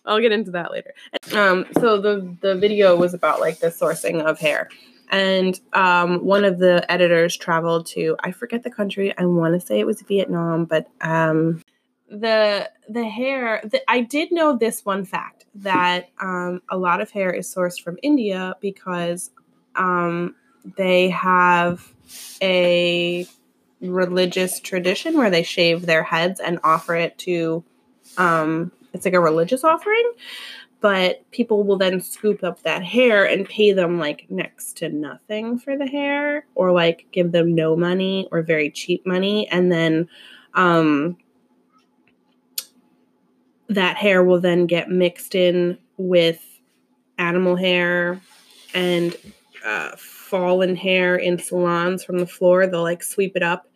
I'll 0.04 0.20
get 0.20 0.32
into 0.32 0.50
that 0.52 0.72
later. 0.72 0.94
Um, 1.32 1.66
so 1.78 2.00
the 2.00 2.36
the 2.40 2.56
video 2.56 2.96
was 2.96 3.14
about 3.14 3.38
like 3.38 3.60
the 3.60 3.68
sourcing 3.68 4.20
of 4.20 4.40
hair, 4.40 4.68
and 5.10 5.60
um, 5.74 6.24
one 6.24 6.44
of 6.44 6.58
the 6.58 6.84
editors 6.90 7.36
traveled 7.36 7.86
to 7.88 8.16
I 8.18 8.32
forget 8.32 8.64
the 8.64 8.70
country. 8.70 9.16
I 9.16 9.26
want 9.26 9.54
to 9.54 9.64
say 9.64 9.78
it 9.78 9.86
was 9.86 10.02
Vietnam, 10.02 10.64
but 10.64 10.88
um, 11.02 11.62
the 12.08 12.68
the 12.88 13.04
hair. 13.04 13.60
The, 13.62 13.80
I 13.88 14.00
did 14.00 14.32
know 14.32 14.56
this 14.56 14.84
one 14.84 15.04
fact 15.04 15.46
that 15.54 16.08
um, 16.20 16.62
a 16.68 16.76
lot 16.76 17.00
of 17.00 17.12
hair 17.12 17.30
is 17.30 17.52
sourced 17.52 17.80
from 17.80 17.96
India 18.02 18.56
because 18.60 19.30
um, 19.76 20.34
they 20.76 21.10
have 21.10 21.92
a 22.40 23.26
religious 23.80 24.60
tradition 24.60 25.16
where 25.16 25.30
they 25.30 25.42
shave 25.42 25.86
their 25.86 26.04
heads 26.04 26.40
and 26.40 26.58
offer 26.62 26.94
it 26.94 27.18
to 27.18 27.64
um 28.16 28.70
it's 28.92 29.04
like 29.04 29.14
a 29.14 29.20
religious 29.20 29.64
offering 29.64 30.12
but 30.82 31.22
people 31.30 31.62
will 31.62 31.78
then 31.78 32.00
scoop 32.00 32.42
up 32.42 32.60
that 32.64 32.82
hair 32.82 33.24
and 33.24 33.48
pay 33.48 33.72
them 33.72 34.00
like 34.00 34.26
next 34.28 34.76
to 34.78 34.88
nothing 34.88 35.56
for 35.56 35.78
the 35.78 35.86
hair 35.86 36.44
or 36.56 36.72
like 36.72 37.06
give 37.12 37.30
them 37.30 37.54
no 37.54 37.76
money 37.76 38.28
or 38.32 38.42
very 38.42 38.68
cheap 38.68 39.06
money. 39.06 39.48
And 39.48 39.70
then 39.70 40.08
um 40.54 41.16
that 43.68 43.96
hair 43.96 44.24
will 44.24 44.40
then 44.40 44.66
get 44.66 44.90
mixed 44.90 45.36
in 45.36 45.78
with 45.96 46.42
animal 47.16 47.54
hair 47.54 48.20
and 48.74 49.16
uh, 49.64 49.92
fallen 50.32 50.74
hair 50.74 51.14
in 51.16 51.38
salons 51.38 52.02
from 52.02 52.18
the 52.18 52.26
floor. 52.26 52.66
They'll 52.66 52.82
like 52.82 53.02
sweep 53.02 53.36
it 53.36 53.42
up 53.42 53.68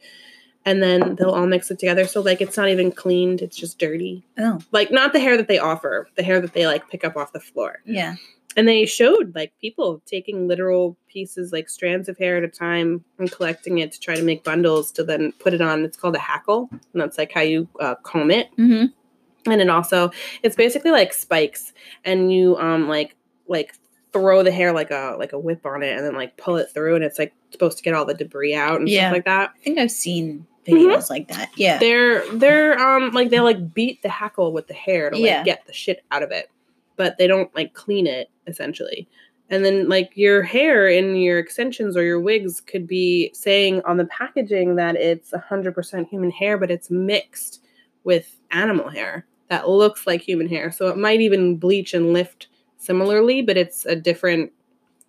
and 0.64 0.82
then 0.82 1.14
they'll 1.16 1.30
all 1.30 1.46
mix 1.46 1.70
it 1.70 1.78
together. 1.78 2.06
So 2.06 2.22
like 2.22 2.40
it's 2.40 2.56
not 2.56 2.70
even 2.70 2.90
cleaned 2.90 3.42
it's 3.42 3.58
just 3.58 3.78
dirty. 3.78 4.24
Oh, 4.38 4.58
like 4.72 4.90
not 4.90 5.12
the 5.12 5.20
hair 5.20 5.36
that 5.36 5.48
they 5.48 5.58
offer 5.58 6.08
the 6.16 6.22
hair 6.22 6.40
that 6.40 6.54
they 6.54 6.66
like 6.66 6.88
pick 6.88 7.04
up 7.04 7.14
off 7.16 7.32
the 7.34 7.40
floor. 7.40 7.80
Yeah. 7.84 8.14
and 8.56 8.66
they 8.66 8.86
showed 8.86 9.34
like 9.34 9.52
people 9.60 10.00
taking 10.06 10.48
literal 10.48 10.96
pieces 11.08 11.52
like 11.52 11.68
strands 11.68 12.08
of 12.08 12.16
hair 12.16 12.38
at 12.38 12.42
a 12.44 12.48
time 12.48 13.04
and 13.18 13.30
collecting 13.30 13.78
it 13.78 13.92
to 13.92 14.00
try 14.00 14.16
to 14.16 14.22
make 14.22 14.42
bundles 14.42 14.90
to 14.92 15.04
then 15.04 15.32
put 15.38 15.52
it 15.52 15.60
on. 15.60 15.84
It's 15.84 15.98
called 15.98 16.16
a 16.16 16.18
hackle 16.30 16.70
and 16.72 17.02
that's 17.02 17.18
like 17.18 17.32
how 17.32 17.42
you 17.42 17.68
uh, 17.80 17.96
comb 18.02 18.30
it. 18.30 18.48
Mm-hmm. 18.56 19.50
and 19.52 19.60
it 19.60 19.68
also 19.68 20.10
it's 20.42 20.56
basically 20.56 20.90
like 20.90 21.12
spikes 21.12 21.72
and 22.04 22.32
you 22.32 22.56
um 22.56 22.88
like 22.88 23.14
like 23.46 23.74
throw 24.20 24.42
the 24.42 24.50
hair 24.50 24.72
like 24.72 24.90
a 24.90 25.16
like 25.18 25.32
a 25.32 25.38
whip 25.38 25.64
on 25.66 25.82
it 25.82 25.96
and 25.96 26.04
then 26.06 26.14
like 26.14 26.36
pull 26.36 26.56
it 26.56 26.68
through 26.72 26.94
and 26.94 27.04
it's 27.04 27.18
like 27.18 27.32
supposed 27.50 27.76
to 27.78 27.82
get 27.84 27.94
all 27.94 28.04
the 28.04 28.14
debris 28.14 28.54
out 28.54 28.78
and 28.80 28.88
Yeah. 28.88 29.02
stuff 29.08 29.12
like 29.12 29.24
that 29.26 29.50
I 29.54 29.58
think 29.62 29.78
I've 29.78 29.90
seen 29.90 30.46
videos 30.66 31.10
like 31.10 31.28
that. 31.28 31.50
Yeah. 31.56 31.78
They're 31.78 32.28
they're 32.36 32.78
um 32.78 33.12
like 33.12 33.30
they 33.30 33.40
like 33.40 33.72
beat 33.72 34.02
the 34.02 34.08
hackle 34.08 34.52
with 34.52 34.66
the 34.66 34.74
hair 34.74 35.10
to 35.10 35.16
like 35.16 35.24
Yeah. 35.24 35.44
get 35.44 35.64
the 35.66 35.72
shit 35.72 36.02
out 36.10 36.22
of 36.22 36.30
it, 36.32 36.50
but 36.96 37.18
they 37.18 37.26
don't 37.26 37.54
like 37.54 37.72
clean 37.74 38.06
it 38.06 38.28
essentially. 38.46 39.06
And 39.48 39.64
then 39.64 39.88
like 39.88 40.10
your 40.16 40.42
hair 40.42 40.88
in 40.88 41.14
your 41.14 41.38
extensions 41.38 41.96
or 41.96 42.02
your 42.02 42.18
wigs 42.18 42.60
could 42.60 42.84
be 42.88 43.30
saying 43.32 43.80
on 43.84 43.96
the 43.96 44.06
packaging 44.06 44.74
that 44.74 44.96
it's 44.96 45.30
100% 45.30 46.08
human 46.08 46.32
hair, 46.32 46.58
but 46.58 46.68
it's 46.72 46.90
mixed 46.90 47.62
with 48.02 48.36
animal 48.50 48.88
hair 48.88 49.24
that 49.48 49.68
looks 49.68 50.04
like 50.04 50.20
human 50.20 50.48
hair. 50.48 50.72
So 50.72 50.88
it 50.88 50.96
might 50.98 51.20
even 51.20 51.58
bleach 51.58 51.94
and 51.94 52.12
lift 52.12 52.48
similarly, 52.86 53.42
but 53.42 53.56
it's 53.56 53.84
a 53.84 53.96
different 53.96 54.52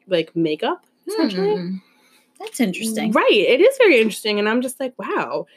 like 0.07 0.35
makeup 0.35 0.85
essentially. 1.07 1.55
Hmm. 1.55 1.75
That's 2.39 2.59
interesting. 2.59 3.11
Right. 3.11 3.31
It 3.31 3.61
is 3.61 3.77
very 3.77 3.97
interesting. 3.97 4.37
And 4.39 4.47
I'm 4.47 4.61
just 4.61 4.79
like, 4.79 4.93
wow, 4.99 5.47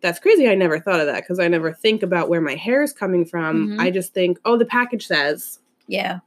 that's 0.00 0.18
crazy. 0.18 0.48
I 0.48 0.54
never 0.54 0.80
thought 0.80 1.00
of 1.00 1.06
that 1.06 1.22
because 1.22 1.38
I 1.38 1.48
never 1.48 1.72
think 1.72 2.02
about 2.02 2.28
where 2.28 2.40
my 2.40 2.54
hair 2.54 2.82
is 2.82 2.92
coming 2.92 3.24
from. 3.24 3.70
Mhm. 3.70 3.80
I 3.80 3.90
just 3.90 4.14
think, 4.14 4.38
oh, 4.44 4.56
the 4.56 4.64
package 4.64 5.06
says. 5.06 5.58
Yeah. 5.86 6.20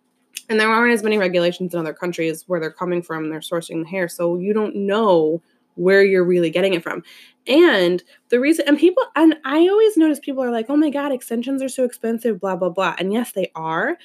And 0.50 0.60
there 0.60 0.70
aren't 0.70 0.94
as 0.94 1.04
many 1.04 1.18
regulations 1.18 1.74
in 1.74 1.80
other 1.80 1.94
countries 1.94 2.44
where 2.48 2.60
they're 2.60 2.72
coming 2.72 3.02
from, 3.02 3.30
they're 3.30 3.40
sourcing 3.40 3.84
the 3.84 3.90
hair. 3.90 4.08
So 4.08 4.38
you 4.38 4.54
don't 4.54 4.76
know 4.76 5.42
where 5.76 6.04
you're 6.04 6.24
really 6.24 6.52
getting 6.52 6.74
it 6.74 6.84
from. 6.84 7.02
And 7.48 8.04
the 8.30 8.40
reason, 8.40 8.66
and 8.68 8.78
people, 8.78 9.04
and 9.16 9.36
I 9.46 9.68
always 9.68 9.98
notice 9.98 10.20
people 10.20 10.44
are 10.44 10.52
like, 10.52 10.70
oh 10.70 10.78
my 10.78 10.90
God, 10.90 11.12
extensions 11.12 11.64
are 11.64 11.70
so 11.70 11.84
expensive, 11.84 12.40
blah, 12.40 12.56
blah, 12.56 12.70
blah. 12.70 12.96
And 13.00 13.12
yes, 13.12 13.32
they 13.32 13.52
are. 13.56 13.98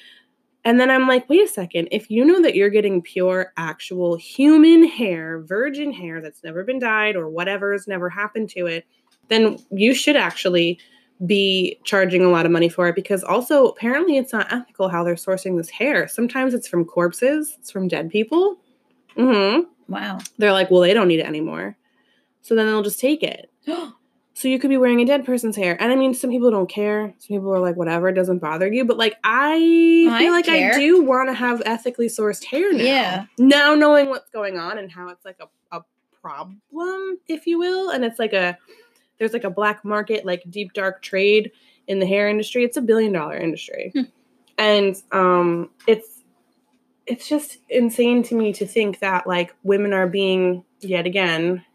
And 0.69 0.79
then 0.79 0.91
I'm 0.91 1.07
like, 1.07 1.27
wait 1.27 1.41
a 1.43 1.47
second. 1.47 1.87
If 1.89 2.11
you 2.11 2.23
know 2.23 2.43
that 2.43 2.53
you're 2.53 2.69
getting 2.69 3.01
pure, 3.01 3.53
actual 3.57 4.15
human 4.17 4.87
hair, 4.87 5.39
virgin 5.39 5.91
hair 5.91 6.21
that's 6.21 6.43
never 6.43 6.63
been 6.63 6.77
dyed 6.77 7.15
or 7.15 7.27
whatever 7.27 7.71
has 7.71 7.87
never 7.87 8.07
happened 8.07 8.51
to 8.51 8.67
it, 8.67 8.85
then 9.29 9.57
you 9.71 9.95
should 9.95 10.15
actually 10.15 10.77
be 11.25 11.79
charging 11.85 12.23
a 12.23 12.29
lot 12.29 12.45
of 12.45 12.51
money 12.51 12.69
for 12.69 12.87
it 12.87 12.93
because 12.93 13.23
also 13.23 13.65
apparently 13.65 14.17
it's 14.17 14.31
not 14.31 14.53
ethical 14.53 14.89
how 14.89 15.03
they're 15.03 15.15
sourcing 15.15 15.57
this 15.57 15.71
hair. 15.71 16.07
Sometimes 16.07 16.53
it's 16.53 16.67
from 16.67 16.85
corpses, 16.85 17.55
it's 17.59 17.71
from 17.71 17.87
dead 17.87 18.11
people. 18.11 18.59
hmm 19.15 19.61
Wow. 19.87 20.19
They're 20.37 20.53
like, 20.53 20.69
well, 20.69 20.81
they 20.81 20.93
don't 20.93 21.07
need 21.07 21.19
it 21.19 21.25
anymore. 21.25 21.77
So 22.43 22.53
then 22.53 22.67
they'll 22.67 22.83
just 22.83 22.99
take 22.99 23.23
it. 23.23 23.51
So 24.39 24.47
you 24.47 24.57
could 24.57 24.69
be 24.69 24.77
wearing 24.77 25.01
a 25.01 25.05
dead 25.05 25.25
person's 25.25 25.57
hair. 25.57 25.75
And 25.81 25.91
I 25.91 25.97
mean, 25.97 26.13
some 26.13 26.29
people 26.29 26.49
don't 26.49 26.69
care. 26.69 27.13
Some 27.17 27.35
people 27.35 27.53
are 27.53 27.59
like, 27.59 27.75
whatever, 27.75 28.07
it 28.07 28.13
doesn't 28.13 28.39
bother 28.39 28.71
you. 28.71 28.85
But 28.85 28.95
like, 28.95 29.17
I 29.21 30.07
I 30.09 30.17
feel 30.17 30.31
like 30.31 30.45
care. 30.45 30.75
I 30.75 30.77
do 30.77 31.03
want 31.03 31.27
to 31.27 31.33
have 31.33 31.61
ethically 31.65 32.07
sourced 32.07 32.45
hair 32.45 32.71
now. 32.71 32.81
Yeah. 32.81 33.25
Now 33.37 33.75
knowing 33.75 34.07
what's 34.07 34.29
going 34.29 34.57
on 34.57 34.77
and 34.77 34.89
how 34.89 35.09
it's 35.09 35.25
like 35.25 35.41
a, 35.41 35.77
a 35.77 35.81
problem, 36.21 37.19
if 37.27 37.47
you 37.47 37.59
will. 37.59 37.89
And 37.89 38.05
it's 38.05 38.17
like 38.17 38.31
a, 38.31 38.57
there's 39.17 39.33
like 39.33 39.43
a 39.43 39.49
black 39.49 39.83
market, 39.83 40.25
like 40.25 40.43
deep 40.49 40.71
dark 40.71 41.01
trade 41.01 41.51
in 41.87 41.99
the 41.99 42.05
hair 42.05 42.29
industry. 42.29 42.63
It's 42.63 42.77
a 42.77 42.81
billion 42.81 43.11
dollar 43.11 43.35
industry. 43.35 43.91
Hmm. 43.93 44.03
And 44.57 44.95
um, 45.11 45.69
it's, 45.85 46.23
it's 47.05 47.27
just 47.27 47.57
insane 47.67 48.23
to 48.23 48.35
me 48.35 48.53
to 48.53 48.65
think 48.65 48.99
that 48.99 49.27
like 49.27 49.53
women 49.63 49.91
are 49.91 50.07
being 50.07 50.63
yet 50.79 51.05
again 51.05 51.65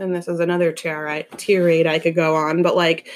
and 0.00 0.14
this 0.14 0.28
is 0.28 0.40
another 0.40 0.72
tirade, 0.72 1.86
I 1.86 1.98
could 1.98 2.14
go 2.14 2.34
on, 2.34 2.62
but 2.62 2.76
like 2.76 3.08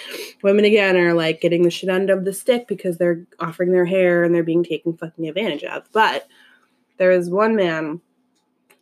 women 0.43 0.65
again 0.65 0.97
are 0.97 1.15
like 1.15 1.41
getting 1.41 1.63
the 1.63 1.71
shit 1.71 1.89
end 1.89 2.11
of 2.11 2.25
the 2.25 2.33
stick 2.33 2.69
because 2.69 2.99
they're 2.99 3.27
offering 3.41 3.73
their 3.73 3.87
hair 3.87 4.23
and 4.23 4.35
they're 4.35 4.43
being 4.43 4.65
taken 4.65 4.97
fucking 4.97 5.29
advantage 5.29 5.65
of. 5.65 5.91
But 5.93 6.29
there 6.99 7.11
is 7.11 7.31
one 7.31 7.57
man 7.57 8.01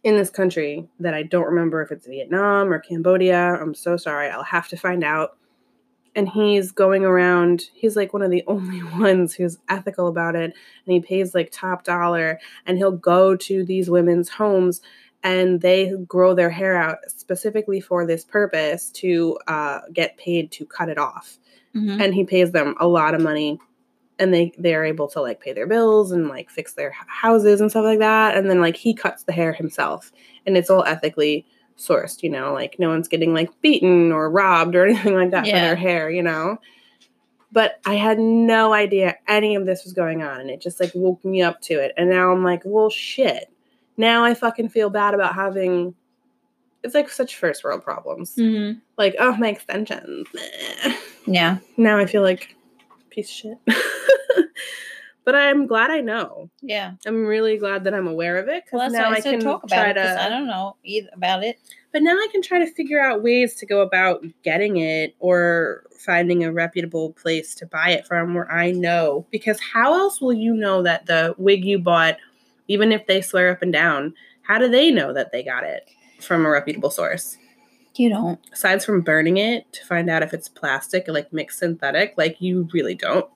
in 0.02 0.16
this 0.16 0.30
country 0.30 0.88
that 1.00 1.14
I 1.14 1.22
don't 1.22 1.46
remember 1.46 1.80
if 1.82 1.92
it's 1.92 2.06
Vietnam 2.06 2.72
or 2.72 2.80
Cambodia. 2.80 3.54
I'm 3.54 3.74
so 3.74 3.96
sorry. 3.96 4.28
I'll 4.28 4.42
have 4.42 4.68
to 4.68 4.76
find 4.76 5.04
out. 5.04 5.36
And 6.14 6.28
he's 6.28 6.72
going 6.72 7.04
around, 7.04 7.70
he's 7.72 7.96
like 7.96 8.12
one 8.12 8.20
of 8.20 8.30
the 8.30 8.44
only 8.48 8.82
ones 8.82 9.34
who's 9.34 9.58
ethical 9.68 10.08
about 10.08 10.34
it. 10.34 10.52
And 10.86 10.92
he 10.92 11.00
pays 11.00 11.34
like 11.34 11.50
top 11.52 11.84
dollar. 11.84 12.40
And 12.66 12.78
he'll 12.78 12.90
go 12.90 13.36
to 13.36 13.64
these 13.64 13.88
women's 13.88 14.28
homes 14.28 14.82
and 15.22 15.60
they 15.60 15.92
grow 16.06 16.34
their 16.34 16.50
hair 16.50 16.76
out 16.76 16.98
specifically 17.08 17.80
for 17.80 18.04
this 18.06 18.24
purpose 18.24 18.90
to 18.90 19.38
uh, 19.46 19.80
get 19.92 20.16
paid 20.16 20.50
to 20.52 20.66
cut 20.66 20.88
it 20.88 20.98
off. 20.98 21.38
Mhm. 21.74 22.02
and 22.02 22.14
he 22.14 22.24
pays 22.24 22.52
them 22.52 22.74
a 22.80 22.86
lot 22.86 23.14
of 23.14 23.22
money 23.22 23.58
and 24.18 24.32
they 24.34 24.52
they're 24.58 24.84
able 24.84 25.08
to 25.08 25.22
like 25.22 25.40
pay 25.40 25.54
their 25.54 25.66
bills 25.66 26.12
and 26.12 26.28
like 26.28 26.50
fix 26.50 26.74
their 26.74 26.90
houses 27.06 27.62
and 27.62 27.70
stuff 27.70 27.84
like 27.84 27.98
that. 28.00 28.36
And 28.36 28.50
then 28.50 28.60
like 28.60 28.76
he 28.76 28.92
cuts 28.92 29.22
the 29.22 29.32
hair 29.32 29.54
himself 29.54 30.12
and 30.44 30.54
it's 30.56 30.68
all 30.68 30.84
ethically 30.84 31.46
sourced 31.78 32.22
you 32.22 32.28
know 32.28 32.52
like 32.52 32.78
no 32.78 32.90
one's 32.90 33.08
getting 33.08 33.32
like 33.32 33.48
beaten 33.62 34.12
or 34.12 34.30
robbed 34.30 34.76
or 34.76 34.84
anything 34.86 35.14
like 35.14 35.30
that 35.30 35.46
for 35.46 35.52
their 35.62 35.76
hair 35.76 36.10
you 36.10 36.22
know? 36.22 36.58
But 37.50 37.80
i 37.86 37.94
had 37.94 38.18
no 38.18 38.72
idea 38.74 39.16
any 39.26 39.54
of 39.56 39.66
this 39.66 39.84
was 39.84 39.92
going 39.94 40.22
on 40.22 40.40
and 40.40 40.50
it 40.50 40.60
just 40.60 40.78
like 40.80 40.92
woke 40.94 41.24
me 41.24 41.42
up 41.42 41.60
to 41.62 41.74
it. 41.80 41.92
And 41.96 42.10
now 42.10 42.30
i'm 42.32 42.44
like 42.44 42.62
well 42.64 42.90
shit 42.90 43.50
now 43.96 44.24
i 44.24 44.34
fucking 44.34 44.68
feel 44.68 44.90
bad 44.90 45.14
about 45.14 45.34
having 45.34 45.94
it's 46.82 46.94
like 46.94 47.08
such 47.08 47.36
first 47.36 47.62
world 47.64 47.82
problems 47.82 48.34
Mhm. 48.36 48.80
like 48.98 49.14
oh 49.18 49.36
my 49.36 49.48
extensions 49.48 50.26
Yeah. 51.26 51.58
now 51.76 51.98
I 51.98 52.06
feel 52.06 52.22
like 52.22 52.56
piece 53.10 53.28
of 53.28 53.34
shit. 53.34 53.58
but 55.24 55.36
I'm 55.36 55.66
glad 55.68 55.90
I 55.92 56.00
know. 56.00 56.50
Yeah. 56.62 56.92
I'm 57.06 57.24
really 57.26 57.56
glad 57.58 57.84
that 57.84 57.94
I'm 57.94 58.08
aware 58.08 58.38
of 58.38 58.48
it 58.48 58.64
because 58.64 58.92
now 58.92 59.10
I, 59.10 59.14
I 59.16 59.20
can 59.20 59.38
talk 59.38 59.62
about 59.62 59.76
try 59.76 59.90
it 59.90 59.94
'cause 59.96 60.16
I 60.16 60.28
don't 60.28 60.46
know 60.48 60.76
either 60.82 61.10
about 61.12 61.44
it. 61.44 61.58
But 61.92 62.02
now 62.02 62.12
I 62.16 62.26
can 62.32 62.42
try 62.42 62.58
to 62.58 62.66
figure 62.66 63.00
out 63.00 63.22
ways 63.22 63.54
to 63.56 63.66
go 63.66 63.82
about 63.82 64.24
getting 64.42 64.78
it 64.78 65.14
or 65.20 65.84
finding 65.96 66.42
a 66.42 66.50
reputable 66.52 67.12
place 67.12 67.54
to 67.56 67.66
buy 67.66 67.90
it 67.90 68.04
from 68.06 68.34
where 68.34 68.50
I 68.50 68.72
know. 68.72 69.26
Because 69.30 69.60
how 69.60 69.94
else 69.94 70.20
will 70.20 70.32
you 70.32 70.54
know 70.54 70.82
that 70.82 71.06
the 71.06 71.34
wig 71.38 71.64
you 71.64 71.78
bought, 71.78 72.16
even 72.72 72.90
if 72.90 73.06
they 73.06 73.20
swear 73.20 73.50
up 73.50 73.60
and 73.60 73.72
down, 73.72 74.14
how 74.42 74.58
do 74.58 74.66
they 74.68 74.90
know 74.90 75.12
that 75.12 75.30
they 75.30 75.42
got 75.42 75.62
it 75.62 75.88
from 76.20 76.46
a 76.46 76.48
reputable 76.50 76.90
source? 76.90 77.36
You 77.94 78.08
don't. 78.08 78.40
aside 78.50 78.82
from 78.82 79.02
burning 79.02 79.36
it 79.36 79.70
to 79.74 79.84
find 79.84 80.08
out 80.08 80.22
if 80.22 80.32
it's 80.32 80.48
plastic 80.48 81.06
or 81.06 81.12
like 81.12 81.30
mixed 81.30 81.58
synthetic, 81.58 82.14
like 82.16 82.40
you 82.40 82.66
really 82.72 82.94
don't. 82.94 83.26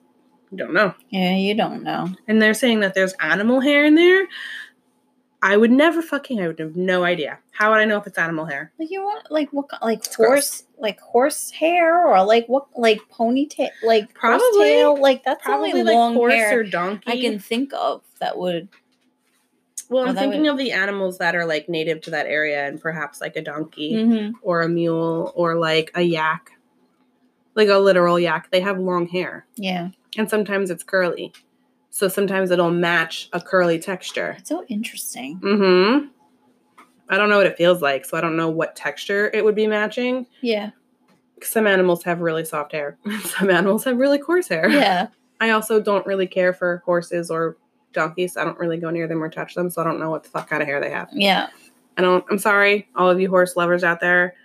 You 0.49 0.57
don't 0.57 0.73
know. 0.73 0.95
Yeah, 1.09 1.35
you 1.35 1.53
don't 1.53 1.83
know. 1.83 2.09
And 2.27 2.41
they're 2.41 2.55
saying 2.55 2.79
that 2.79 2.95
there's 2.95 3.13
animal 3.19 3.59
hair 3.59 3.85
in 3.85 3.93
there. 3.93 4.27
I 5.43 5.55
would 5.55 5.69
never 5.71 6.01
fucking. 6.01 6.41
I 6.41 6.47
would 6.47 6.57
have 6.57 6.75
no 6.75 7.03
idea. 7.03 7.37
How 7.51 7.69
would 7.69 7.79
I 7.79 7.85
know 7.85 7.99
if 7.99 8.07
it's 8.07 8.17
animal 8.17 8.45
hair? 8.45 8.71
Like 8.79 8.89
you 8.89 9.03
want 9.03 9.29
like 9.29 9.49
what 9.53 9.67
like 9.83 10.03
gross. 10.15 10.15
horse 10.15 10.63
like 10.79 10.99
horse 10.99 11.51
hair 11.51 12.07
or 12.07 12.23
like 12.25 12.47
what 12.47 12.65
like 12.75 12.99
ponytail 13.13 13.69
like 13.83 14.11
Probably- 14.15 14.63
tail 14.63 14.99
like 14.99 15.23
that's 15.23 15.43
Probably 15.43 15.69
only 15.69 15.83
like 15.83 15.93
long 15.93 16.15
horse 16.15 16.33
hair 16.33 16.61
or 16.61 16.63
donkey. 16.63 17.11
I 17.11 17.21
can 17.21 17.37
think 17.37 17.71
of 17.73 18.01
that 18.19 18.39
would 18.39 18.69
well, 19.89 20.07
I'm 20.07 20.15
thinking 20.15 20.41
would- 20.43 20.51
of 20.51 20.57
the 20.57 20.71
animals 20.71 21.17
that 21.19 21.35
are 21.35 21.45
like 21.45 21.69
native 21.69 22.01
to 22.01 22.11
that 22.11 22.25
area, 22.27 22.65
and 22.67 22.79
perhaps 22.81 23.21
like 23.21 23.35
a 23.35 23.41
donkey 23.41 23.93
Mhm. 23.93 24.33
or 24.41 24.61
a 24.61 24.69
mule 24.69 25.31
or 25.35 25.55
like 25.55 25.91
a 25.95 26.01
yak, 26.01 26.51
like 27.55 27.69
a 27.69 27.77
literal 27.77 28.19
yak. 28.19 28.49
They 28.51 28.59
have 28.61 28.79
long 28.79 29.07
hair, 29.07 29.45
yeah. 29.55 29.89
and 30.17 30.29
sometimes 30.29 30.69
it's 30.71 30.83
curly. 30.83 31.31
So 31.89 32.07
sometimes 32.07 32.51
it'll 32.51 32.69
match 32.69 33.29
a 33.33 33.41
curly 33.41 33.79
texture. 33.79 34.35
It's 34.37 34.49
so 34.49 34.63
interesting. 34.67 35.39
Mm-hmm. 35.39 36.07
I 37.09 37.17
don't 37.17 37.29
know 37.29 37.37
what 37.37 37.47
it 37.47 37.57
feels 37.57 37.81
like, 37.81 38.05
so 38.05 38.17
I 38.17 38.21
don't 38.21 38.35
know 38.35 38.49
what 38.49 38.75
texture 38.75 39.31
it 39.33 39.43
would 39.45 39.55
be 39.55 39.65
matching. 39.65 40.27
Yeah. 40.41 40.71
Some 41.41 41.65
animals 41.65 42.03
have 42.03 42.19
really 42.19 42.43
soft 42.43 42.73
hair. 42.73 42.97
Some 43.23 43.49
animals 43.49 43.85
have 43.85 43.97
really 43.97 44.17
coarse 44.19 44.47
hair. 44.49 44.69
Yeah. 44.69 45.07
I 45.39 45.51
also 45.51 45.79
don't 45.79 46.05
really 46.05 46.27
care 46.27 46.51
for 46.53 46.81
horses 46.85 47.31
or 47.31 47.57
donkeys. 47.93 48.37
I 48.37 48.43
don't 48.45 48.57
really 48.59 48.77
go 48.77 48.89
near 48.89 49.07
them 49.07 49.23
or 49.23 49.29
touch 49.29 49.55
them, 49.55 49.69
so 49.69 49.81
I 49.81 49.85
don't 49.85 49.99
know 49.99 50.09
what 50.09 50.23
the 50.23 50.29
fuck 50.29 50.49
kind 50.49 50.61
of 50.61 50.67
hair 50.67 50.79
they 50.79 50.89
have. 50.91 51.09
Yeah. 51.11 51.47
I 51.97 52.01
don't 52.01 52.23
I'm 52.29 52.37
sorry, 52.37 52.87
all 52.95 53.09
of 53.09 53.19
you 53.19 53.29
horse 53.29 53.55
lovers 53.55 53.83
out 53.83 53.99
there. 54.01 54.35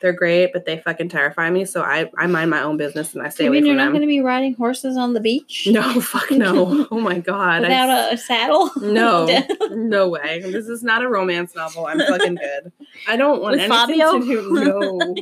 They're 0.00 0.12
great, 0.12 0.52
but 0.52 0.66
they 0.66 0.78
fucking 0.80 1.10
terrify 1.10 1.48
me, 1.48 1.64
so 1.64 1.80
I, 1.80 2.10
I 2.18 2.26
mind 2.26 2.50
my 2.50 2.60
own 2.62 2.76
business 2.76 3.14
and 3.14 3.22
I 3.24 3.28
stay 3.28 3.44
you 3.44 3.50
away 3.50 3.58
mean 3.60 3.62
from 3.62 3.66
you're 3.76 3.84
not 3.84 3.90
going 3.92 4.00
to 4.00 4.08
be 4.08 4.20
riding 4.20 4.52
horses 4.54 4.96
on 4.96 5.12
the 5.14 5.20
beach? 5.20 5.68
No, 5.70 6.00
fuck 6.00 6.28
no. 6.32 6.88
Oh 6.90 6.98
my 7.00 7.20
god. 7.20 7.58
I- 7.64 7.68
Without 7.68 7.88
a, 8.10 8.14
a 8.14 8.16
saddle? 8.18 8.70
No, 8.80 9.26
no 9.70 10.08
way. 10.08 10.40
This 10.44 10.66
is 10.68 10.82
not 10.82 11.02
a 11.04 11.08
romance 11.08 11.54
novel. 11.54 11.86
I'm 11.86 12.00
fucking 12.00 12.34
good. 12.34 12.72
I 13.06 13.16
don't 13.16 13.40
want 13.40 13.52
With 13.52 13.70
anything 13.70 14.00
Fabio? 14.00 14.18
to 14.18 14.24
do. 14.26 14.52
No. 14.52 15.14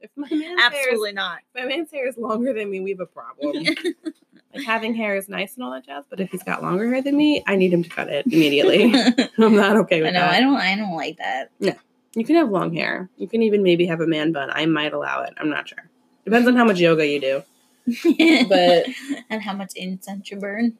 If 0.00 0.10
my 0.16 0.28
man's 0.28 0.42
hair 0.42 0.52
is, 0.58 0.60
Absolutely 0.64 1.12
not. 1.12 1.38
if 1.54 1.62
my 1.62 1.68
man's 1.68 1.90
hair 1.92 2.08
is 2.08 2.18
longer 2.18 2.52
than 2.52 2.70
me, 2.70 2.80
we 2.80 2.90
have 2.90 3.00
a 3.00 3.06
problem. 3.06 3.64
Like 4.54 4.64
having 4.64 4.94
hair 4.94 5.16
is 5.16 5.28
nice 5.28 5.54
and 5.54 5.64
all 5.64 5.70
that 5.72 5.86
jazz, 5.86 6.04
but 6.08 6.20
if 6.20 6.30
he's 6.30 6.42
got 6.42 6.62
longer 6.62 6.88
hair 6.92 7.02
than 7.02 7.16
me, 7.16 7.42
I 7.46 7.56
need 7.56 7.72
him 7.72 7.82
to 7.82 7.88
cut 7.88 8.08
it 8.08 8.26
immediately. 8.26 8.84
I 8.94 9.28
I'm 9.38 9.56
not 9.56 9.76
okay 9.78 10.02
with 10.02 10.12
know. 10.14 10.20
that. 10.20 10.32
I 10.34 10.40
don't. 10.40 10.56
I 10.56 10.76
don't 10.76 10.94
like 10.96 11.18
that. 11.18 11.50
No, 11.60 11.72
You 12.14 12.24
can 12.24 12.36
have 12.36 12.50
long 12.50 12.74
hair. 12.74 13.08
You 13.16 13.28
can 13.28 13.42
even 13.42 13.62
maybe 13.62 13.86
have 13.86 14.00
a 14.00 14.06
man 14.06 14.32
bun. 14.32 14.50
I 14.52 14.66
might 14.66 14.92
allow 14.92 15.22
it. 15.22 15.34
I'm 15.38 15.50
not 15.50 15.68
sure. 15.68 15.90
Depends 16.24 16.48
on 16.48 16.56
how 16.56 16.64
much 16.64 16.78
yoga 16.78 17.06
you 17.06 17.20
do. 17.20 17.42
But 18.48 18.86
and 19.30 19.42
how 19.42 19.52
much 19.52 19.72
incense 19.76 20.30
you 20.30 20.38
burn? 20.38 20.78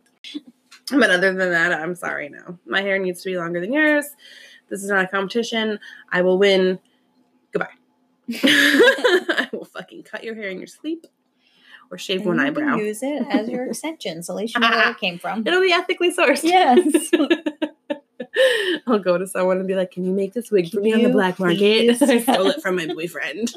But 0.91 1.11
other 1.11 1.33
than 1.35 1.51
that, 1.51 1.72
I'm 1.72 1.95
sorry. 1.95 2.29
No, 2.29 2.59
my 2.66 2.81
hair 2.83 2.99
needs 2.99 3.22
to 3.22 3.31
be 3.31 3.37
longer 3.37 3.61
than 3.61 3.72
yours. 3.72 4.07
This 4.70 4.83
is 4.83 4.89
not 4.89 5.05
a 5.05 5.09
competition. 5.09 5.79
I 6.11 6.22
will 6.22 6.39
win. 6.39 6.79
Goodbye. 7.53 7.68
I 8.43 9.49
will 9.53 9.66
fucking 9.66 10.05
cut 10.05 10.25
your 10.25 10.35
hair 10.35 10.49
in 10.49 10.59
your 10.59 10.66
sleep 10.66 11.07
or 11.91 11.99
shave 11.99 12.20
And 12.20 12.28
one 12.28 12.41
eyebrow. 12.41 12.76
Can 12.76 12.87
use 12.87 13.03
it 13.03 13.26
as 13.30 13.49
your 13.49 13.66
extension, 13.66 14.22
so 14.22 14.35
at 14.35 14.37
least 14.39 14.55
you 14.55 14.61
know 14.61 14.70
where 14.70 14.91
it 14.91 14.99
came 14.99 15.18
from. 15.18 15.43
It'll 15.47 15.61
be 15.61 15.72
ethically 15.72 16.12
sourced. 16.12 16.43
Yes. 16.45 17.11
I'll 18.87 18.99
go 18.99 19.16
to 19.16 19.26
someone 19.26 19.59
and 19.59 19.68
be 19.68 19.74
like, 19.74 19.93
"Can 19.93 20.05
you 20.05 20.12
make 20.12 20.32
this 20.32 20.51
wig 20.51 20.70
for 20.70 20.80
me 20.80 20.93
on 20.93 21.03
the 21.03 21.11
black 21.11 21.39
market? 21.39 21.99
please?" 21.99 22.03
I 22.03 22.20
stole 22.20 22.49
it 22.49 22.61
from 22.62 22.76
my 22.76 22.87
boyfriend." 22.87 23.53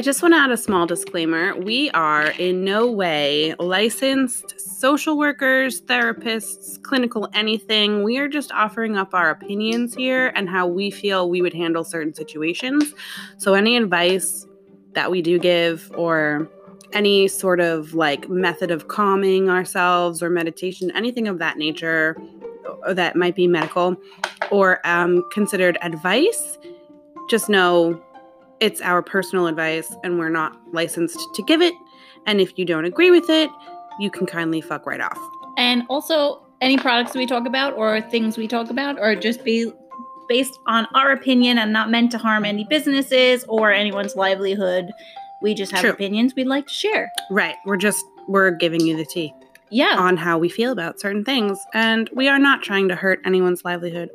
I 0.00 0.02
just 0.02 0.22
want 0.22 0.32
to 0.32 0.38
add 0.38 0.50
a 0.50 0.56
small 0.56 0.86
disclaimer. 0.86 1.54
We 1.54 1.90
are 1.90 2.28
in 2.38 2.64
no 2.64 2.90
way 2.90 3.54
licensed 3.58 4.58
social 4.58 5.18
workers, 5.18 5.82
therapists, 5.82 6.82
clinical 6.82 7.28
anything. 7.34 8.02
We 8.02 8.16
are 8.16 8.26
just 8.26 8.50
offering 8.50 8.96
up 8.96 9.12
our 9.12 9.28
opinions 9.28 9.94
here 9.94 10.28
and 10.28 10.48
how 10.48 10.66
we 10.66 10.90
feel 10.90 11.28
we 11.28 11.42
would 11.42 11.52
handle 11.52 11.84
certain 11.84 12.14
situations. 12.14 12.94
So, 13.36 13.52
any 13.52 13.76
advice 13.76 14.46
that 14.94 15.10
we 15.10 15.20
do 15.20 15.38
give 15.38 15.92
or 15.94 16.48
any 16.94 17.28
sort 17.28 17.60
of 17.60 17.92
like 17.92 18.26
method 18.30 18.70
of 18.70 18.88
calming 18.88 19.50
ourselves 19.50 20.22
or 20.22 20.30
meditation, 20.30 20.90
anything 20.92 21.28
of 21.28 21.40
that 21.40 21.58
nature 21.58 22.16
that 22.88 23.16
might 23.16 23.36
be 23.36 23.46
medical 23.46 23.98
or 24.50 24.80
um, 24.86 25.22
considered 25.30 25.76
advice, 25.82 26.56
just 27.28 27.50
know 27.50 28.02
it's 28.60 28.80
our 28.82 29.02
personal 29.02 29.46
advice 29.46 29.94
and 30.04 30.18
we're 30.18 30.28
not 30.28 30.56
licensed 30.72 31.18
to 31.34 31.42
give 31.44 31.60
it. 31.62 31.74
And 32.26 32.40
if 32.40 32.58
you 32.58 32.64
don't 32.64 32.84
agree 32.84 33.10
with 33.10 33.28
it, 33.30 33.50
you 33.98 34.10
can 34.10 34.26
kindly 34.26 34.60
fuck 34.60 34.86
right 34.86 35.00
off. 35.00 35.18
and 35.56 35.82
also, 35.88 36.46
any 36.60 36.76
products 36.76 37.14
we 37.14 37.24
talk 37.26 37.46
about 37.46 37.72
or 37.74 38.00
things 38.02 38.36
we 38.36 38.46
talk 38.46 38.68
about 38.70 38.98
are 38.98 39.16
just 39.16 39.42
be 39.44 39.72
based 40.28 40.58
on 40.66 40.86
our 40.94 41.10
opinion 41.10 41.56
and 41.58 41.72
not 41.72 41.90
meant 41.90 42.10
to 42.12 42.18
harm 42.18 42.44
any 42.44 42.64
businesses 42.64 43.44
or 43.48 43.72
anyone's 43.72 44.14
livelihood. 44.14 44.90
We 45.42 45.54
just 45.54 45.72
have 45.72 45.80
True. 45.80 45.90
opinions 45.90 46.34
we'd 46.36 46.46
like 46.46 46.66
to 46.66 46.72
share. 46.72 47.10
Right. 47.30 47.54
We're 47.64 47.78
just, 47.78 48.04
we're 48.28 48.50
giving 48.50 48.80
you 48.82 48.94
the 48.96 49.06
tea 49.06 49.32
Yeah. 49.70 49.96
on 49.98 50.18
how 50.18 50.36
we 50.38 50.50
feel 50.50 50.70
about 50.70 51.00
certain 51.00 51.24
things. 51.24 51.58
And 51.72 52.10
we 52.14 52.28
are 52.28 52.38
not 52.38 52.62
trying 52.62 52.88
to 52.88 52.94
hurt 52.94 53.20
anyone's 53.24 53.64
livelihood. 53.64 54.10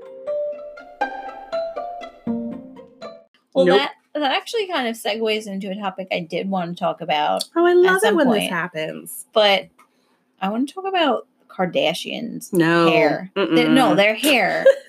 Well, 3.54 3.66
Nope. 3.66 3.80
that 3.80 3.92
that 4.22 4.32
actually 4.32 4.68
kind 4.68 4.88
of 4.88 4.96
segues 4.96 5.48
into 5.48 5.70
a 5.70 5.76
topic 5.76 6.08
I 6.12 6.20
did 6.22 6.50
want 6.50 6.76
to 6.76 6.80
talk 6.80 7.02
about, 7.02 7.44
Oh, 7.56 7.66
I 7.66 7.74
love 7.74 8.02
it 8.04 8.16
when 8.16 8.30
this 8.32 8.50
happens. 8.50 9.26
but 9.34 9.68
I 10.42 10.50
want 10.50 10.68
to 10.68 10.74
talk 10.74 10.86
about 10.86 11.28
Kardashians. 11.48 12.52
No. 12.52 12.88
Hair. 12.90 13.32
Mm-mm. 13.36 13.72
No, 13.72 13.96
their 13.96 14.16
hair. 14.16 14.66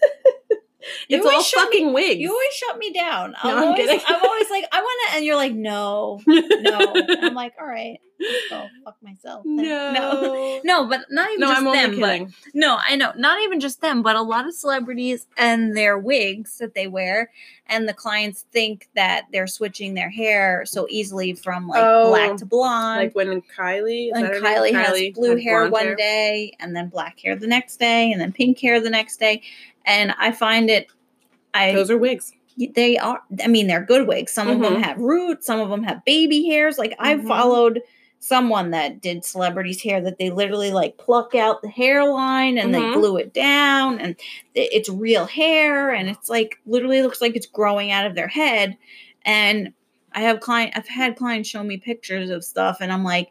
You 1.08 1.16
it's 1.18 1.26
always 1.26 1.36
all 1.38 1.42
shut 1.42 1.70
me- 1.70 1.78
fucking 1.80 1.92
wigs. 1.92 2.20
You 2.20 2.30
always 2.32 2.52
shut 2.54 2.78
me 2.78 2.92
down. 2.92 3.34
I'm, 3.42 3.56
I'm 3.58 3.64
always, 3.64 3.78
kidding. 3.86 4.00
I'm 4.06 4.22
always 4.24 4.50
like, 4.50 4.64
I 4.72 4.80
want 4.80 5.10
to, 5.10 5.16
and 5.16 5.24
you're 5.24 5.36
like, 5.36 5.52
no, 5.52 6.20
no. 6.26 6.92
And 6.94 7.24
I'm 7.24 7.34
like, 7.34 7.54
all 7.60 7.66
right, 7.66 7.98
let's 8.20 8.48
go 8.50 8.68
fuck 8.84 8.96
myself. 9.02 9.42
then." 9.44 9.56
no, 9.56 9.92
no. 9.92 10.60
no, 10.64 10.86
but 10.88 11.00
not 11.10 11.28
even 11.30 11.40
No, 11.40 11.46
just 11.48 11.58
I'm 11.58 11.72
them. 11.72 12.00
But 12.00 12.34
no, 12.54 12.78
I 12.80 12.96
know, 12.96 13.12
not 13.16 13.40
even 13.42 13.60
just 13.60 13.80
them, 13.80 14.02
but 14.02 14.16
a 14.16 14.22
lot 14.22 14.46
of 14.46 14.54
celebrities 14.54 15.26
and 15.36 15.76
their 15.76 15.98
wigs 15.98 16.58
that 16.58 16.74
they 16.74 16.86
wear, 16.86 17.30
and 17.66 17.88
the 17.88 17.94
clients 17.94 18.44
think 18.52 18.88
that 18.94 19.26
they're 19.32 19.46
switching 19.46 19.94
their 19.94 20.10
hair 20.10 20.64
so 20.66 20.86
easily 20.88 21.34
from 21.34 21.68
like 21.68 21.82
Oh, 21.84 22.08
black 22.10 22.36
to 22.38 22.46
blonde. 22.46 23.00
Like 23.00 23.14
when 23.14 23.42
Kylie, 23.42 24.10
and 24.12 24.26
her 24.26 24.40
Kylie, 24.40 24.72
has 24.72 25.14
blue 25.14 25.36
hair 25.36 25.68
one 25.68 25.82
hair. 25.84 25.96
day, 25.96 26.52
and 26.60 26.74
then 26.76 26.88
black 26.88 27.18
hair 27.20 27.34
the 27.36 27.46
next 27.46 27.78
day, 27.78 28.12
and 28.12 28.20
then 28.20 28.32
pink 28.32 28.58
hair 28.60 28.80
the 28.80 28.90
next 28.90 29.18
day. 29.18 29.42
And 29.86 30.14
I 30.18 30.32
find 30.32 30.68
it, 30.68 30.88
I 31.54 31.72
Those 31.72 31.90
are 31.90 31.96
wigs. 31.98 32.32
they 32.74 32.96
are. 32.98 33.22
I 33.42 33.46
mean, 33.46 33.66
they're 33.66 33.84
good 33.84 34.06
wigs. 34.08 34.32
Some 34.32 34.48
of 34.48 34.60
them 34.60 34.74
Mhm. 34.76 34.82
have 34.82 34.98
roots. 34.98 35.46
Some 35.46 35.60
of 35.60 35.68
them 35.70 35.82
have 35.84 36.04
baby 36.04 36.46
hairs. 36.48 36.78
Like 36.78 36.94
I've 36.98 37.20
Mhm. 37.20 37.28
followed 37.28 37.82
someone 38.18 38.70
that 38.70 39.00
did 39.00 39.24
celebrities' 39.24 39.82
hair 39.82 40.00
that 40.00 40.18
they 40.18 40.30
literally 40.30 40.72
like 40.72 40.96
pluck 40.96 41.34
out 41.34 41.62
the 41.62 41.68
hairline 41.68 42.58
and 42.58 42.70
Mhm. 42.70 42.72
they 42.72 42.98
glue 42.98 43.16
it 43.18 43.32
down, 43.32 44.00
and 44.00 44.16
it's 44.54 44.88
real 44.88 45.26
hair, 45.26 45.90
and 45.90 46.08
it's 46.08 46.28
like 46.28 46.56
literally 46.66 47.02
looks 47.02 47.20
like 47.20 47.36
it's 47.36 47.46
growing 47.46 47.90
out 47.92 48.06
of 48.06 48.14
their 48.14 48.26
head. 48.28 48.76
And 49.24 49.72
I 50.12 50.20
have 50.22 50.40
client. 50.40 50.72
I've 50.74 50.88
had 50.88 51.14
clients 51.16 51.48
show 51.48 51.62
me 51.62 51.76
pictures 51.76 52.30
of 52.30 52.42
stuff, 52.42 52.78
and 52.80 52.90
I'm 52.90 53.04
like, 53.04 53.28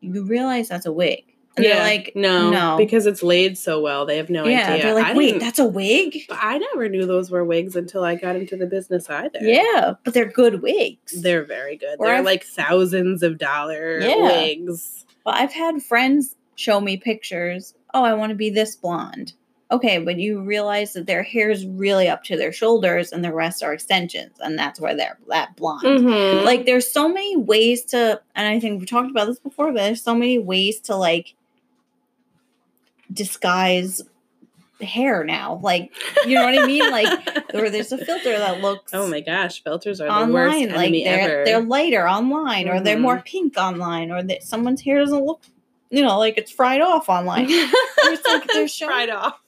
you 0.00 0.24
realize 0.24 0.68
that's 0.68 0.86
a 0.86 0.92
wig. 0.92 1.24
And 1.56 1.64
they're 1.66 1.80
like, 1.82 2.12
no, 2.14 2.50
no. 2.50 2.76
because 2.76 3.04
it's 3.06 3.22
laid 3.22 3.58
so 3.58 3.80
well. 3.80 4.06
They 4.06 4.16
have 4.18 4.30
no 4.30 4.44
yeah, 4.46 4.70
idea. 4.70 4.82
they're 4.84 4.94
like, 4.94 5.06
I 5.06 5.14
wait, 5.14 5.40
that's 5.40 5.58
a 5.58 5.64
wig. 5.64 6.16
I 6.30 6.58
never 6.58 6.88
knew 6.88 7.04
those 7.04 7.30
were 7.32 7.44
wigs 7.44 7.74
until 7.74 8.04
I 8.04 8.14
got 8.14 8.36
into 8.36 8.56
the 8.56 8.66
business 8.66 9.10
either. 9.10 9.40
Yeah, 9.40 9.94
but 10.04 10.14
they're 10.14 10.30
good 10.30 10.62
wigs. 10.62 11.20
They're 11.20 11.44
very 11.44 11.76
good. 11.76 11.96
Or 11.98 12.06
They're 12.06 12.16
I've- 12.16 12.24
like 12.24 12.44
thousands 12.44 13.24
of 13.24 13.38
dollar 13.38 13.98
Yeah. 14.00 14.22
wigs. 14.22 15.04
Well, 15.26 15.34
I've 15.34 15.52
had 15.52 15.82
friends 15.82 16.36
show 16.54 16.80
me 16.80 16.96
pictures. 16.96 17.74
Oh, 17.92 18.04
I 18.04 18.14
want 18.14 18.30
to 18.30 18.36
be 18.36 18.50
this 18.50 18.76
blonde. 18.76 19.32
Okay, 19.70 19.98
but 19.98 20.18
you 20.18 20.40
realize 20.40 20.94
that 20.94 21.06
their 21.06 21.22
hair 21.22 21.50
is 21.50 21.66
really 21.66 22.08
up 22.08 22.24
to 22.24 22.36
their 22.38 22.52
shoulders 22.52 23.12
and 23.12 23.22
the 23.22 23.34
rest 23.34 23.62
are 23.62 23.74
extensions, 23.74 24.32
and 24.40 24.58
that's 24.58 24.80
why 24.80 24.94
they're 24.94 25.18
that 25.28 25.56
blonde. 25.56 25.82
Mhm. 25.84 26.44
Like, 26.44 26.64
there's 26.64 26.90
so 26.90 27.06
many 27.06 27.36
ways 27.36 27.84
to, 27.86 28.18
and 28.34 28.46
I 28.48 28.60
think 28.60 28.78
we've 28.80 28.88
talked 28.88 29.10
about 29.10 29.26
this 29.26 29.38
before, 29.38 29.66
but 29.72 29.82
there's 29.82 30.02
so 30.02 30.14
many 30.14 30.38
ways 30.38 30.80
to 30.82 30.96
like 30.96 31.34
disguise 33.12 34.02
hair 34.80 35.24
now. 35.24 35.60
Like, 35.62 35.92
you 36.26 36.34
know 36.34 36.44
what 36.44 36.58
I 36.58 36.66
mean? 36.66 36.90
Like, 36.90 37.28
or 37.54 37.70
there's 37.70 37.92
a 37.92 37.98
filter 37.98 38.38
that 38.38 38.60
looks 38.60 38.92
oh 38.94 39.08
my 39.08 39.20
gosh, 39.20 39.62
filters 39.62 40.00
are 40.00 40.26
the 40.26 40.32
worst 40.32 40.54
online, 40.54 40.74
like 40.74 40.92
they're 40.92 41.20
ever. 41.20 41.44
they're 41.44 41.60
lighter 41.60 42.08
online, 42.08 42.68
or 42.68 42.80
they're 42.80 42.98
more 42.98 43.16
mm-hmm. 43.16 43.24
pink 43.24 43.56
online, 43.56 44.10
or 44.10 44.22
that 44.22 44.42
someone's 44.42 44.82
hair 44.82 44.98
doesn't 44.98 45.24
look, 45.24 45.42
you 45.90 46.02
know, 46.02 46.18
like 46.18 46.38
it's 46.38 46.50
fried 46.50 46.80
off 46.80 47.08
online. 47.08 47.46
It's 48.00 48.26
like 48.26 48.46
they're 48.46 48.68
showing- 48.68 48.90
fried 48.90 49.10
off. 49.10 49.40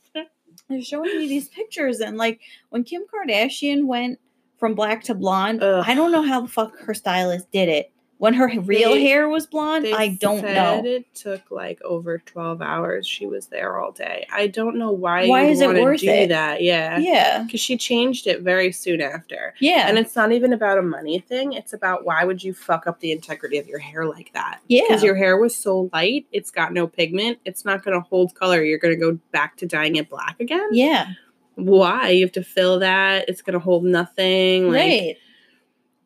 They're 0.69 0.83
showing 0.83 1.19
me 1.19 1.29
these 1.29 1.49
pictures, 1.49 2.01
and 2.01 2.17
like 2.17 2.41
when 2.69 2.85
Kim 2.85 3.03
Kardashian 3.13 3.87
went 3.87 4.21
from 4.59 4.75
black 4.75 5.05
to 5.05 5.15
blonde, 5.15 5.63
Ugh. 5.63 5.85
I 5.87 5.95
don't 5.95 6.13
know 6.13 6.23
how 6.23 6.43
the 6.43 6.49
fuck 6.49 6.79
her 6.81 6.95
stylist 6.95 7.51
did 7.51 7.69
it. 7.69 7.93
When 8.21 8.35
her 8.35 8.49
real 8.61 8.93
They- 8.93 9.03
hair 9.03 9.31
was 9.31 9.47
blonde, 9.47 9.87
I 9.87 10.09
don't 10.09 10.41
said 10.43 10.55
know. 10.55 10.89
It 10.91 11.07
took 11.15 11.51
like 11.51 11.81
over 11.83 12.19
twelve 12.19 12.61
hours. 12.61 13.07
She 13.07 13.25
was 13.27 13.47
there 13.47 13.79
all 13.79 13.93
day. 13.93 14.27
I 14.31 14.47
don't 14.47 14.77
know 14.77 14.93
why. 14.93 15.27
Why 15.27 15.45
is 15.45 15.63
it 15.63 15.69
worth 15.71 16.01
do 16.01 16.09
it? 16.11 16.29
that? 16.29 16.63
Yeah, 16.63 16.99
Yeah, 16.99 17.43
because 17.45 17.61
she 17.61 17.79
changed 17.79 18.27
it 18.27 18.43
very 18.43 18.73
soon 18.73 19.01
after. 19.01 19.55
yeah, 19.59 19.89
And 19.89 19.97
it's 19.97 20.15
not 20.15 20.33
even 20.33 20.53
about 20.53 20.77
a 20.77 20.83
money 20.83 21.21
thing. 21.21 21.55
It's 21.55 21.73
about 21.73 22.05
why 22.05 22.25
would 22.25 22.45
you 22.45 22.53
fuck 22.53 22.87
up 22.87 23.01
the 23.01 23.11
integrity 23.11 23.57
of 23.57 23.67
your 23.67 23.79
hair 23.79 24.05
like 24.05 24.33
that? 24.35 24.61
yeah. 24.69 24.83
Because 24.87 25.03
your 25.03 25.15
hair 25.15 25.39
was 25.39 25.57
so 25.57 25.89
light, 25.95 26.27
it's 26.31 26.51
got 26.51 26.75
no 26.75 26.87
pigment. 26.87 27.39
It's 27.47 27.65
not 27.65 27.83
going 27.83 27.95
to 27.99 28.07
hold 28.07 28.35
color. 28.35 28.63
You're 28.63 28.79
going 28.79 28.95
to 28.95 29.01
go 29.01 29.19
back 29.33 29.57
to 29.57 29.67
dyeing 29.67 29.97
it 29.97 30.11
black 30.11 30.39
again. 30.41 30.69
yeah, 30.73 31.07
Why? 31.55 32.11
You 32.11 32.25
have 32.27 32.33
to 32.33 32.45
fill 32.45 32.81
that. 32.81 33.29
It's 33.31 33.41
going 33.43 33.55
to 33.55 33.59
hold 33.61 33.85
nothing. 33.85 34.67
Like, 34.69 34.75
right. 34.75 35.17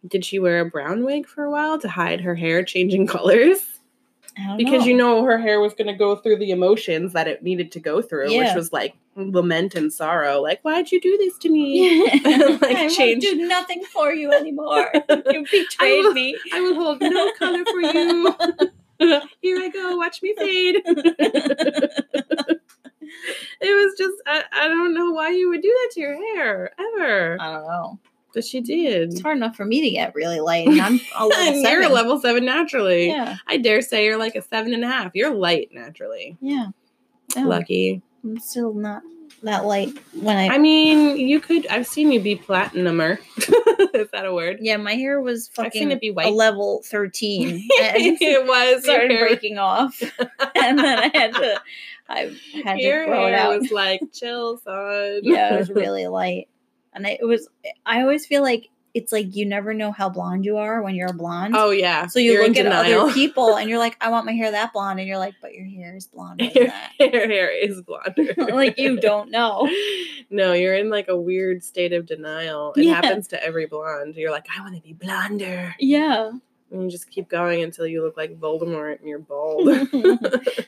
Did 0.06 0.24
she 0.24 0.38
wear 0.38 0.60
a 0.60 0.64
brown 0.68 1.04
wig 1.04 1.26
for 1.26 1.44
a 1.44 1.50
while 1.50 1.78
to 1.80 1.88
hide 1.88 2.20
her 2.20 2.34
hair 2.34 2.62
changing 2.64 3.06
colors? 3.14 3.58
I 4.36 4.46
don't 4.48 4.56
Because 4.56 4.84
you 4.84 4.96
know 4.96 5.22
her 5.24 5.38
hair 5.38 5.60
was 5.60 5.74
going 5.74 5.86
to 5.86 5.92
go 5.94 6.16
through 6.16 6.38
the 6.38 6.50
emotions 6.50 7.12
that 7.12 7.28
it 7.28 7.42
needed 7.44 7.70
to 7.72 7.80
go 7.80 8.02
through, 8.02 8.36
which 8.36 8.54
was 8.56 8.72
like 8.72 8.94
lament 9.14 9.76
and 9.76 9.92
sorrow. 9.92 10.40
Like, 10.40 10.60
why'd 10.62 10.90
you 10.90 11.00
do 11.00 11.16
this 11.18 11.38
to 11.38 11.48
me? 11.48 12.04
Yeah. 12.04 12.14
Like, 12.60 12.76
I 12.76 12.80
won't 12.82 12.92
change- 12.92 13.22
do 13.22 13.36
nothing 13.46 13.84
for 13.92 14.12
you 14.12 14.32
anymore. 14.32 14.90
you 15.08 15.44
betrayed 15.50 16.04
will- 16.04 16.12
me. 16.14 16.36
I 16.52 16.60
will 16.62 16.74
hold 16.74 17.00
no 17.00 17.30
color 17.38 17.64
for 17.64 17.80
you. 17.80 18.34
Here 19.40 19.58
I 19.58 19.68
go. 19.72 19.96
Watch 19.98 20.20
me 20.20 20.34
fade. 20.36 20.82
it 20.84 22.02
was 23.60 23.94
just, 23.98 24.14
I, 24.26 24.42
I 24.52 24.68
don't 24.68 24.94
know 24.94 25.12
why 25.12 25.30
you 25.30 25.48
would 25.50 25.62
do 25.62 25.68
that 25.68 25.90
to 25.94 26.00
your 26.00 26.14
hair 26.16 26.70
ever. 26.78 27.36
I 27.40 27.52
don't 27.52 27.66
know. 27.66 27.98
But 28.34 28.44
she 28.44 28.60
did. 28.60 29.12
It's 29.12 29.20
hard 29.22 29.36
enough 29.36 29.56
for 29.56 29.64
me 29.64 29.80
to 29.82 29.90
get 29.90 30.14
really 30.14 30.40
light, 30.40 30.66
and 30.68 30.80
I'm 30.80 31.00
a 31.16 31.26
level 31.26 31.46
And 31.46 31.56
you're 31.62 31.80
a 31.80 31.82
seven. 31.84 31.92
level 31.94 32.20
seven 32.20 32.44
naturally. 32.44 33.06
Yeah, 33.08 33.36
I 33.46 33.56
dare 33.58 33.80
say 33.80 34.04
you're 34.04 34.18
like 34.18 34.34
a 34.34 34.42
seven 34.42 34.74
and 34.74 34.84
a 34.84 34.88
half. 34.88 35.12
You're 35.14 35.34
light 35.34 35.70
naturally. 35.72 36.36
yeah. 36.40 36.66
No, 37.36 37.48
Lucky. 37.48 38.02
I'm 38.22 38.38
still 38.38 38.74
not 38.74 39.02
that 39.42 39.64
light 39.64 39.90
when 40.20 40.36
I. 40.36 40.48
I 40.48 40.58
mean, 40.58 41.16
you 41.18 41.40
could, 41.40 41.66
I've 41.68 41.86
seen 41.86 42.12
you 42.12 42.20
be 42.20 42.36
platinumer. 42.36 43.18
Is 43.94 44.08
that 44.12 44.24
a 44.26 44.32
word? 44.34 44.58
yeah, 44.60 44.76
my 44.76 44.94
hair 44.94 45.20
was 45.20 45.48
fucking 45.48 45.90
it 45.90 46.00
be 46.00 46.08
a 46.16 46.30
level 46.30 46.82
thirteen, 46.84 47.66
it 47.70 48.46
was. 48.46 48.84
Started 48.84 49.10
hair, 49.10 49.26
breaking 49.26 49.58
off, 49.58 50.00
and 50.54 50.78
then 50.78 50.98
I 50.98 51.10
had 51.14 51.34
to, 51.34 51.60
I 52.08 52.36
had 52.64 52.74
to 52.76 52.82
your 52.82 53.06
grow 53.06 53.26
it 53.26 53.30
hair 53.34 53.40
out. 53.52 53.60
was 53.60 53.70
like, 53.70 54.00
chill, 54.12 54.58
son. 54.58 55.20
yeah, 55.22 55.54
it 55.54 55.58
was 55.58 55.70
really 55.70 56.06
light, 56.06 56.48
and 56.94 57.06
it 57.06 57.26
was. 57.26 57.48
I 57.84 58.00
always 58.02 58.26
feel 58.26 58.42
like 58.42 58.68
it's 58.94 59.10
like 59.10 59.34
you 59.34 59.44
never 59.44 59.74
know 59.74 59.90
how 59.90 60.08
blonde 60.08 60.44
you 60.44 60.56
are 60.56 60.80
when 60.80 60.94
you're 60.94 61.10
a 61.10 61.12
blonde. 61.14 61.54
Oh 61.56 61.70
yeah. 61.72 62.06
so 62.06 62.20
you 62.20 62.30
You're 62.34 62.46
look 62.46 62.56
at 62.56 62.62
denial. 62.62 63.00
other 63.02 63.12
people 63.12 63.56
and 63.56 63.68
you're 63.68 63.78
like, 63.86 63.96
I 64.00 64.08
want 64.10 64.24
my 64.24 64.30
hair 64.32 64.52
that 64.52 64.72
blonde, 64.72 65.00
and 65.00 65.08
you're 65.08 65.18
like, 65.18 65.34
but 65.42 65.52
your 65.52 65.64
hair 65.66 65.96
is 65.96 66.06
blonde. 66.06 66.40
your, 66.54 66.66
that. 66.68 66.92
your 67.00 67.26
hair 67.26 67.50
is 67.50 67.82
blonder. 67.82 68.34
like 68.54 68.78
you 68.78 69.00
don't 69.00 69.30
know. 69.32 69.68
No, 70.30 70.52
you're 70.52 70.76
in 70.76 70.90
like 70.90 71.08
a 71.08 71.16
weird 71.16 71.64
state 71.64 71.92
of 71.92 72.06
denial. 72.06 72.72
It 72.76 72.84
Yeah. 72.84 72.94
happens 72.94 73.26
to 73.28 73.42
every 73.44 73.66
blonde. 73.66 74.14
You're 74.14 74.30
like, 74.30 74.46
I 74.56 74.60
want 74.62 74.76
to 74.76 74.80
be 74.80 74.92
blonder. 74.92 75.74
Yeah. 75.80 76.30
And 76.70 76.82
you 76.84 76.88
just 76.90 77.10
keep 77.10 77.28
going 77.28 77.62
until 77.64 77.86
you 77.88 78.02
look 78.02 78.16
like 78.16 78.38
Voldemort 78.40 78.98
and 79.00 79.08
you're 79.08 79.18
bald. 79.18 79.66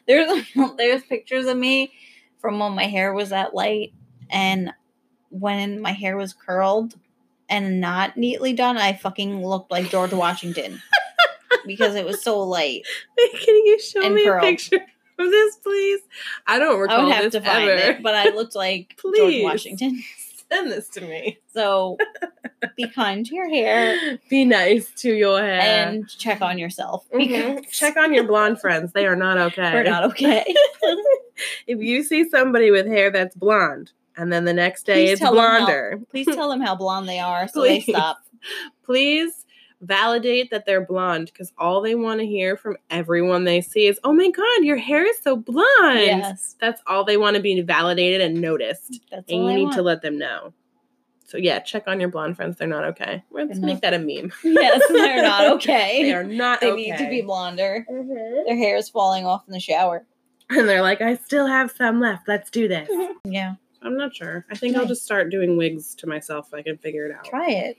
there's 0.07 0.45
there's 0.77 1.03
pictures 1.05 1.47
of 1.47 1.57
me 1.57 1.93
from 2.41 2.59
when 2.59 2.73
my 2.73 2.85
hair 2.87 3.13
was 3.15 3.31
that 3.31 3.55
light 3.55 3.93
and 4.31 4.73
when 5.31 5.81
my 5.81 5.93
hair 5.93 6.17
was 6.17 6.33
curled 6.33 6.95
and 7.49 7.81
not 7.81 8.17
neatly 8.17 8.53
done, 8.53 8.77
I 8.77 8.93
fucking 8.95 9.45
looked 9.45 9.71
like 9.71 9.91
George 9.91 10.13
Washington 10.13 10.81
because 11.67 11.95
it 11.95 12.05
was 12.05 12.23
so 12.23 12.41
light. 12.41 12.83
Can 13.19 13.55
you 13.67 13.79
show 13.81 14.09
me 14.11 14.25
curled. 14.25 14.45
a 14.45 14.47
picture 14.47 14.81
of 15.19 15.31
this, 15.31 15.57
please? 15.57 16.01
I 16.47 16.59
don't 16.59 16.77
I 16.77 16.81
recall 16.81 17.05
would 17.05 17.13
have 17.15 17.25
this 17.25 17.33
to 17.35 17.41
find 17.41 17.69
ever. 17.71 17.93
it, 17.93 18.03
but 18.03 18.15
I 18.15 18.31
looked 18.35 18.55
like 18.57 18.99
George 19.01 19.43
Washington. 19.43 20.03
Send 20.53 20.71
this 20.71 20.89
to 20.91 21.01
me. 21.01 21.39
So 21.53 21.99
be 22.77 22.87
kind 22.87 23.27
to 23.27 23.35
your 23.35 23.49
hair 23.49 24.17
Be 24.31 24.45
nice 24.45 24.89
to 24.99 25.13
your 25.13 25.41
hair. 25.41 25.89
and 25.89 26.09
check 26.09 26.41
on 26.41 26.57
yourself 26.57 27.05
Mhm. 27.13 27.69
check 27.69 27.97
on 27.97 28.15
your 28.15 28.23
blonde 28.23 28.61
friends. 28.61 28.93
They 28.93 29.07
are 29.07 29.17
not 29.17 29.39
okay. 29.39 29.73
we're 29.75 29.83
not 29.83 30.05
okay. 30.05 30.45
if 31.67 31.81
you 31.81 32.05
see 32.05 32.29
somebody 32.29 32.71
with 32.71 32.87
hair 32.87 33.11
that's 33.11 33.35
blonde 33.35 33.91
and 34.17 34.33
then 34.33 34.45
the 34.45 34.53
next 34.53 34.85
day 34.87 35.05
Please 35.07 35.11
it's 35.13 35.21
them 35.21 35.27
how- 35.29 35.33
blonder, 35.35 36.01
Please 36.11 36.27
tell 36.27 36.49
them 36.49 36.61
how 36.61 36.75
blonde 36.75 37.09
they 37.09 37.19
are 37.19 37.49
so 37.49 37.63
they 37.63 37.81
Please. 37.81 37.95
stop. 37.95 38.19
please 38.85 39.45
validate 39.83 40.51
that 40.51 40.65
they're 40.65 40.85
blonde 40.85 41.27
because 41.27 41.53
all 41.59 41.81
they 41.83 41.95
want 41.95 42.19
to 42.21 42.27
hear 42.27 42.57
from 42.57 42.77
everyone 42.91 43.45
they 43.45 43.61
see 43.61 43.87
is, 43.87 44.01
oh 44.05 44.13
my 44.13 44.31
God, 44.31 44.65
your 44.65 44.79
hair 44.79 45.05
is 45.07 45.19
so 45.23 45.37
blonde. 45.37 45.67
Yes, 46.01 46.57
That's 46.61 46.81
all 46.87 47.05
they 47.05 47.19
want 47.19 47.37
to 47.37 47.43
be 47.43 47.61
validated 47.61 48.21
and 48.23 48.41
noticed. 48.41 49.01
that's 49.11 49.31
And 49.31 49.43
all 49.43 49.51
you 49.51 49.57
need 49.57 49.65
want. 49.65 49.77
to 49.77 49.83
let 49.83 50.01
them 50.03 50.19
know. 50.19 50.55
So 51.27 51.37
yeah, 51.39 51.59
check 51.59 51.85
on 51.89 52.01
your 52.01 52.09
blonde 52.09 52.37
friends. 52.37 52.57
They're 52.57 52.69
not 52.69 52.85
okay. 52.85 53.23
Let's 53.31 53.59
make 53.59 53.81
that 53.83 53.93
a 53.93 53.99
meme. 53.99 54.33
yes, 54.45 54.81
they're 54.89 55.23
not 55.23 55.45
okay. 55.57 56.05
They 56.05 56.15
are 56.15 56.25
not 56.25 56.61
They 56.61 56.71
okay. 56.71 56.83
need 56.91 56.97
to 56.99 57.11
be 57.11 57.21
blonder. 57.23 57.85
Mhm. 57.91 58.47
Their 58.47 58.57
hair 58.57 58.77
is 58.77 58.89
falling 58.89 59.27
off 59.27 59.43
in 59.47 59.53
the 59.53 59.61
shower. 59.61 60.07
And 60.49 60.69
they're 60.69 60.83
like, 60.83 61.01
I 61.03 61.17
still 61.17 61.47
have 61.49 61.73
some 61.73 62.01
left. 62.01 62.29
Let's 62.29 62.49
do 62.51 62.67
this. 62.69 62.89
Yeah, 63.25 63.57
I'm 63.87 63.97
not 63.97 64.15
sure. 64.15 64.45
I 64.51 64.55
think 64.57 64.77
I'll 64.77 64.85
just 64.87 65.05
start 65.05 65.31
doing 65.31 65.57
wigs 65.57 65.95
to 65.97 66.07
myself. 66.07 66.49
If 66.49 66.55
I 66.55 66.63
can 66.63 66.77
figure 66.79 67.07
it 67.07 67.15
out. 67.17 67.25
try 67.25 67.49
it. 67.51 67.79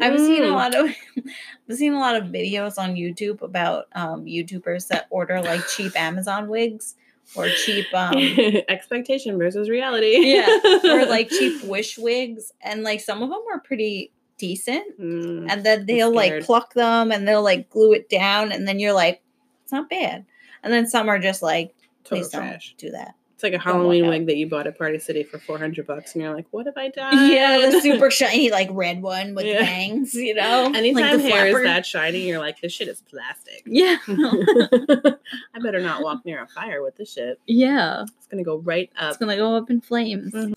I've 0.00 0.18
seen 0.18 0.42
a 0.42 0.46
Mm. 0.46 0.52
lot 0.54 0.74
of 0.74 0.86
I've 1.70 1.76
seen 1.76 1.92
a 1.92 1.98
lot 2.00 2.16
of 2.16 2.24
videos 2.24 2.78
on 2.78 2.94
YouTube 2.94 3.42
about 3.42 3.86
um, 3.92 4.24
YouTubers 4.24 4.88
that 4.88 5.06
order 5.10 5.40
like 5.42 5.66
cheap 5.68 5.94
Amazon 6.00 6.48
wigs 6.48 6.94
or 7.36 7.48
cheap 7.48 7.86
um, 7.94 8.14
Expectation 8.68 9.38
versus 9.38 9.68
reality. 9.68 10.16
yeah 10.34 10.46
or 10.84 11.06
like 11.16 11.28
cheap 11.28 11.62
Wish 11.64 11.98
wigs, 11.98 12.52
and 12.60 12.82
like 12.82 13.00
some 13.00 13.22
of 13.22 13.28
them 13.30 13.40
are 13.52 13.60
pretty 13.60 14.12
decent. 14.38 14.98
Mm. 15.00 15.46
And 15.50 15.64
then 15.64 15.86
they'll 15.86 16.12
like 16.12 16.42
pluck 16.44 16.74
them 16.74 17.12
and 17.12 17.26
they'll 17.26 17.42
like 17.44 17.70
glue 17.70 17.92
it 17.92 18.08
down, 18.08 18.50
and 18.52 18.66
then 18.66 18.78
you're 18.80 18.92
like, 18.92 19.22
it's 19.62 19.72
not 19.72 19.88
bad. 19.90 20.26
And 20.64 20.72
then 20.72 20.86
some 20.88 21.08
are 21.08 21.18
just 21.18 21.40
like, 21.42 21.74
Total 22.04 22.18
please 22.24 22.30
don't 22.30 22.42
trash. 22.42 22.74
do 22.78 22.90
that. 22.90 23.14
Like 23.44 23.52
a 23.52 23.58
Halloween 23.58 24.06
out. 24.06 24.10
wig 24.10 24.26
that 24.26 24.36
you 24.36 24.48
bought 24.48 24.66
at 24.66 24.76
Party 24.78 24.98
City 24.98 25.22
for 25.22 25.38
400 25.38 25.86
bucks, 25.86 26.14
and 26.14 26.22
you're 26.24 26.34
like, 26.34 26.46
what 26.50 26.66
have 26.66 26.76
I 26.76 26.88
done? 26.88 27.30
Yeah, 27.30 27.68
the 27.70 27.80
super 27.80 28.10
shiny 28.10 28.50
like 28.50 28.68
red 28.72 29.02
one 29.02 29.34
with 29.34 29.44
Yeah. 29.46 29.60
bangs, 29.60 30.14
you 30.14 30.34
know. 30.34 30.72
Anytime 30.74 31.02
like 31.18 31.22
the 31.22 31.28
hair 31.30 31.46
is 31.58 31.62
that 31.64 31.84
shiny, 31.86 32.26
you're 32.26 32.38
like, 32.38 32.60
this 32.60 32.72
shit 32.72 32.88
is 32.88 33.02
plastic. 33.02 33.62
Yeah. 33.66 33.98
I 34.08 35.58
better 35.62 35.80
not 35.80 36.02
walk 36.02 36.24
near 36.24 36.42
a 36.42 36.48
fire 36.48 36.82
with 36.82 36.96
this 36.96 37.12
shit. 37.12 37.38
yeah. 37.46 38.04
It's 38.16 38.26
gonna 38.26 38.42
go 38.44 38.56
right 38.58 38.90
up. 38.98 39.10
It's 39.10 39.18
gonna 39.18 39.36
go 39.36 39.54
up 39.56 39.68
in 39.70 39.80
flames. 39.80 40.32
Mhm. 40.32 40.54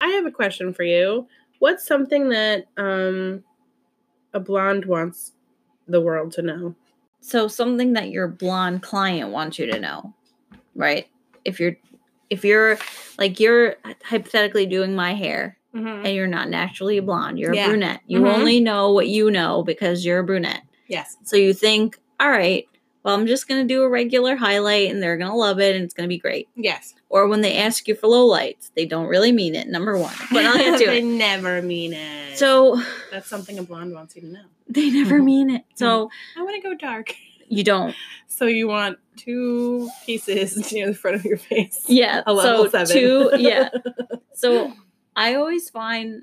I 0.00 0.08
have 0.08 0.24
a 0.26 0.30
question 0.30 0.72
for 0.72 0.82
you. 0.82 1.26
What's 1.58 1.86
something 1.86 2.30
that 2.30 2.66
um 2.76 3.44
a 4.32 4.40
blonde 4.40 4.84
wants 4.86 5.32
the 5.88 6.00
world 6.00 6.32
to 6.32 6.42
know? 6.42 6.74
So 7.20 7.48
something 7.48 7.92
that 7.94 8.08
your 8.10 8.28
blonde 8.28 8.82
client 8.82 9.30
wants 9.30 9.58
you 9.58 9.66
to 9.66 9.78
know, 9.78 10.14
right? 10.74 11.06
If 11.44 11.60
you're 11.60 11.76
if 12.30 12.44
you're 12.44 12.78
like 13.18 13.40
you're 13.40 13.76
hypothetically 14.04 14.66
doing 14.66 14.94
my 14.94 15.14
hair 15.14 15.56
Mm-hmm. 15.74 16.04
and 16.04 16.14
you're 16.16 16.26
not 16.26 16.48
naturally 16.50 16.98
blonde, 16.98 17.38
you're 17.38 17.54
Yeah. 17.54 17.66
a 17.66 17.68
brunette. 17.68 18.00
You 18.08 18.22
Mhm. 18.22 18.34
only 18.34 18.58
know 18.58 18.90
what 18.92 19.06
you 19.06 19.30
know 19.30 19.62
because 19.62 20.04
you're 20.04 20.18
a 20.18 20.24
brunette. 20.24 20.62
Yes. 20.88 21.16
So 21.22 21.36
you 21.36 21.52
think, 21.54 21.96
all 22.18 22.28
right, 22.28 22.66
well, 23.04 23.14
I'm 23.14 23.28
just 23.28 23.46
gonna 23.46 23.64
do 23.64 23.82
a 23.84 23.88
regular 23.88 24.34
highlight 24.34 24.90
and 24.90 25.00
they're 25.00 25.16
gonna 25.16 25.36
love 25.36 25.60
it 25.60 25.76
and 25.76 25.84
it's 25.84 25.94
gonna 25.94 26.08
be 26.08 26.18
great. 26.18 26.48
Yes. 26.56 26.94
Or 27.08 27.28
when 27.28 27.40
they 27.40 27.56
ask 27.56 27.86
you 27.86 27.94
for 27.94 28.08
low 28.08 28.26
lights, 28.26 28.72
they 28.74 28.84
don't 28.84 29.06
really 29.06 29.30
mean 29.30 29.54
it, 29.54 29.68
number 29.68 29.96
one. 29.96 30.12
But 30.32 30.44
I'll 30.44 30.56
get 30.58 30.78
to 30.80 30.86
they 30.90 30.98
it. 30.98 31.04
never 31.04 31.62
mean 31.62 31.92
it. 31.92 32.36
So 32.36 32.80
that's 33.12 33.28
something 33.28 33.56
a 33.56 33.62
blonde 33.62 33.94
wants 33.94 34.16
you 34.16 34.22
to 34.22 34.26
know. 34.28 34.44
they 34.68 34.90
never 34.90 35.22
mean 35.22 35.50
it. 35.50 35.62
So 35.76 36.10
I 36.36 36.42
want 36.42 36.60
to 36.60 36.68
go 36.68 36.74
dark. 36.74 37.14
You 37.50 37.64
don't. 37.64 37.94
So 38.28 38.46
you 38.46 38.68
want 38.68 38.98
two 39.16 39.90
pieces 40.06 40.72
near 40.72 40.86
the 40.86 40.94
front 40.94 41.16
of 41.16 41.24
your 41.24 41.36
face. 41.36 41.84
Yeah. 41.88 42.22
A 42.26 42.32
level 42.32 42.64
so 42.64 42.70
seven. 42.86 42.96
two, 42.96 43.30
yeah. 43.38 43.68
So 44.34 44.72
I 45.14 45.34
always 45.34 45.68
find, 45.68 46.22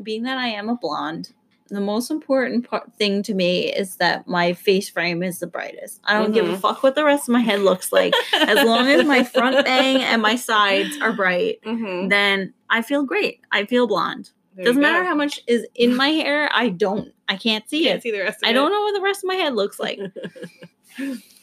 being 0.00 0.22
that 0.22 0.38
I 0.38 0.48
am 0.48 0.68
a 0.68 0.76
blonde, 0.76 1.32
the 1.68 1.80
most 1.80 2.12
important 2.12 2.68
part, 2.70 2.92
thing 2.96 3.24
to 3.24 3.34
me 3.34 3.72
is 3.72 3.96
that 3.96 4.28
my 4.28 4.52
face 4.52 4.88
frame 4.88 5.24
is 5.24 5.40
the 5.40 5.48
brightest. 5.48 6.00
I 6.04 6.16
don't 6.16 6.30
give 6.30 6.48
a 6.48 6.52
Mhm. 6.52 6.60
fuck 6.60 6.84
what 6.84 6.94
the 6.94 7.02
rest 7.04 7.28
of 7.28 7.32
my 7.32 7.40
head 7.40 7.58
looks 7.60 7.90
like. 7.92 8.14
As 8.34 8.64
long 8.64 8.86
as 8.86 9.04
my 9.04 9.24
front 9.24 9.64
bang 9.66 10.00
and 10.00 10.22
my 10.22 10.36
sides 10.36 10.96
are 11.02 11.12
bright, 11.12 11.58
Mhm. 11.64 12.08
then 12.08 12.54
I 12.70 12.82
feel 12.82 13.02
great. 13.02 13.40
I 13.50 13.64
feel 13.64 13.88
blonde. 13.88 14.30
There 14.54 14.66
Doesn't 14.66 14.80
matter 14.80 15.02
how 15.04 15.16
much 15.16 15.40
is 15.48 15.66
in 15.74 15.96
my 15.96 16.10
hair. 16.10 16.48
I 16.52 16.68
don't. 16.68 17.12
I 17.28 17.36
can't 17.36 17.68
see 17.68 17.84
Can't 17.84 17.98
it. 17.98 18.02
see 18.02 18.10
the 18.12 18.20
rest 18.20 18.42
of 18.42 18.46
I 18.46 18.50
it. 18.50 18.54
don't 18.54 18.70
know 18.70 18.80
what 18.82 18.94
the 18.94 19.00
rest 19.02 19.24
of 19.24 19.28
my 19.28 19.34
head 19.34 19.54
looks 19.54 19.78
like. 19.80 19.98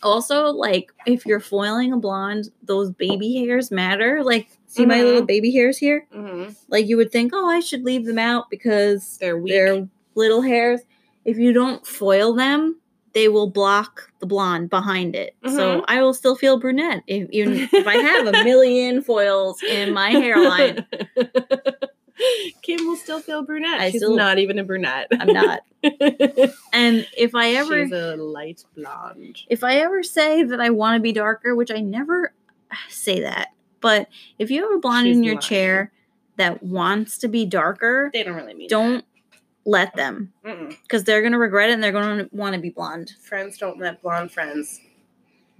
Also, 0.01 0.47
like 0.47 0.91
if 1.05 1.25
you're 1.25 1.39
foiling 1.39 1.93
a 1.93 1.97
blonde, 1.97 2.49
those 2.63 2.91
baby 2.91 3.45
hairs 3.45 3.71
matter. 3.71 4.21
Like, 4.23 4.47
see 4.67 4.85
my 4.85 4.97
Mhm. 4.97 5.03
little 5.05 5.21
baby 5.25 5.51
hairs 5.51 5.77
here? 5.77 6.05
Mhm. 6.13 6.55
Like 6.67 6.87
you 6.87 6.97
would 6.97 7.11
think, 7.11 7.31
oh, 7.33 7.47
I 7.47 7.59
should 7.61 7.83
leave 7.85 8.05
them 8.05 8.17
out 8.19 8.49
because 8.49 9.17
They're 9.19 9.37
weak. 9.37 9.53
they're 9.53 9.87
little 10.15 10.41
hairs. 10.41 10.81
If 11.23 11.37
you 11.37 11.53
don't 11.53 11.85
foil 11.87 12.33
them, 12.33 12.81
they 13.13 13.29
will 13.29 13.49
block 13.49 14.09
the 14.19 14.25
blonde 14.25 14.69
behind 14.69 15.15
it. 15.15 15.35
So 15.45 15.79
Mhm. 15.81 15.85
I 15.87 16.01
will 16.01 16.13
still 16.13 16.35
feel 16.35 16.57
brunette 16.59 17.03
if 17.07 17.29
even 17.29 17.69
if 17.71 17.87
I 17.87 17.95
have 17.97 18.27
a 18.27 18.31
million 18.43 19.01
foils 19.03 19.61
in 19.63 19.93
my 19.93 20.09
hairline. 20.09 20.85
Kim 22.61 22.85
will 22.85 22.95
still 22.95 23.19
feel 23.19 23.43
brunette. 23.43 23.79
I 23.81 23.91
She's 23.91 24.01
still- 24.01 24.15
not 24.15 24.39
even 24.39 24.59
a 24.59 24.63
brunette. 24.63 25.07
I'm 25.19 25.27
not. 25.33 25.61
And 26.73 27.05
if 27.17 27.35
I 27.35 27.51
ever 27.55 27.83
She's 27.83 27.91
a 27.91 28.15
light 28.15 28.63
blonde. 28.75 29.39
if 29.49 29.63
I 29.63 29.75
ever 29.77 30.01
say 30.03 30.43
that 30.43 30.59
I 30.61 30.69
want 30.69 30.95
to 30.97 31.01
be 31.01 31.11
darker, 31.11 31.55
which 31.55 31.71
I 31.71 31.79
never 31.81 32.33
say 32.89 33.19
that, 33.21 33.49
but 33.81 34.07
if 34.39 34.49
you 34.49 34.63
have 34.63 34.71
a 34.71 34.79
blonde 34.79 35.07
She's 35.07 35.17
in 35.17 35.23
your 35.23 35.35
lying. 35.35 35.41
chair 35.41 35.91
that 36.37 36.63
wants 36.63 37.17
to 37.19 37.27
be 37.27 37.45
darker, 37.45 38.09
They 38.13 38.23
don't 38.23 38.35
really 38.35 38.53
mean 38.53 38.69
don't 38.69 39.03
let 39.65 39.95
them 39.95 40.31
because 40.81 41.03
they're 41.03 41.21
going 41.21 41.31
to 41.33 41.37
regret 41.37 41.69
it 41.69 41.73
and 41.73 41.83
they're 41.83 41.91
going 41.91 42.17
to 42.19 42.29
want 42.31 42.55
to 42.55 42.61
be 42.61 42.69
blonde. 42.69 43.11
Friends 43.21 43.57
don't 43.57 43.77
let 43.79 44.01
blonde 44.01 44.31
friends 44.31 44.79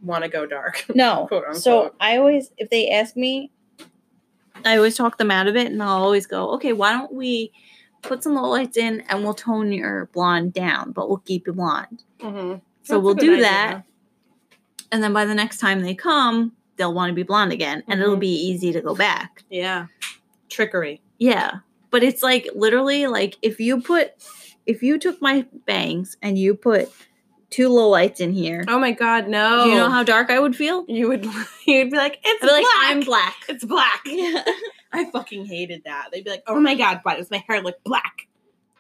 want 0.01 0.23
to 0.23 0.29
go 0.29 0.45
dark. 0.45 0.85
No. 0.93 1.27
So. 1.53 1.93
I 1.99 2.17
always, 2.17 2.51
if 2.57 2.69
they 2.69 2.89
ask 2.89 3.15
me, 3.15 3.51
I 4.66 4.78
always 4.78 4.95
talk 4.95 5.18
them 5.18 5.32
out 5.32 5.47
of 5.47 5.55
it 5.55 5.68
and 5.72 5.82
I'll 5.82 6.03
always 6.03 6.26
go, 6.26 6.51
okay, 6.51 6.74
why 6.74 6.91
don't 6.93 7.14
we 7.14 7.51
put 8.01 8.24
some 8.24 8.36
low 8.36 8.49
lights 8.49 8.78
in 8.78 9.01
and 9.09 9.24
we'll 9.24 9.34
tone 9.34 9.72
your 9.72 10.07
blonde 10.14 10.53
down, 10.53 10.91
but 10.91 11.07
we'll 11.09 11.20
keep 11.20 11.47
you 11.47 11.53
blonde. 11.53 12.03
Mhm. 12.20 12.61
So 12.84 12.95
That's 12.95 13.03
we'll 13.03 13.14
do 13.16 13.34
idea. 13.34 13.43
that. 13.43 13.84
And 14.91 15.01
then 15.03 15.14
by 15.14 15.26
the 15.26 15.34
next 15.36 15.59
time 15.59 15.82
they 15.82 15.95
come, 15.95 16.51
they'll 16.76 16.93
want 16.93 17.09
to 17.09 17.14
be 17.14 17.24
blonde 17.24 17.51
again 17.51 17.84
and 17.88 18.01
it'll 18.01 18.18
Mhm. 18.18 18.22
be 18.22 18.36
easy 18.47 18.72
to 18.74 18.82
go 18.82 18.93
back. 18.95 19.43
Yeah. 19.49 19.88
Trickery. 20.49 21.01
Yeah. 21.18 21.59
But 21.91 22.03
it's 22.03 22.22
like 22.24 22.47
literally 22.55 23.07
like 23.07 23.38
if 23.41 23.59
you 23.59 23.82
put, 23.82 24.11
if 24.66 24.84
you 24.84 24.97
took 24.99 25.22
my 25.22 25.45
bangs 25.66 26.18
and 26.22 26.38
you 26.38 26.55
put 26.55 26.91
two 27.53 27.69
low 27.69 27.87
lights 27.89 28.19
in 28.19 28.33
here, 28.33 28.63
Oh 28.67 28.79
my 28.79 28.91
god, 28.91 29.27
no. 29.27 29.63
do 29.65 29.69
you 29.69 29.75
know 29.77 29.89
how 29.89 30.03
dark 30.03 30.29
I 30.29 30.39
would 30.39 30.55
feel? 30.55 30.85
you 30.87 31.07
would 31.07 31.23
you'd 31.67 31.91
be 31.91 31.97
like, 31.97 32.19
it's 32.23 32.43
I'd 32.43 32.47
be 32.47 32.51
like, 32.53 32.63
black. 32.63 32.91
I'm 32.91 32.99
black. 33.01 33.35
It's 33.49 33.63
black. 33.65 34.01
Yeah. 34.05 34.43
I 34.91 35.09
fucking 35.11 35.45
hated 35.45 35.83
that. 35.85 36.09
They'd 36.11 36.23
be 36.23 36.29
like, 36.29 36.43
oh 36.47 36.59
my 36.59 36.75
god, 36.75 36.99
why 37.03 37.15
does 37.15 37.31
my 37.31 37.43
hair 37.47 37.61
look 37.61 37.83
black? 37.83 38.27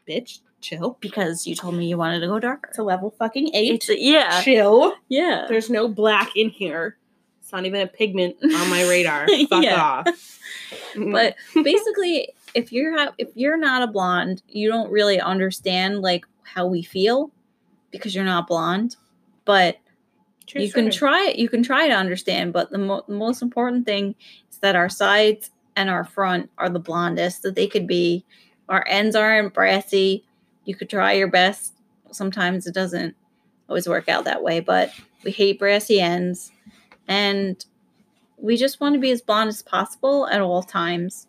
Bitch, 0.07 0.39
chill. 0.61 0.97
because 0.99 1.47
you 1.47 1.55
told 1.55 1.75
me 1.75 1.87
you 1.87 1.97
wanted 1.97 2.19
to 2.19 2.27
go 2.27 2.39
darker. 2.39 2.69
It's 2.69 2.77
a 2.77 2.83
level 2.83 3.11
fucking 3.17 3.49
eight. 3.53 3.73
It's 3.87 3.89
yeah, 4.01 4.41
chill. 4.41 4.93
yeah. 5.09 5.45
There's 5.47 5.69
no 5.69 5.87
black 5.87 6.35
in 6.35 6.49
here. 6.49 6.97
It's 7.41 7.51
not 7.51 7.65
even 7.65 7.81
a 7.81 7.87
pigment 7.87 8.35
on 8.43 8.69
my 8.69 8.87
radar. 8.89 9.27
Fuck 9.49 9.65
off. 9.65 10.39
But 10.95 11.35
basically, 11.63 12.29
if 12.53 12.71
you're 12.71 12.97
ha- 12.97 13.13
if 13.17 13.29
you're 13.35 13.57
not 13.57 13.81
a 13.81 13.87
blonde, 13.87 14.41
you 14.47 14.69
don't 14.69 14.91
really 14.91 15.19
understand 15.19 16.01
like 16.01 16.25
how 16.43 16.67
we 16.67 16.83
feel 16.83 17.31
because 17.93 18.13
you're 18.13 18.25
not 18.25 18.47
blonde. 18.47 18.97
But 19.45 19.77
True 20.47 20.61
you 20.61 20.71
can 20.73 20.91
try 20.91 21.27
it. 21.29 21.37
You 21.37 21.47
can 21.47 21.63
try 21.63 21.87
to 21.87 21.93
understand. 21.93 22.51
But 22.51 22.71
the, 22.71 22.79
mo- 22.79 23.05
the 23.07 23.13
most 23.13 23.41
important 23.41 23.85
thing 23.85 24.15
is 24.51 24.57
that 24.57 24.75
our 24.75 24.89
sides 24.89 25.51
and 25.77 25.89
our 25.89 26.03
front 26.03 26.49
are 26.57 26.69
the 26.69 26.79
blondest 26.79 27.43
that 27.43 27.55
they 27.55 27.67
could 27.67 27.87
be. 27.87 28.25
Our 28.67 28.83
ends 28.87 29.15
aren't 29.15 29.53
brassy. 29.53 30.25
You 30.65 30.75
could 30.75 30.89
try 30.89 31.13
your 31.13 31.29
best. 31.29 31.73
Sometimes 32.11 32.67
it 32.67 32.73
doesn't 32.73 33.15
always 33.69 33.87
work 33.87 34.09
out 34.09 34.25
that 34.25 34.43
way, 34.43 34.59
but 34.59 34.91
we 35.23 35.31
hate 35.31 35.59
brassy 35.59 36.01
ends. 36.01 36.51
And 37.07 37.63
we 38.37 38.57
just 38.57 38.81
want 38.81 38.93
to 38.95 38.99
be 38.99 39.11
as 39.11 39.21
blonde 39.21 39.49
as 39.49 39.61
possible 39.61 40.27
at 40.27 40.41
all 40.41 40.63
times. 40.63 41.27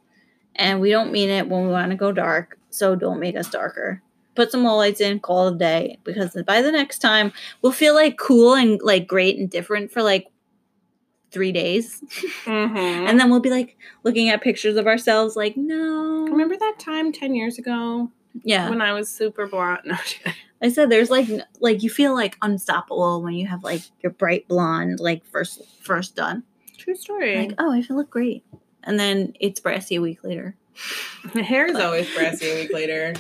And 0.57 0.81
we 0.81 0.91
don't 0.91 1.13
mean 1.13 1.31
it 1.31 1.49
when 1.49 1.67
we 1.67 1.73
want 1.73 1.91
to 1.91 1.97
go 1.97 2.13
dark. 2.13 2.59
So 2.71 2.97
don't 2.97 3.21
make 3.21 3.37
us 3.37 3.51
darker. 3.51 4.03
Put 4.35 4.51
some 4.51 4.65
low 4.65 4.77
lights 4.77 5.01
in, 5.01 5.21
call 5.21 5.49
it 5.49 5.55
a 5.55 5.59
day. 5.59 5.99
Because 6.05 6.37
by 6.47 6.61
the 6.63 6.73
next 6.73 6.99
time, 6.99 7.33
we'll 7.63 7.73
feel 7.73 7.95
like 7.95 8.19
cool 8.19 8.55
and 8.55 8.81
like 8.83 9.07
great 9.07 9.39
and 9.39 9.49
different 9.49 9.91
for 9.93 10.03
like 10.03 10.27
three 11.31 11.53
days. 11.53 12.01
Mhm. 12.45 13.09
And 13.09 13.19
then 13.19 13.31
we'll 13.31 13.41
be 13.41 13.51
like 13.51 13.77
looking 14.05 14.29
at 14.29 14.41
pictures 14.43 14.77
of 14.77 14.87
ourselves, 14.87 15.37
like, 15.37 15.57
no. 15.57 16.27
remember 16.29 16.57
that 16.57 16.77
time 16.79 17.13
ten 17.13 17.35
years 17.35 17.59
ago 17.59 18.11
Yeah. 18.45 18.69
when 18.71 18.81
I 18.81 18.93
was 18.93 19.09
super 19.11 19.47
blonde? 19.47 19.81
No, 19.85 19.97
I 20.63 20.71
said 20.71 20.89
there's 20.89 21.11
like 21.11 21.29
like 21.61 21.83
you 21.83 21.91
feel 21.91 22.15
like 22.15 22.37
unstoppable 22.41 23.21
when 23.23 23.35
you 23.35 23.47
have 23.49 23.63
like 23.65 23.83
your 24.03 24.13
bright 24.13 24.49
blonde 24.49 24.99
like 24.99 25.27
first 25.27 25.61
first 25.83 26.17
done. 26.17 26.43
true 26.79 26.95
story. 26.95 27.37
Like, 27.37 27.55
oh, 27.59 27.71
I 27.71 27.83
feel 27.83 27.97
look 27.97 28.09
great. 28.11 28.45
And 28.83 28.99
then 28.99 29.35
it's 29.41 29.61
brassy 29.61 29.97
a 29.97 30.01
week 30.01 30.25
later. 30.25 30.57
My 31.35 31.43
hair 31.53 31.67
is 31.67 31.77
always 31.77 32.09
brassy 32.15 32.51
a 32.51 32.55
week 32.55 32.73
later. 32.73 33.15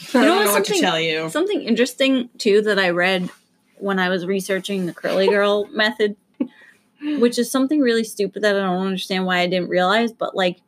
You 0.14 0.20
I 0.20 0.24
don't 0.24 0.36
what, 0.36 0.44
know 0.44 0.52
what 0.52 0.64
to 0.64 0.70
something- 0.74 0.82
tell 0.82 1.00
you. 1.00 1.28
Something 1.30 1.62
interesting 1.62 2.30
too 2.38 2.62
that 2.62 2.78
I 2.78 2.90
read 2.90 3.28
when 3.78 3.98
I 3.98 4.08
was 4.08 4.26
researching 4.26 4.86
the 4.86 4.94
curly 4.94 5.28
girl 5.28 5.66
method, 5.72 6.16
which 7.00 7.38
is 7.38 7.50
something 7.50 7.80
really 7.80 8.04
stupid 8.04 8.42
that 8.42 8.56
I 8.56 8.60
don't 8.60 8.86
understand 8.86 9.26
why 9.26 9.38
I 9.40 9.46
didn't 9.46 9.68
realize, 9.68 10.12
but 10.12 10.34
like 10.36 10.60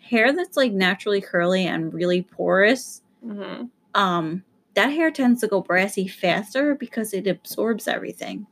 hair 0.00 0.32
that's 0.32 0.56
like 0.56 0.72
naturally 0.72 1.20
curly 1.20 1.66
and 1.66 1.92
really 1.92 2.22
porous, 2.22 3.02
hmm 3.22 3.64
um, 3.94 4.44
that 4.74 4.88
hair 4.92 5.10
tends 5.10 5.40
to 5.40 5.48
go 5.48 5.60
brassy 5.60 6.06
faster 6.06 6.74
because 6.74 7.12
it 7.12 7.26
absorbs 7.26 7.88
everything. 7.88 8.46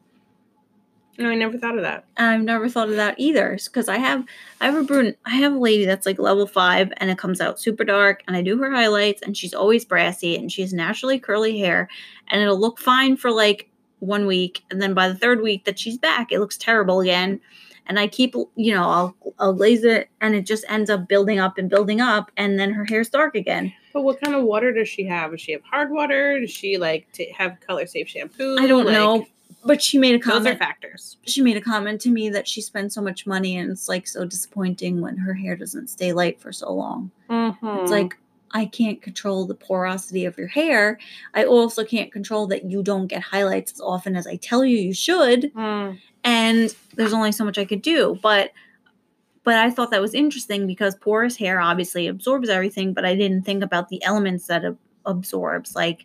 No, 1.19 1.31
I 1.31 1.35
never 1.35 1.57
thought 1.59 1.77
of 1.77 1.83
that. 1.83 2.05
I've 2.17 2.43
never 2.43 2.69
thought 2.69 2.89
of 2.91 2.97
that 2.97 3.15
either 3.19 3.59
because 3.65 3.89
I 3.89 3.97
have 3.99 4.25
I 4.61 4.67
have 4.67 4.75
a 4.77 4.83
brunette 4.83 5.17
I 5.25 5.37
have 5.37 5.55
a 5.55 5.59
lady 5.59 5.85
that's 5.87 6.05
like 6.07 6.19
level 6.19 6.47
five 6.47 6.93
and 6.99 7.11
it 7.11 7.19
comes 7.19 7.41
out 7.41 7.59
super 7.61 7.85
dark 7.85 8.23
and 8.27 8.37
I 8.37 8.43
do 8.43 8.59
her 8.59 8.71
highlights 8.71 9.23
and 9.23 9.37
she's 9.37 9.55
always 9.55 9.85
brassy 9.85 10.37
and 10.37 10.53
she 10.53 10.63
has 10.63 10.73
naturally 10.73 11.19
curly 11.19 11.59
hair 11.59 11.89
and 12.29 12.43
it'll 12.43 12.61
look 12.61 12.79
fine 12.79 13.17
for 13.17 13.31
like 13.31 13.71
one 14.01 14.27
week 14.27 14.63
and 14.71 14.83
then 14.83 14.93
by 14.93 15.09
the 15.09 15.15
third 15.15 15.41
week 15.41 15.65
that 15.65 15.79
she's 15.79 15.97
back 15.97 16.33
it 16.33 16.39
looks 16.39 16.59
terrible 16.59 17.01
again 17.01 17.41
and 17.87 17.99
I 17.99 18.09
keep 18.09 18.35
you 18.57 18.75
know 18.75 18.85
I'll 18.89 19.17
I'll 19.39 19.55
glaze 19.55 19.85
it 19.85 20.11
and 20.21 20.35
it 20.35 20.45
just 20.45 20.65
ends 20.69 20.91
up 20.91 21.09
building 21.09 21.39
up 21.39 21.57
and 21.57 21.71
building 21.71 22.01
up 22.01 22.31
and 22.37 22.59
then 22.59 22.73
her 22.73 22.85
hair's 22.85 23.09
dark 23.09 23.35
again. 23.35 23.73
But 23.95 24.03
what 24.03 24.21
kind 24.21 24.37
of 24.37 24.45
water 24.45 24.73
does 24.75 24.89
she 24.89 25.05
have? 25.05 25.31
Does 25.31 25.41
she 25.41 25.53
have 25.53 25.63
hard 25.63 25.91
water? 25.91 26.39
Does 26.41 26.51
she 26.51 26.77
like 26.77 27.11
to 27.13 27.25
have 27.33 27.59
color 27.67 27.87
safe 27.87 28.09
shampoo? 28.09 28.57
I 28.59 28.67
don't 28.67 28.85
Like, 28.85 28.93
know, 28.95 29.27
but 29.67 29.83
she 29.83 29.99
made 29.99 30.15
a 30.15 30.19
comment. 30.19 30.45
Those 30.45 30.55
are 30.55 30.59
factors. 30.59 31.17
she 31.27 31.43
made 31.43 31.57
a 31.57 31.61
comment 31.61 32.01
to 32.03 32.11
me 32.11 32.29
that 32.31 32.49
she 32.49 32.61
spends 32.61 32.95
so 32.95 33.03
much 33.03 33.27
money 33.27 33.57
and 33.57 33.71
it's 33.71 33.89
like 33.89 34.07
so 34.07 34.25
disappointing 34.25 35.01
when 35.01 35.17
her 35.19 35.35
hair 35.35 35.57
doesn't 35.57 35.89
stay 35.89 36.13
light 36.13 36.41
for 36.41 36.53
so 36.53 36.73
long. 36.73 37.11
Mm-hmm. 37.29 37.67
It's 37.83 37.91
like 37.91 38.17
I 38.53 38.67
can't 38.67 39.03
control 39.03 39.45
the 39.45 39.55
porosity 39.55 40.25
of 40.25 40.39
your 40.39 40.47
hair. 40.47 40.99
I 41.35 41.45
also 41.45 41.85
can't 41.85 42.13
control 42.13 42.47
that 42.49 42.65
you 42.65 42.83
don't 42.83 43.07
get 43.09 43.23
highlights 43.23 43.73
as 43.73 43.81
often 43.81 44.17
as 44.17 44.27
I 44.27 44.37
tell 44.37 44.65
you 44.65 44.79
you 44.79 44.95
should. 44.95 45.53
Mm. 45.55 45.99
And 46.25 46.75
there's 46.95 47.13
only 47.13 47.33
so 47.33 47.45
much 47.45 47.59
I 47.59 47.65
could 47.65 47.83
do. 47.83 48.19
But 48.23 48.53
but 49.45 49.55
I 49.55 49.71
thought 49.71 49.93
that 49.93 50.01
was 50.01 50.15
interesting 50.15 50.67
because 50.67 50.97
porous 50.97 51.37
hair 51.37 51.61
obviously 51.61 52.09
absorbs 52.09 52.49
everything, 52.49 52.93
but 52.93 53.05
I 53.05 53.15
didn't 53.15 53.43
think 53.43 53.63
about 53.63 53.89
the 53.89 54.03
elements 54.03 54.49
that 54.49 54.65
it 54.65 54.77
absorbs, 55.07 55.77
like 55.77 56.05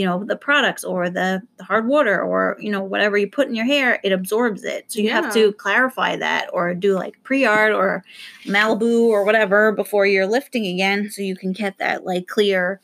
you 0.00 0.06
know 0.06 0.24
the 0.24 0.34
products 0.34 0.82
or 0.82 1.10
the, 1.10 1.42
the 1.58 1.64
hard 1.64 1.86
water 1.86 2.22
or 2.22 2.56
you 2.58 2.70
know 2.70 2.82
whatever 2.82 3.18
you 3.18 3.28
put 3.28 3.48
in 3.48 3.54
your 3.54 3.66
hair, 3.66 4.00
it 4.02 4.12
absorbs 4.12 4.64
it. 4.64 4.90
So 4.90 4.98
you 5.00 5.10
have 5.10 5.30
to 5.34 5.52
clarify 5.52 6.16
that 6.16 6.48
or 6.54 6.72
do 6.74 6.94
like 6.94 7.22
pre-art 7.22 7.74
or 7.74 8.02
Malibu 8.46 9.08
or 9.08 9.26
whatever 9.26 9.72
before 9.72 10.06
you're 10.06 10.26
lifting 10.26 10.66
again, 10.66 11.10
so 11.10 11.20
you 11.20 11.36
can 11.36 11.52
get 11.52 11.76
that 11.76 12.06
like 12.06 12.28
clear 12.28 12.80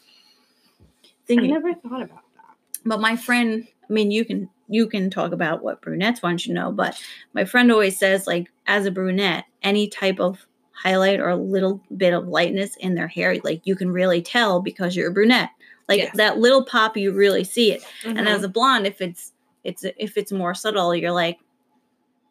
thing. 1.26 1.40
I 1.40 1.46
never 1.46 1.72
thought 1.72 2.02
about 2.02 2.20
that. 2.34 2.56
But 2.84 3.00
my 3.00 3.16
friend, 3.16 3.66
I 3.88 3.90
mean, 3.90 4.10
you 4.10 4.26
can 4.26 4.50
you 4.68 4.86
can 4.86 5.08
talk 5.08 5.32
about 5.32 5.62
what 5.62 5.80
brunettes 5.80 6.20
want 6.20 6.44
you 6.44 6.52
to 6.52 6.60
know, 6.60 6.70
but 6.70 7.00
my 7.32 7.46
friend 7.46 7.72
always 7.72 7.98
says 7.98 8.26
like 8.26 8.48
as 8.66 8.84
a 8.84 8.90
brunette, 8.90 9.46
any 9.62 9.88
type 9.88 10.20
of 10.20 10.46
highlight 10.72 11.18
or 11.18 11.30
a 11.30 11.36
little 11.36 11.80
bit 11.96 12.12
of 12.12 12.28
lightness 12.28 12.76
in 12.76 12.94
their 12.94 13.08
hair, 13.08 13.38
like 13.42 13.62
you 13.64 13.74
can 13.74 13.90
really 13.90 14.20
tell 14.20 14.60
because 14.60 14.94
you're 14.94 15.08
a 15.08 15.14
brunette. 15.14 15.48
Like 15.88 15.98
Yes. 15.98 16.16
that 16.16 16.38
little 16.38 16.64
pop, 16.64 16.96
you 16.96 17.12
really 17.12 17.44
see 17.44 17.72
it. 17.72 17.82
Mm-hmm. 18.02 18.18
And 18.18 18.28
as 18.28 18.42
a 18.42 18.48
blonde, 18.48 18.86
if 18.86 19.00
it's 19.00 19.32
it's 19.64 19.84
if 19.84 20.16
it's 20.16 20.32
more 20.32 20.54
subtle, 20.54 20.94
you're 20.94 21.12
like, 21.12 21.38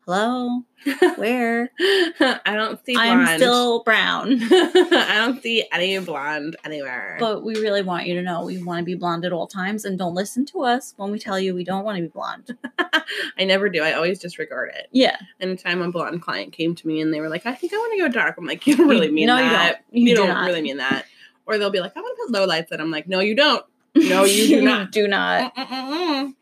hello, 0.05 0.61
where? 1.15 1.71
I 1.79 2.53
don't 2.53 2.83
see 2.85 2.93
blonde. 2.93 3.21
I'm 3.21 3.37
still 3.37 3.83
brown. 3.83 4.39
I 4.41 5.15
don't 5.15 5.41
see 5.41 5.65
any 5.71 5.97
blonde 5.99 6.55
anywhere. 6.63 7.17
But 7.19 7.43
we 7.43 7.55
really 7.55 7.81
want 7.81 8.05
you 8.05 8.13
to 8.15 8.21
know 8.21 8.43
we 8.43 8.61
want 8.61 8.79
to 8.79 8.85
be 8.85 8.95
blonde 8.95 9.25
at 9.25 9.33
all 9.33 9.47
times 9.47 9.85
and 9.85 9.97
don't 9.97 10.13
listen 10.13 10.45
to 10.47 10.63
us 10.63 10.93
when 10.97 11.11
we 11.11 11.19
tell 11.19 11.39
you 11.39 11.55
we 11.55 11.63
don't 11.63 11.83
want 11.83 11.97
to 11.97 12.03
be 12.03 12.07
blonde. 12.07 12.57
I 13.37 13.43
never 13.45 13.69
do. 13.69 13.81
I 13.81 13.93
always 13.93 14.19
disregard 14.19 14.71
it. 14.75 14.87
Yeah. 14.91 15.17
Anytime 15.39 15.81
a 15.81 15.91
blonde 15.91 16.21
client 16.21 16.53
came 16.53 16.75
to 16.75 16.87
me 16.87 17.01
and 17.01 17.13
they 17.13 17.19
were 17.19 17.29
like, 17.29 17.45
I 17.45 17.55
think 17.55 17.73
I 17.73 17.77
want 17.77 17.93
to 17.93 17.99
go 17.99 18.09
dark, 18.09 18.35
I'm 18.37 18.45
like, 18.45 18.67
you 18.67 18.77
don't 18.77 18.87
really 18.87 19.11
mean 19.11 19.27
no, 19.27 19.37
that. 19.37 19.83
you 19.91 20.05
don't. 20.05 20.21
You, 20.21 20.27
do 20.27 20.33
don't 20.33 20.45
really 20.45 20.61
mean 20.61 20.77
that. 20.77 21.05
Or 21.45 21.57
they'll 21.57 21.69
be 21.69 21.79
like, 21.79 21.95
I 21.95 22.01
want 22.01 22.17
to 22.17 22.23
put 22.25 22.31
low 22.39 22.45
lights 22.45 22.71
in. 22.71 22.81
I'm 22.81 22.91
like, 22.91 23.07
no, 23.07 23.19
you 23.19 23.35
don't. 23.35 23.65
No, 23.95 24.25
you 24.25 24.47
do 24.47 24.61
not. 24.65 24.91
do 24.91 25.07
not. 25.07 25.55
Mm-mm-mm-mm. 25.55 26.33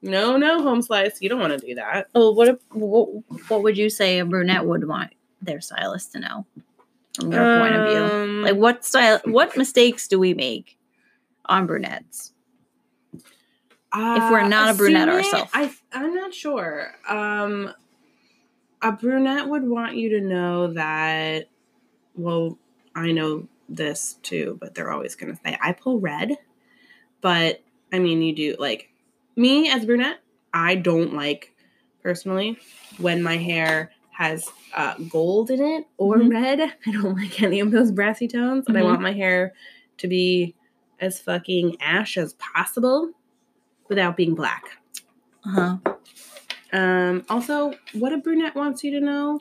No, 0.00 0.36
no, 0.38 0.62
home 0.62 0.80
slice. 0.80 1.20
You 1.20 1.28
don't 1.28 1.40
want 1.40 1.58
to 1.58 1.66
do 1.66 1.74
that. 1.74 2.08
Oh, 2.14 2.32
what, 2.32 2.58
what 2.70 3.08
what 3.48 3.62
would 3.62 3.76
you 3.76 3.90
say 3.90 4.18
a 4.20 4.24
brunette 4.24 4.64
would 4.64 4.86
want 4.88 5.12
their 5.42 5.60
stylist 5.60 6.12
to 6.12 6.20
know 6.20 6.46
from 7.14 7.30
your 7.32 7.58
point 7.60 7.74
of 7.74 7.88
view? 7.88 7.98
Um, 8.16 8.42
Like 8.42 8.56
what 8.56 8.84
style 8.86 9.20
what 9.26 9.54
mistakes 9.56 10.08
do 10.08 10.18
we 10.18 10.32
make 10.34 10.78
on 11.46 11.66
brunettes? 11.66 12.32
if 13.96 14.30
we're 14.30 14.48
not 14.48 14.74
a 14.74 14.76
brunette 14.76 15.08
ourselves. 15.08 15.50
I, 15.54 15.70
I'm 15.92 16.14
not 16.14 16.34
sure. 16.34 16.92
Um, 17.08 17.72
a 18.82 18.92
brunette 18.92 19.46
would 19.48 19.62
want 19.68 19.96
you 19.96 20.08
to 20.18 20.20
know 20.20 20.72
that. 20.72 21.48
Well, 22.14 22.58
I 22.94 23.12
know 23.12 23.46
this 23.76 24.18
too, 24.22 24.56
but 24.60 24.74
they're 24.74 24.90
always 24.90 25.14
going 25.14 25.34
to 25.34 25.40
say 25.44 25.56
I 25.60 25.72
pull 25.72 26.00
red. 26.00 26.36
But 27.20 27.62
I 27.92 27.98
mean, 27.98 28.22
you 28.22 28.34
do 28.34 28.56
like 28.58 28.88
me 29.36 29.70
as 29.70 29.84
a 29.84 29.86
brunette. 29.86 30.20
I 30.52 30.74
don't 30.76 31.14
like 31.14 31.54
personally 32.02 32.58
when 32.98 33.22
my 33.22 33.36
hair 33.36 33.90
has 34.10 34.48
uh, 34.74 34.94
gold 35.08 35.50
in 35.50 35.60
it 35.62 35.86
or 35.96 36.18
Mhm. 36.18 36.30
red. 36.30 36.60
I 36.60 36.90
don't 36.92 37.16
like 37.18 37.42
any 37.42 37.60
of 37.60 37.70
those 37.70 37.90
brassy 37.92 38.28
tones, 38.28 38.66
and 38.68 38.76
I 38.78 38.82
Mhm. 38.82 38.86
want 38.86 39.00
my 39.02 39.12
hair 39.12 39.52
to 39.98 40.08
be 40.08 40.54
as 41.00 41.20
fucking 41.20 41.76
ash 41.80 42.16
as 42.16 42.34
possible 42.34 43.10
without 43.88 44.16
being 44.16 44.34
black. 44.34 44.64
Uh-huh. 45.46 45.76
Um, 46.72 47.24
also, 47.28 47.74
what 47.92 48.12
a 48.12 48.18
brunette 48.18 48.54
wants 48.54 48.82
you 48.84 48.90
to 48.92 49.00
know, 49.00 49.40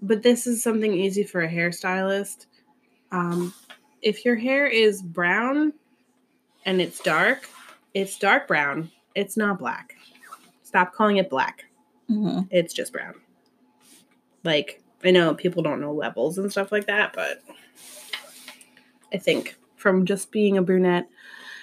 but 0.00 0.22
this 0.22 0.46
is 0.46 0.62
something 0.62 0.92
easy 0.94 1.22
for 1.24 1.40
a 1.42 1.48
hairstylist. 1.50 2.46
Um, 3.14 3.54
if 4.02 4.24
your 4.24 4.34
hair 4.34 4.66
is 4.66 5.00
brown 5.00 5.72
and 6.66 6.80
it's 6.80 6.98
dark, 6.98 7.48
it's 7.94 8.18
dark 8.18 8.48
brown. 8.48 8.90
It's 9.14 9.36
not 9.36 9.60
black. 9.60 9.94
Stop 10.64 10.92
calling 10.92 11.18
it 11.18 11.30
black. 11.30 11.66
Mhm. 12.10 12.48
It's 12.50 12.74
just 12.74 12.92
brown. 12.92 13.14
Like, 14.42 14.82
I 15.04 15.12
know 15.12 15.32
people 15.32 15.62
don't 15.62 15.80
know 15.80 15.92
levels 15.92 16.38
and 16.38 16.50
stuff 16.50 16.72
like 16.72 16.86
that, 16.86 17.12
but 17.14 17.40
I 19.12 19.18
think 19.18 19.56
from 19.76 20.06
just 20.06 20.32
being 20.32 20.58
a 20.58 20.62
brunette 20.62 21.08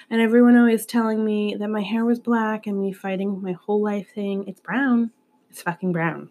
and 0.10 0.22
everyone 0.22 0.56
always 0.56 0.86
telling 0.86 1.26
me 1.26 1.56
that 1.56 1.68
my 1.68 1.82
hair 1.82 2.06
was 2.06 2.20
black 2.20 2.66
and 2.66 2.80
me 2.80 2.94
fighting 2.94 3.42
my 3.42 3.52
whole 3.52 3.84
life 3.84 4.08
saying 4.16 4.48
it's 4.48 4.62
brown, 4.62 5.12
it's 5.50 5.62
fucking 5.62 5.92
brown. 5.92 6.30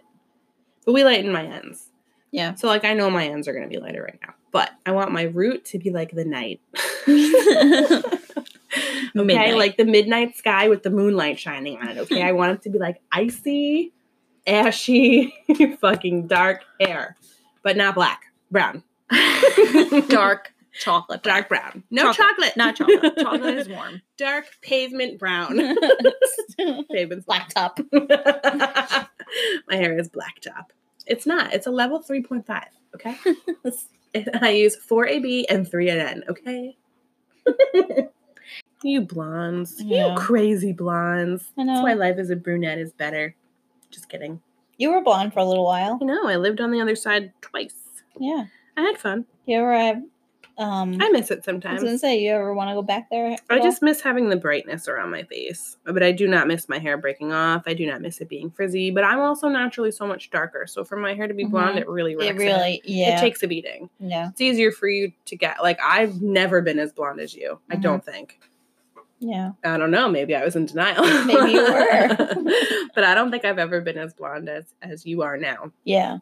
But 0.87 0.95
we 0.95 1.05
lighten 1.05 1.31
my 1.31 1.45
ends. 1.45 1.91
Yeah. 2.33 2.55
So 2.55 2.67
like 2.67 2.85
I 2.85 2.95
know 2.95 3.09
my 3.11 3.27
ends 3.27 3.47
are 3.47 3.53
gonna 3.53 3.69
be 3.69 3.79
lighter 3.79 4.03
right 4.03 4.19
now. 4.27 4.35
But 4.51 4.71
I 4.85 4.91
want 4.93 5.13
my 5.13 5.23
root 5.23 5.65
to 5.67 5.79
be 5.79 5.91
like 5.91 6.11
the 6.11 6.25
night. 6.25 6.61
okay, 7.09 8.15
Midnight. 9.15 9.55
like 9.57 9.77
the 9.77 9.85
midnight 9.85 10.37
sky 10.37 10.69
with 10.69 10.83
the 10.83 10.91
moonlight 10.91 11.39
shining 11.39 11.79
on 11.79 11.89
it. 11.89 11.99
Okay, 11.99 12.23
I 12.23 12.33
want 12.33 12.53
it 12.53 12.63
to 12.63 12.71
be 12.71 12.79
like 12.79 13.01
icy, 13.13 13.93
ashy, 14.47 15.35
fucking 15.81 16.27
dark 16.27 16.63
hair, 16.81 17.17
but 17.63 17.77
not 17.77 17.95
black, 17.95 18.23
brown, 18.51 18.83
dark 20.09 20.53
chocolate. 20.79 21.23
dark 21.23 21.49
brown. 21.49 21.83
No 21.91 22.13
chocolate, 22.13 22.55
Chocolate. 22.55 22.57
Not 22.57 22.77
chocolate. 22.77 23.17
Chocolate 23.19 23.55
is 23.59 23.69
warm. 23.69 24.03
dark 24.17 24.47
pavement 24.63 25.19
brown. 25.19 25.59
Pavement's 26.91 27.25
Black 27.27 27.49
top. 27.53 27.79
my 27.93 29.77
hair 29.77 29.99
is 29.99 30.09
black 30.09 30.41
top. 30.41 30.73
It's 31.07 31.27
not. 31.27 31.53
It's 31.53 31.67
a 31.67 31.71
level 31.71 32.01
three 32.01 32.23
point 32.23 32.47
five. 32.47 32.69
Okay, 32.95 33.17
I 34.41 34.51
use 34.51 34.77
four 34.77 35.07
AB 35.07 35.47
and 35.49 35.69
three 35.69 35.87
NN. 35.89 36.29
Okay. 36.29 36.77
you 38.83 39.01
blondes, 39.01 39.81
Yeah. 39.83 40.11
you 40.13 40.17
crazy 40.19 40.73
blondes. 40.73 41.51
I 41.59 41.65
That's 41.65 41.83
why 41.83 41.95
life 41.95 42.17
as 42.19 42.31
a 42.31 42.37
brunette 42.37 42.79
is 42.79 42.93
better. 42.93 43.35
Just 43.91 44.09
kidding. 44.09 44.41
You 44.79 44.91
were 44.91 45.03
blonde 45.03 45.33
for 45.33 45.41
a 45.41 45.45
little 45.45 45.65
while. 45.65 45.99
I 46.01 46.05
know. 46.05 46.27
I 46.29 46.37
lived 46.37 46.61
on 46.61 46.71
the 46.73 46.81
other 46.81 46.97
side 46.97 47.33
twice. 47.41 47.75
Yeah. 48.19 48.47
I 48.77 48.83
had 48.83 48.99
fun. 48.99 49.27
You 49.47 49.59
ever 49.59 49.73
have 49.75 50.03
um 50.59 50.99
I 51.01 51.09
miss 51.11 51.31
it 51.31 51.45
sometimes. 51.45 51.81
I 51.81 51.83
was 51.83 51.91
gonna 51.91 51.99
say, 51.99 52.19
you 52.21 52.31
ever 52.33 52.53
want 52.55 52.69
to 52.71 52.75
go 52.75 52.83
back 52.83 53.09
there? 53.11 53.37
I 53.51 53.57
all? 53.59 53.63
just 53.63 53.83
miss 53.83 54.01
having 54.01 54.29
the 54.29 54.37
brightness 54.37 54.87
around 54.89 55.11
my 55.11 55.23
face, 55.23 55.77
but 55.85 56.03
I 56.03 56.13
do 56.13 56.29
not 56.29 56.47
miss 56.47 56.69
my 56.69 56.79
hair 56.79 56.97
breaking 56.99 57.33
off. 57.33 57.63
I 57.67 57.75
do 57.75 57.87
not 57.87 58.01
miss 58.03 58.21
it 58.21 58.29
being 58.29 58.51
frizzy, 58.51 58.91
but 58.91 59.05
I'm 59.05 59.21
also 59.21 59.49
naturally 59.49 59.91
so 59.91 60.07
much 60.07 60.31
darker. 60.31 60.67
So 60.67 60.85
for 60.85 60.97
my 60.97 61.15
hair 61.15 61.27
to 61.27 61.35
be 61.35 61.45
blonde, 61.45 61.77
Mhm. 61.79 61.81
it 61.83 61.89
really 61.89 62.13
it 62.13 62.37
really, 62.37 62.83
yeah, 62.85 63.17
It 63.17 63.21
takes 63.21 63.43
a 63.43 63.49
beating. 63.49 63.89
yeah, 63.99 64.29
It's 64.29 64.41
easier 64.41 64.73
for 64.73 64.89
you 64.89 65.13
to 65.27 65.37
get. 65.37 65.63
Like 65.63 65.79
I've 65.83 66.21
never 66.21 66.61
been 66.61 66.79
as 66.79 66.93
blonde 66.93 67.21
as 67.21 67.35
you. 67.35 67.59
I 67.71 67.77
Mhm. 67.77 67.83
don't 67.83 68.05
think. 68.05 68.39
yeah. 69.21 69.53
I 69.65 69.79
don't 69.79 69.93
know. 69.93 70.09
Maybe 70.09 70.35
I 70.35 70.45
was 70.45 70.57
in 70.57 70.67
denial. 70.67 71.03
Maybe 71.27 71.53
you 71.53 71.63
were. 71.63 72.09
but 72.95 73.05
I 73.05 73.15
don't 73.15 73.31
think 73.31 73.45
I've 73.45 73.59
ever 73.59 73.81
been 73.81 73.97
as 73.97 74.13
blonde 74.15 74.49
as 74.49 74.75
as 74.83 75.07
you 75.07 75.23
are 75.23 75.37
now. 75.37 75.71
Yeah. 75.85 76.19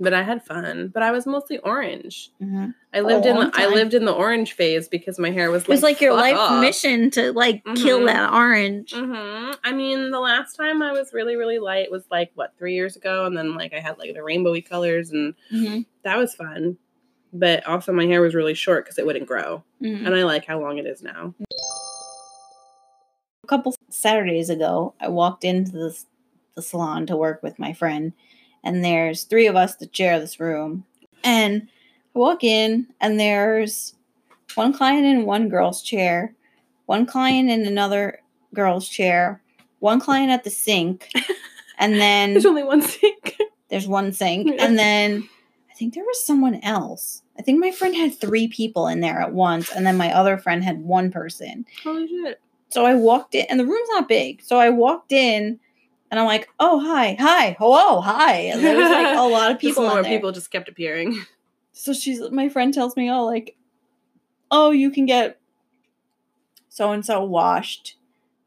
But 0.00 0.14
I 0.14 0.22
had 0.22 0.44
fun. 0.44 0.88
But 0.94 1.02
I 1.02 1.10
was 1.10 1.26
mostly 1.26 1.58
orange. 1.58 2.30
hmm 2.40 2.66
I 2.94 3.00
lived 3.02 3.26
in 3.26 3.36
the, 3.36 3.50
I 3.52 3.66
lived 3.66 3.92
in 3.92 4.06
the 4.06 4.12
orange 4.14 4.54
phase 4.54 4.88
because 4.88 5.18
my 5.18 5.30
hair 5.30 5.50
was 5.50 5.64
It 5.64 5.68
was 5.68 5.82
like 5.82 6.00
your 6.00 6.14
life 6.14 6.38
off. 6.38 6.58
mission 6.62 7.10
to 7.12 7.32
like 7.34 7.62
kill 7.76 8.00
Mhm. 8.00 8.06
that 8.06 8.32
orange. 8.32 8.94
hmm 8.94 9.50
I 9.62 9.72
mean, 9.72 10.10
the 10.10 10.20
last 10.20 10.54
time 10.56 10.80
I 10.82 10.92
was 10.92 11.12
really, 11.12 11.36
really 11.36 11.58
light 11.58 11.90
was 11.90 12.04
like 12.10 12.30
what 12.34 12.54
three 12.58 12.74
years 12.74 12.96
ago, 12.96 13.26
and 13.26 13.36
then 13.36 13.54
like 13.56 13.74
I 13.74 13.80
had 13.80 13.98
like 13.98 14.14
the 14.14 14.20
rainbowy 14.20 14.66
colors, 14.66 15.10
and 15.10 15.34
hmm 15.50 15.80
that 16.04 16.16
was 16.16 16.34
fun. 16.34 16.78
But 17.30 17.66
also, 17.66 17.92
my 17.92 18.06
hair 18.06 18.22
was 18.22 18.34
really 18.34 18.54
short 18.54 18.84
because 18.86 18.98
it 18.98 19.04
wouldn't 19.04 19.26
grow, 19.26 19.62
hmm 19.80 20.06
and 20.06 20.14
I 20.14 20.22
like 20.24 20.46
how 20.46 20.58
long 20.58 20.78
it 20.78 20.86
is 20.86 21.02
now. 21.02 21.34
A 23.44 23.46
couple 23.46 23.74
Saturdays 23.90 24.48
ago, 24.50 24.94
I 25.00 25.08
walked 25.08 25.44
into 25.44 25.72
the, 25.72 25.98
the 26.54 26.62
salon 26.62 27.04
to 27.06 27.16
work 27.16 27.42
with 27.42 27.58
my 27.58 27.72
friend, 27.74 28.12
and 28.64 28.84
there's 28.84 29.24
three 29.24 29.46
of 29.46 29.56
us 29.56 29.76
that 29.76 29.94
share 29.94 30.18
this 30.20 30.38
room. 30.40 30.84
And 31.24 31.68
I 32.14 32.18
walk 32.18 32.44
in, 32.44 32.86
and 33.00 33.18
there's 33.18 33.94
one 34.54 34.72
client 34.72 35.04
in 35.06 35.24
one 35.24 35.48
girl's 35.48 35.82
chair, 35.82 36.34
one 36.86 37.06
client 37.06 37.50
in 37.50 37.66
another 37.66 38.20
girl's 38.54 38.88
chair, 38.88 39.42
one 39.80 40.00
client 40.00 40.30
at 40.30 40.44
the 40.44 40.50
sink, 40.50 41.10
and 41.78 41.94
then 41.94 42.32
There's 42.32 42.46
only 42.46 42.64
one 42.64 42.82
sink. 42.82 43.36
there's 43.68 43.86
one 43.86 44.12
sink, 44.12 44.48
Yeah. 44.48 44.64
and 44.64 44.78
then 44.78 45.28
I 45.70 45.74
think 45.74 45.94
there 45.94 46.04
was 46.04 46.24
someone 46.24 46.56
else. 46.62 47.22
I 47.38 47.42
think 47.42 47.60
my 47.60 47.70
friend 47.70 47.94
had 47.94 48.18
three 48.18 48.48
people 48.48 48.88
in 48.88 49.00
there 49.00 49.20
at 49.20 49.32
once, 49.32 49.70
and 49.70 49.86
then 49.86 49.96
my 49.96 50.12
other 50.12 50.38
friend 50.38 50.64
had 50.64 50.82
one 50.82 51.10
person. 51.12 51.66
Holy 51.84 52.08
shit! 52.08 52.40
So 52.70 52.84
I 52.84 52.94
walked 52.94 53.34
in, 53.36 53.46
and 53.48 53.60
the 53.60 53.64
room's 53.66 53.88
not 53.90 54.08
big. 54.08 54.42
So 54.42 54.58
I 54.58 54.70
walked 54.70 55.12
in, 55.12 55.60
and 56.10 56.18
I'm 56.18 56.26
like, 56.26 56.48
"Oh, 56.58 56.80
hi, 56.80 57.16
hi, 57.18 57.56
hello, 57.58 58.00
hi." 58.00 58.34
And 58.52 58.62
there 58.64 58.76
was 58.76 58.90
like 58.90 59.16
a 59.16 59.20
lot 59.28 59.50
of 59.50 59.56
Just 59.58 59.62
people 59.62 59.86
more 59.88 59.98
in 59.98 60.02
there. 60.04 60.12
people 60.12 60.32
just 60.32 60.50
kept 60.50 60.68
appearing. 60.68 61.24
So 61.72 61.92
she's 61.92 62.20
my 62.30 62.48
friend 62.48 62.72
tells 62.74 62.96
me, 62.96 63.10
"Oh, 63.10 63.24
like, 63.24 63.56
oh, 64.50 64.70
you 64.70 64.90
can 64.90 65.06
get 65.06 65.38
so 66.68 66.92
and 66.92 67.04
so 67.04 67.22
washed." 67.24 67.96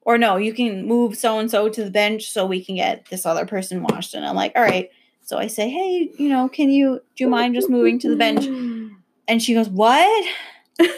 Or 0.04 0.18
no, 0.18 0.38
you 0.38 0.52
can 0.52 0.88
move 0.88 1.16
so 1.16 1.38
and 1.38 1.50
so 1.50 1.70
to 1.70 1.84
the 1.84 1.92
bench 1.92 2.32
so 2.32 2.46
we 2.46 2.66
can 2.66 2.76
get 2.76 3.06
this 3.12 3.24
other 3.24 3.46
person 3.46 3.84
washed. 3.84 4.16
And 4.16 4.26
I'm 4.26 4.36
like, 4.36 4.52
all 4.56 4.64
right. 4.64 4.90
So 5.22 5.38
I 5.38 5.46
say, 5.46 5.70
hey, 5.70 6.10
you 6.18 6.28
know, 6.28 6.50
can 6.50 6.72
you 6.72 7.02
do 7.16 7.24
you 7.24 7.30
mind 7.30 7.54
just 7.54 7.70
moving 7.70 8.00
to 8.00 8.10
the 8.10 8.16
bench? 8.16 8.46
And 9.28 9.42
she 9.42 9.54
goes, 9.54 9.70
What? 9.70 10.28
and 10.80 10.90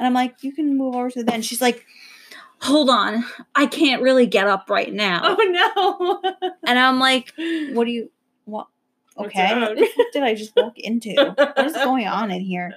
I'm 0.00 0.14
like, 0.14 0.42
You 0.42 0.52
can 0.52 0.76
move 0.78 0.96
over 0.96 1.10
to 1.10 1.18
the 1.18 1.30
bench. 1.30 1.44
She's 1.44 1.60
like, 1.60 1.84
Hold 2.62 2.90
on. 2.90 3.24
I 3.54 3.66
can't 3.66 4.02
really 4.02 4.26
get 4.26 4.46
up 4.46 4.68
right 4.68 4.92
now. 4.92 5.20
Oh 5.24 6.20
no! 6.24 6.54
And 6.66 6.78
I'm 6.78 6.98
like, 6.98 7.32
What 7.72 7.84
do 7.84 7.90
you 7.90 8.10
what? 8.44 8.66
Okay. 9.16 9.60
What 9.60 10.12
did 10.12 10.22
I 10.22 10.34
just 10.34 10.54
walk 10.56 10.78
into? 10.78 11.34
What 11.36 11.66
is 11.66 11.72
going 11.72 12.06
on 12.06 12.30
in 12.30 12.40
here? 12.40 12.72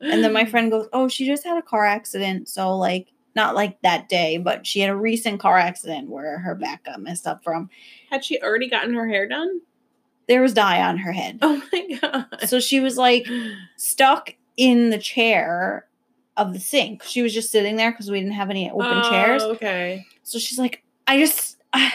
And 0.00 0.22
then 0.24 0.32
my 0.32 0.44
friend 0.50 0.70
goes, 0.70 0.88
Oh, 0.92 1.08
she 1.08 1.26
just 1.26 1.44
had 1.44 1.58
a 1.58 1.62
car 1.62 1.84
accident. 1.84 2.48
So, 2.48 2.76
like, 2.76 3.12
not 3.34 3.54
like 3.54 3.80
that 3.82 4.08
day, 4.08 4.38
but 4.38 4.66
she 4.66 4.80
had 4.80 4.90
a 4.90 4.96
recent 4.96 5.40
car 5.40 5.56
accident 5.56 6.08
where 6.08 6.38
her 6.40 6.54
back 6.54 6.84
got 6.84 7.00
messed 7.00 7.26
up 7.26 7.42
from. 7.44 7.70
Had 8.10 8.24
she 8.24 8.40
already 8.40 8.68
gotten 8.68 8.94
her 8.94 9.08
hair 9.08 9.28
done? 9.28 9.60
There 10.26 10.42
was 10.42 10.52
dye 10.52 10.82
on 10.82 10.98
her 10.98 11.12
head. 11.12 11.38
Oh 11.40 11.62
my 11.72 11.98
god! 12.00 12.26
So 12.46 12.60
she 12.60 12.80
was 12.80 12.96
like, 12.98 13.26
stuck 13.76 14.34
in 14.56 14.90
the 14.90 14.98
chair 14.98 15.87
of 16.38 16.52
the 16.52 16.60
sink. 16.60 17.02
She 17.02 17.22
was 17.22 17.34
just 17.34 17.50
sitting 17.50 17.76
there 17.76 17.90
because 17.90 18.10
we 18.10 18.18
didn't 18.20 18.34
have 18.34 18.50
any 18.50 18.70
open 18.70 19.02
chairs. 19.10 19.42
Oh, 19.42 19.50
Okay. 19.52 20.06
So 20.22 20.38
she's 20.38 20.58
like, 20.58 20.82
I 21.06 21.18
just, 21.18 21.56
ah, 21.72 21.92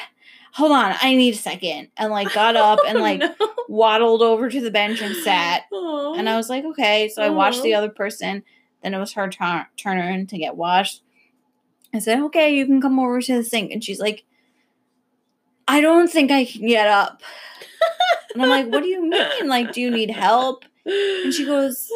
hold 0.53 0.71
on, 0.71 0.95
I 1.01 1.15
need 1.15 1.33
a 1.33 1.37
second. 1.37 1.89
And 1.97 2.11
like 2.11 2.33
got 2.33 2.55
up 2.55 2.79
and 2.87 2.99
like 3.01 3.19
no. 3.19 3.33
waddled 3.69 4.21
over 4.21 4.49
to 4.49 4.61
the 4.61 4.71
bench 4.71 5.01
and 5.01 5.15
sat. 5.15 5.63
And 5.71 6.27
I 6.29 6.35
was 6.37 6.49
like, 6.49 6.65
okay. 6.65 7.09
So 7.09 7.21
I 7.23 7.29
watched 7.29 7.63
the 7.63 7.73
other 7.75 7.89
person. 7.89 8.43
Then 8.81 8.93
it 8.93 8.99
was 8.99 9.13
her 9.13 9.29
turn, 9.29 9.65
turn 9.77 10.27
to 10.27 10.37
get 10.37 10.57
washed. 10.57 11.03
I 11.93 11.99
said, 11.99 12.19
okay, 12.23 12.55
you 12.55 12.65
can 12.65 12.81
come 12.81 12.99
over 12.99 13.21
to 13.21 13.37
the 13.37 13.43
sink. 13.43 13.71
And 13.71 13.83
she's 13.83 13.99
like, 13.99 14.25
I 15.67 15.79
don't 15.79 16.09
think 16.11 16.31
I 16.31 16.45
can 16.45 16.67
get 16.67 16.87
up. 16.87 17.21
And 18.33 18.41
I'm 18.41 18.49
like, 18.49 18.65
what 18.67 18.81
do 18.81 18.89
you 18.89 19.07
mean? 19.07 19.47
Like, 19.47 19.73
do 19.73 19.79
you 19.81 19.91
need 19.91 20.09
help? 20.09 20.65
And 20.85 21.31
she 21.31 21.45
goes, 21.45 21.87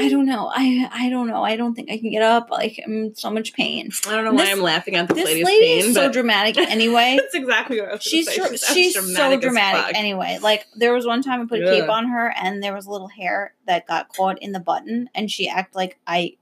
I 0.00 0.08
don't 0.08 0.26
know. 0.26 0.50
I 0.54 0.88
I 0.92 1.08
don't 1.10 1.26
know. 1.28 1.42
I 1.44 1.56
don't 1.56 1.74
think 1.74 1.90
I 1.90 1.98
can 1.98 2.10
get 2.10 2.22
up. 2.22 2.50
Like 2.50 2.80
I'm 2.84 2.92
in 3.06 3.14
so 3.14 3.30
much 3.30 3.52
pain. 3.52 3.90
I 4.08 4.14
don't 4.16 4.24
know 4.24 4.32
why 4.32 4.50
I'm 4.50 4.60
laughing 4.60 4.96
at 4.96 5.08
this, 5.08 5.16
This 5.16 5.24
lady's 5.26 5.44
lady 5.44 5.66
pain, 5.66 5.88
is 5.90 5.94
so 5.94 6.10
dramatic 6.10 6.56
anyway. 6.70 7.18
that's 7.20 7.34
exactly 7.34 7.80
what 7.80 7.90
I 7.90 7.92
was 7.94 8.02
she's 8.02 8.26
say. 8.26 8.36
tr- 8.36 8.56
she's 8.56 8.94
so 8.94 9.30
as 9.32 9.40
dramatic 9.40 9.96
anyway. 9.96 10.38
Like 10.42 10.66
there 10.76 10.92
was 10.92 11.06
one 11.06 11.22
time 11.22 11.42
I 11.42 11.44
put 11.46 11.62
a 11.62 11.66
cape 11.66 11.88
on 11.88 12.08
her 12.08 12.32
and 12.36 12.62
there 12.62 12.74
was 12.74 12.86
a 12.86 12.90
little 12.90 13.08
hair 13.08 13.54
that 13.66 13.86
got 13.86 14.08
caught 14.14 14.42
in 14.42 14.52
the 14.52 14.60
button 14.60 15.08
and 15.14 15.30
she 15.30 15.48
acted 15.48 15.76
like 15.76 15.98
I 16.06 16.36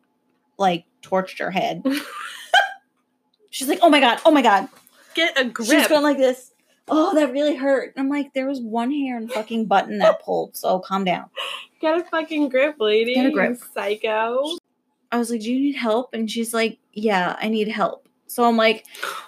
like 0.59 0.85
torched 1.03 1.39
her 1.39 1.51
head. 1.51 1.85
She's 3.51 3.69
like, 3.69 3.79
"Oh 3.83 3.89
my 3.91 4.01
god, 4.01 4.21
oh 4.25 4.31
my 4.31 4.43
god." 4.43 4.69
Get 5.15 5.39
a 5.39 5.45
grip. 5.45 5.69
She's 5.69 5.89
going 5.89 6.03
like 6.03 6.19
this. 6.19 6.53
Oh, 6.91 7.15
that 7.15 7.33
really 7.33 7.55
hurt. 7.57 7.93
I'm 7.97 8.09
like, 8.09 8.33
there 8.35 8.47
was 8.47 8.61
one 8.61 8.91
hair 8.93 9.17
and 9.17 9.31
fucking 9.31 9.67
button 9.67 9.99
that 9.99 10.23
pulled. 10.23 10.57
So 10.57 10.79
calm 10.81 11.05
down. 11.05 11.27
Get 11.81 11.97
a 11.99 12.05
fucking 12.05 12.49
grip, 12.49 12.77
lady. 12.81 13.15
Get 13.15 13.27
a 13.27 13.31
grip. 13.31 13.59
Psycho. 13.75 14.57
I 15.11 15.17
was 15.19 15.31
like, 15.31 15.41
"Do 15.41 15.53
you 15.53 15.61
need 15.61 15.77
help?" 15.77 16.11
And 16.13 16.31
she's 16.31 16.53
like, 16.53 16.79
"Yeah, 16.93 17.37
I 17.41 17.49
need 17.49 17.69
help." 17.69 18.07
So 18.27 18.45
I'm 18.45 18.57
like, 18.59 18.85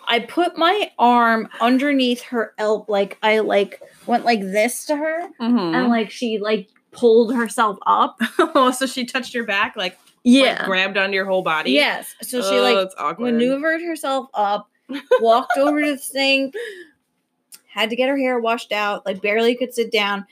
I 0.06 0.20
put 0.20 0.58
my 0.58 0.90
arm 0.98 1.48
underneath 1.61 2.20
her 2.24 2.52
elbow, 2.58 2.84
like 2.92 3.16
I 3.22 3.38
like 3.38 3.80
went 4.06 4.24
like 4.26 4.40
this 4.40 4.84
to 4.86 4.96
her, 4.96 5.28
Mm-hmm. 5.40 5.74
and 5.74 5.88
like 5.88 6.11
she 6.11 6.38
like 6.38 6.68
pulled 6.92 7.34
herself 7.34 7.78
up. 7.86 8.18
oh, 8.38 8.72
so 8.72 8.84
she 8.86 9.06
touched 9.06 9.32
your 9.32 9.44
back, 9.46 9.74
like, 9.76 9.96
Yeah. 10.22 10.56
like 10.58 10.64
grabbed 10.64 10.98
onto 10.98 11.14
your 11.14 11.24
whole 11.24 11.40
body. 11.42 11.70
yes. 11.72 12.14
So 12.20 12.42
she 12.42 12.58
oh, 12.58 12.90
like 12.98 13.18
maneuvered 13.18 13.80
herself 13.80 14.28
up, 14.34 14.68
walked 15.20 15.56
over 15.56 15.80
to 15.82 15.92
the 15.92 15.98
sink, 15.98 16.54
had 17.72 17.90
to 17.90 17.96
get 17.96 18.08
her 18.08 18.18
hair 18.18 18.38
washed 18.40 18.72
out, 18.72 19.06
like 19.06 19.22
barely 19.22 19.54
could 19.54 19.72
sit 19.72 19.92
down. 19.92 20.26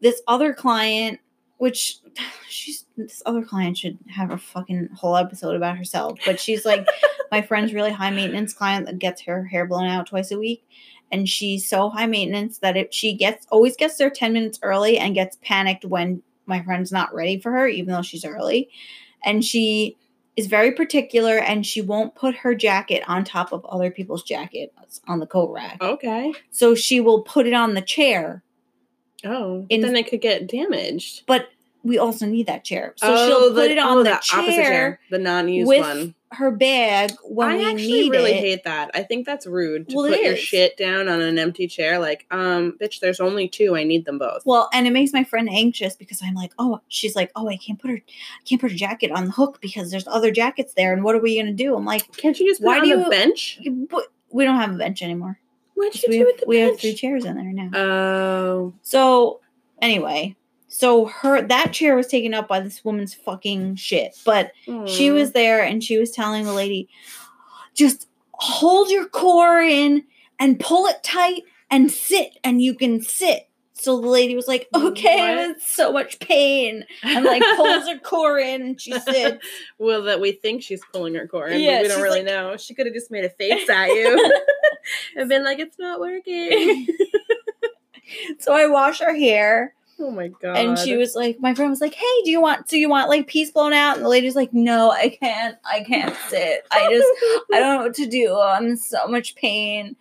This 0.00 0.22
other 0.26 0.52
client, 0.52 1.20
which 1.58 1.98
she's 2.48 2.86
this 2.96 3.22
other 3.26 3.42
client 3.42 3.76
should 3.76 3.98
have 4.08 4.30
a 4.30 4.38
fucking 4.38 4.90
whole 4.94 5.16
episode 5.16 5.56
about 5.56 5.76
herself, 5.76 6.18
but 6.24 6.38
she's 6.40 6.64
like 6.64 6.86
my 7.30 7.42
friend's 7.42 7.74
really 7.74 7.90
high 7.90 8.10
maintenance 8.10 8.52
client 8.52 8.86
that 8.86 8.98
gets 8.98 9.22
her 9.22 9.44
hair 9.44 9.66
blown 9.66 9.86
out 9.86 10.06
twice 10.06 10.30
a 10.30 10.38
week. 10.38 10.64
And 11.10 11.28
she's 11.28 11.68
so 11.68 11.90
high 11.90 12.06
maintenance 12.06 12.58
that 12.58 12.76
if 12.76 12.88
she 12.90 13.14
gets 13.14 13.46
always 13.50 13.76
gets 13.76 13.96
there 13.96 14.10
10 14.10 14.32
minutes 14.32 14.58
early 14.62 14.98
and 14.98 15.14
gets 15.14 15.38
panicked 15.42 15.84
when 15.84 16.22
my 16.46 16.62
friend's 16.62 16.92
not 16.92 17.14
ready 17.14 17.38
for 17.40 17.50
her, 17.52 17.66
even 17.66 17.92
though 17.92 18.02
she's 18.02 18.24
early. 18.24 18.68
And 19.24 19.44
she 19.44 19.96
is 20.36 20.46
very 20.46 20.72
particular 20.72 21.38
and 21.38 21.64
she 21.64 21.80
won't 21.80 22.14
put 22.14 22.34
her 22.36 22.54
jacket 22.54 23.02
on 23.06 23.24
top 23.24 23.52
of 23.52 23.64
other 23.66 23.90
people's 23.90 24.22
jackets 24.22 25.00
on 25.06 25.20
the 25.20 25.26
coat 25.26 25.52
rack. 25.52 25.80
Okay. 25.80 26.32
So 26.50 26.74
she 26.74 27.00
will 27.00 27.22
put 27.22 27.46
it 27.46 27.52
on 27.52 27.74
the 27.74 27.82
chair, 27.82 28.42
Oh, 29.24 29.66
In- 29.68 29.80
then 29.80 29.96
it 29.96 30.08
could 30.08 30.20
get 30.20 30.46
damaged. 30.46 31.22
but 31.26 31.48
we 31.82 31.98
also 31.98 32.26
need 32.26 32.46
that 32.46 32.64
chair. 32.64 32.94
So 32.96 33.06
oh, 33.14 33.26
she'll 33.26 33.54
the, 33.54 33.60
put 33.60 33.70
it 33.70 33.78
on 33.78 33.98
oh, 33.98 34.02
the, 34.02 34.12
opposite 34.12 34.46
chair, 34.54 35.00
the 35.10 35.18
non-used 35.18 35.68
with 35.68 35.80
one. 35.80 36.14
Her 36.36 36.50
bag 36.50 37.12
when 37.24 37.48
I 37.48 37.56
we 37.56 37.64
actually 37.64 37.92
need 37.92 38.10
really 38.10 38.32
it. 38.32 38.40
hate 38.40 38.64
that. 38.64 38.90
I 38.94 39.02
think 39.02 39.26
that's 39.26 39.46
rude 39.46 39.88
to 39.88 39.96
Well, 39.96 40.08
put 40.10 40.20
your 40.20 40.36
shit 40.36 40.76
down 40.76 41.08
on 41.08 41.20
an 41.20 41.38
empty 41.38 41.66
chair. 41.66 41.98
Like, 41.98 42.26
um, 42.30 42.76
bitch, 42.80 43.00
there's 43.00 43.20
only 43.20 43.48
two. 43.48 43.76
I 43.76 43.84
need 43.84 44.04
them 44.04 44.18
both. 44.18 44.42
Well, 44.44 44.68
and 44.72 44.86
it 44.86 44.90
makes 44.92 45.12
my 45.12 45.24
friend 45.24 45.48
anxious 45.50 45.96
because 45.96 46.20
I'm 46.22 46.34
like, 46.34 46.52
oh, 46.58 46.80
she's 46.88 47.16
like, 47.16 47.30
oh, 47.36 47.48
I 47.48 47.56
can't 47.56 47.78
put 47.80 47.90
her, 47.90 47.96
I 47.96 48.42
can't 48.48 48.60
put 48.60 48.70
her 48.70 48.76
jacket 48.76 49.10
on 49.10 49.26
the 49.26 49.30
hook 49.32 49.58
because 49.60 49.90
there's 49.90 50.06
other 50.08 50.30
jackets 50.30 50.74
there, 50.74 50.92
and 50.92 51.02
what 51.04 51.14
are 51.14 51.20
we 51.20 51.38
gonna 51.38 51.52
do? 51.52 51.74
I'm 51.76 51.84
like, 51.84 52.16
Can't 52.16 52.38
you 52.38 52.46
just 52.50 52.62
why 52.62 52.80
do 52.80 52.94
the 52.96 53.02
you- 53.04 53.10
bench? 53.10 53.60
we 54.30 54.44
don't 54.44 54.56
have 54.56 54.74
a 54.74 54.78
bench 54.78 55.02
anymore. 55.02 55.38
What'd 55.74 55.92
'Cause 55.94 56.02
you 56.04 56.08
We 56.10 56.14
do 56.14 56.18
have, 56.20 56.26
with 56.26 56.40
the 56.40 56.46
we 56.46 56.58
have 56.58 56.78
three 56.80 56.94
chairs 56.94 57.24
in 57.24 57.34
there 57.36 57.52
now. 57.52 57.70
Oh, 57.78 58.72
So 58.82 59.40
anyway, 59.82 60.36
so 60.76 61.04
her 61.06 61.40
that 61.40 61.72
chair 61.72 61.94
was 61.94 62.08
taken 62.08 62.34
up 62.34 62.48
by 62.48 62.58
this 62.58 62.84
woman's 62.84 63.14
fucking 63.14 63.76
shit. 63.76 64.16
But 64.24 64.50
she 64.86 65.12
was 65.12 65.30
there 65.30 65.62
and 65.62 65.84
she 65.84 65.98
was 65.98 66.10
telling 66.10 66.44
the 66.44 66.52
lady, 66.52 66.88
just 67.74 68.08
hold 68.32 68.90
your 68.90 69.06
core 69.06 69.60
in 69.62 70.02
and 70.40 70.58
pull 70.58 70.86
it 70.86 71.00
tight 71.04 71.42
and 71.70 71.92
sit 71.92 72.36
and 72.42 72.60
you 72.60 72.74
can 72.74 73.00
sit. 73.00 73.48
So 73.74 74.00
the 74.00 74.08
lady 74.08 74.34
was 74.34 74.48
like, 74.48 74.66
okay, 74.74 75.44
in 75.44 75.60
so 75.60 75.92
much 75.92 76.18
pain. 76.18 76.84
And 77.04 77.24
like 77.24 77.42
pulls 77.54 77.86
her 77.86 77.98
core 78.00 78.40
in 78.40 78.60
and 78.62 78.80
she 78.80 78.92
sits. 78.98 79.46
well, 79.78 80.02
that 80.02 80.20
we 80.20 80.32
think 80.32 80.64
she's 80.64 80.82
pulling 80.92 81.14
her 81.14 81.28
core 81.28 81.46
in, 81.46 81.60
Yeah, 81.60 81.76
but 81.78 81.82
we 81.82 81.88
don't 81.88 82.02
really 82.02 82.18
like- 82.24 82.26
know. 82.26 82.56
She 82.56 82.74
could 82.74 82.86
have 82.86 82.94
just 82.96 83.12
made 83.12 83.24
a 83.24 83.30
face 83.30 83.70
at 83.70 83.86
you 83.90 84.32
and 85.16 85.28
been 85.28 85.44
like, 85.44 85.60
"It's 85.60 85.78
not 85.78 86.00
working." 86.00 86.88
so 88.40 88.52
I 88.52 88.66
wash 88.66 88.98
her 88.98 89.14
hair 89.16 89.74
oh 90.00 90.10
my 90.10 90.28
god! 90.28 90.56
and 90.56 90.78
she 90.78 90.96
was 90.96 91.14
like, 91.14 91.40
my 91.40 91.54
friend 91.54 91.70
was 91.70 91.80
like, 91.80 91.94
hey, 91.94 92.22
do 92.24 92.30
you 92.30 92.40
want, 92.40 92.66
do 92.68 92.78
you 92.78 92.88
want 92.88 93.08
like 93.08 93.26
piece 93.26 93.50
blown 93.50 93.72
out? 93.72 93.96
And 93.96 94.04
the 94.04 94.08
lady's 94.08 94.36
like, 94.36 94.52
no, 94.52 94.90
I 94.90 95.08
can't, 95.08 95.56
I 95.64 95.82
can't 95.84 96.14
sit. 96.28 96.66
I 96.70 96.88
just, 96.90 97.08
I 97.52 97.60
don't 97.60 97.76
know 97.78 97.82
what 97.84 97.94
to 97.94 98.06
do. 98.06 98.38
I'm 98.40 98.66
in 98.66 98.76
so 98.76 99.06
much 99.06 99.34
pain. 99.34 99.96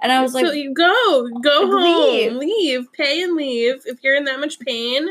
And 0.00 0.10
I 0.10 0.20
was 0.20 0.34
like, 0.34 0.46
so 0.46 0.52
you 0.52 0.74
go, 0.74 1.28
go 1.42 1.60
Leave. 1.62 2.32
home, 2.32 2.40
leave, 2.40 2.92
pay 2.92 3.22
and 3.22 3.36
leave. 3.36 3.82
If 3.86 4.02
you're 4.02 4.16
in 4.16 4.24
that 4.24 4.40
much 4.40 4.58
pain, 4.58 5.08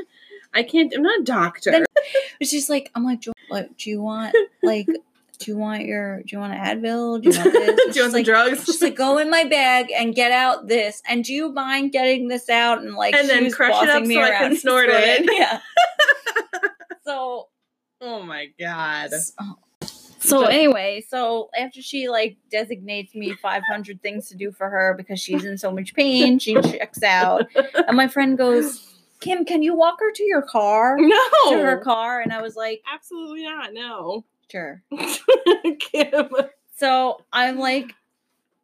I 0.54 0.64
can't. 0.64 0.94
I'm 0.94 1.02
not 1.02 1.22
a 1.22 1.24
doctor. 1.24 1.72
Then- 1.72 1.86
she's 2.42 2.70
like, 2.70 2.92
I'm 2.94 3.06
like, 3.06 3.22
do, 3.22 3.32
like, 3.50 3.78
do 3.78 3.90
you 3.90 4.02
want 4.02 4.36
like, 4.64 4.88
do 5.42 5.52
you 5.52 5.58
want 5.58 5.86
your, 5.86 6.18
do 6.20 6.28
you 6.30 6.40
want 6.40 6.54
an 6.54 6.60
Advil? 6.60 7.22
Do 7.22 7.30
you 7.30 7.38
want 7.38 7.54
this? 7.54 7.94
Do 7.94 8.00
you 8.00 8.04
want 8.04 8.12
some 8.12 8.12
like, 8.12 8.26
drugs? 8.26 8.66
She's 8.66 8.82
like, 8.82 8.96
go 8.96 9.18
in 9.18 9.30
my 9.30 9.44
bag 9.44 9.92
and 9.92 10.16
get 10.16 10.32
out 10.32 10.68
this. 10.68 11.02
And 11.08 11.24
do 11.24 11.34
you 11.34 11.52
mind 11.52 11.92
getting 11.92 12.28
this 12.28 12.50
out 12.50 12.82
and 12.82 12.96
like, 12.96 13.14
And 13.14 13.30
then 13.30 13.52
crush 13.52 13.84
it 13.84 13.90
up 13.90 14.06
so 14.06 14.22
I 14.22 14.30
can 14.32 14.56
snort 14.58 14.90
it. 14.90 15.30
Yeah. 15.32 15.60
so 17.04 17.48
oh 18.02 18.24
my 18.24 18.48
god! 18.60 19.12
So 20.20 20.46
anyway, 20.46 21.04
so 21.08 21.50
after 21.58 21.82
she 21.82 22.08
like 22.10 22.38
designates 22.52 23.16
me 23.16 23.34
500 23.34 24.02
things 24.02 24.30
to 24.30 24.36
do 24.36 24.52
for 24.52 24.70
her 24.70 24.94
because 24.96 25.20
she's 25.20 25.44
in 25.44 25.58
so 25.58 25.72
much 25.72 25.96
pain, 25.96 26.38
she 26.40 26.54
checks 26.54 27.02
out, 27.04 27.48
and 27.76 27.98
my 27.98 28.08
friend 28.08 28.38
goes, 28.38 28.96
"Kim, 29.20 29.46
can 29.46 29.64
you 29.64 29.76
walk 29.76 29.98
her 30.00 30.12
to 30.12 30.24
your 30.24 30.44
car?" 30.44 30.96
No, 31.00 31.20
To 31.50 31.58
her 31.58 31.80
car, 31.84 32.22
and 32.22 32.32
I 32.32 32.42
was 32.42 32.56
like, 32.56 32.82
absolutely 32.92 33.44
not. 33.44 33.74
No, 33.74 34.26
"Sure." 34.52 34.84
Kim. 35.80 36.30
So 36.76 37.24
I'm 37.32 37.58
like, 37.58 37.94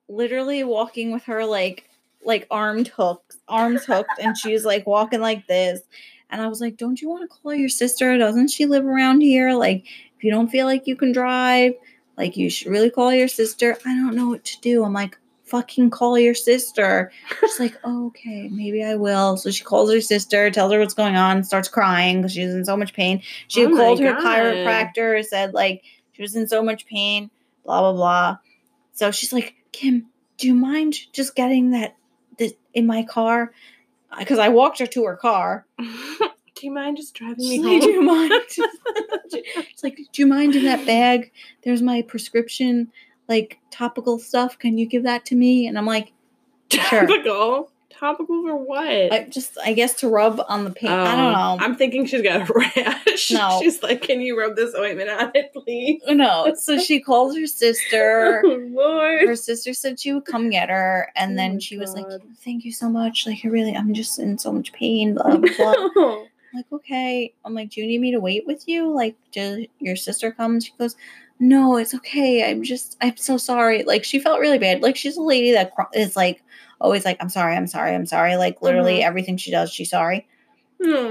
literally 0.10 0.64
walking 0.64 1.12
with 1.12 1.24
her 1.24 1.46
like 1.46 1.90
like 2.24 2.48
armed 2.52 2.90
hooks, 2.90 3.38
arms 3.48 3.86
hooked, 3.86 4.20
and 4.20 4.38
she's 4.38 4.66
like 4.66 4.86
walking 4.86 5.22
like 5.22 5.48
this. 5.48 5.82
And 6.30 6.42
I 6.42 6.48
was 6.48 6.60
like, 6.60 6.78
"Don't 6.78 7.02
you 7.02 7.10
want 7.10 7.30
to 7.30 7.38
call 7.38 7.54
your 7.54 7.70
sister? 7.70 8.18
Doesn't 8.18 8.50
she 8.50 8.66
live 8.66 8.86
around 8.86 9.22
here? 9.22 9.54
Like, 9.54 9.86
if 10.18 10.24
you 10.24 10.32
don't 10.32 10.50
feel 10.50 10.66
like 10.66 10.88
you 10.88 10.96
can 10.96 11.12
drive, 11.12 11.74
like 12.18 12.36
you 12.36 12.50
should 12.50 12.68
really 12.68 12.90
call 12.90 13.14
your 13.14 13.28
sister." 13.30 13.78
I 13.86 13.96
don't 13.96 14.16
know 14.16 14.28
what 14.30 14.44
to 14.46 14.62
do. 14.62 14.84
I'm 14.84 14.94
like, 14.94 15.18
"Fucking 15.48 15.90
call 15.90 16.18
your 16.20 16.34
sister." 16.34 17.12
She's 17.42 17.60
like, 17.60 17.76
oh, 17.84 18.08
"Okay, 18.08 18.50
maybe 18.50 18.84
I 18.84 18.96
will." 18.96 19.38
So 19.38 19.52
she 19.52 19.64
calls 19.64 19.92
her 19.92 20.02
sister, 20.02 20.50
tells 20.52 20.72
her 20.72 20.80
what's 20.80 20.94
going 20.94 21.16
on, 21.16 21.44
starts 21.44 21.68
crying 21.68 22.18
because 22.18 22.34
she's 22.34 22.54
in 22.54 22.66
so 22.66 22.78
much 22.78 22.94
pain. 22.94 23.22
She 23.48 23.66
Oh 23.66 23.76
called 23.76 24.00
her 24.00 24.14
God. 24.14 24.24
chiropractor, 24.24 25.24
said 25.26 25.54
like 25.54 25.84
she 26.14 26.22
was 26.22 26.36
in 26.36 26.48
so 26.48 26.64
much 26.64 26.86
pain, 26.86 27.30
blah 27.66 27.82
blah 27.82 27.94
blah. 27.94 28.38
So 28.94 29.12
she's 29.12 29.32
like, 29.34 29.56
Kim, 29.72 30.08
do 30.38 30.48
you 30.48 30.56
mind 30.56 30.96
just 31.14 31.36
getting 31.36 31.72
that, 31.72 31.96
that 32.40 32.54
in 32.74 32.86
my 32.88 33.04
car? 33.04 33.52
Because 34.18 34.40
I 34.40 34.50
walked 34.50 34.80
her 34.80 34.88
to 34.88 35.04
her 35.06 35.16
car. 35.16 35.66
Do 35.80 36.66
you 36.66 36.72
mind 36.72 36.98
just 36.98 37.14
driving 37.14 37.48
me 37.48 37.60
like, 37.62 37.82
do 37.84 37.92
you 37.92 38.02
mind? 38.02 38.34
She's 39.30 39.84
like, 39.84 39.96
do 40.12 40.22
you 40.24 40.26
mind 40.26 40.56
in 40.56 40.64
that 40.64 40.88
bag? 40.88 41.32
There's 41.64 41.84
my 41.84 42.02
prescription, 42.02 42.92
like 43.30 43.60
topical 43.72 44.20
stuff. 44.20 44.58
Can 44.60 44.78
you 44.78 44.86
give 44.86 45.04
that 45.04 45.26
to 45.26 45.36
me? 45.36 45.68
And 45.68 45.78
I'm 45.78 45.86
like, 45.86 46.14
Sure. 46.72 47.08
Topical. 47.08 47.72
Topical 47.90 48.44
for 48.44 48.56
what? 48.58 48.86
I 49.14 49.26
just, 49.30 49.58
I 49.64 49.74
guess 49.74 49.94
to 50.02 50.10
rub 50.10 50.40
on 50.50 50.66
the 50.66 50.70
pain. 50.72 50.92
I 50.92 51.16
don't 51.16 51.26
Oh, 51.26 51.32
know. 51.32 51.58
I'm 51.64 51.76
thinking 51.76 52.06
she's 52.06 52.22
got 52.22 52.48
a 52.48 52.54
rash. 52.76 53.32
No. 53.32 53.58
She's 53.62 53.82
like, 53.82 54.02
can 54.04 54.22
you 54.22 54.38
rub 54.38 54.56
this 54.56 54.76
ointment 54.76 55.10
on 55.10 55.32
it, 55.34 55.52
please? 55.54 56.02
Oh, 56.06 56.14
no. 56.14 56.54
So 56.56 56.78
she 56.78 57.00
calls 57.00 57.36
her 57.38 57.48
sister. 57.48 58.44
Oh, 58.46 58.60
Lord. 58.70 59.22
her 59.28 59.36
sister 59.36 59.74
said 59.74 60.00
she 60.00 60.14
would 60.14 60.26
come 60.26 60.50
get 60.52 60.70
her 60.70 61.12
and 61.16 61.34
Oh 61.34 61.36
then 61.38 61.60
she 61.60 61.78
was 61.78 61.94
like 61.94 62.06
thank 62.44 62.64
you 62.66 62.72
so 62.72 62.88
much 62.90 63.26
like 63.26 63.40
i 63.44 63.48
really 63.48 63.74
i'm 63.76 63.94
just 63.94 64.20
in 64.20 64.38
so 64.38 64.52
much 64.52 64.72
pain 64.74 65.16
blah 65.16 65.36
blah 65.38 65.40
blah 65.58 65.74
oh. 65.96 66.28
like 66.54 66.66
okay 66.72 67.34
i'm 67.44 67.54
like 67.56 67.72
do 67.72 67.82
you 67.82 67.88
need 67.88 68.00
me 68.00 68.12
to 68.12 68.20
wait 68.20 68.46
with 68.46 68.68
you 68.68 68.94
like 68.94 69.16
do 69.32 69.66
your 69.80 69.96
sister 69.96 70.32
come 70.32 70.60
she 70.60 70.72
goes 70.78 70.96
no 71.40 71.78
it's 71.78 71.94
okay 71.94 72.50
i'm 72.50 72.64
just 72.64 72.98
i'm 73.02 73.16
so 73.18 73.38
sorry 73.38 73.84
like 73.84 74.04
she 74.04 74.20
felt 74.20 74.40
really 74.40 74.58
bad 74.58 74.82
like 74.82 74.96
she's 74.96 75.18
a 75.18 75.22
lady 75.22 75.52
that 75.52 75.72
is 75.94 76.16
like 76.16 76.42
always 76.82 77.06
like 77.06 77.18
i'm 77.20 77.30
sorry 77.30 77.56
i'm 77.56 77.68
sorry 77.68 77.94
i'm 77.94 78.06
sorry 78.06 78.36
like 78.38 78.62
literally 78.62 79.00
Mhm. 79.00 79.04
everything 79.04 79.38
she 79.38 79.52
does 79.52 79.72
she's 79.72 79.90
sorry 79.92 80.28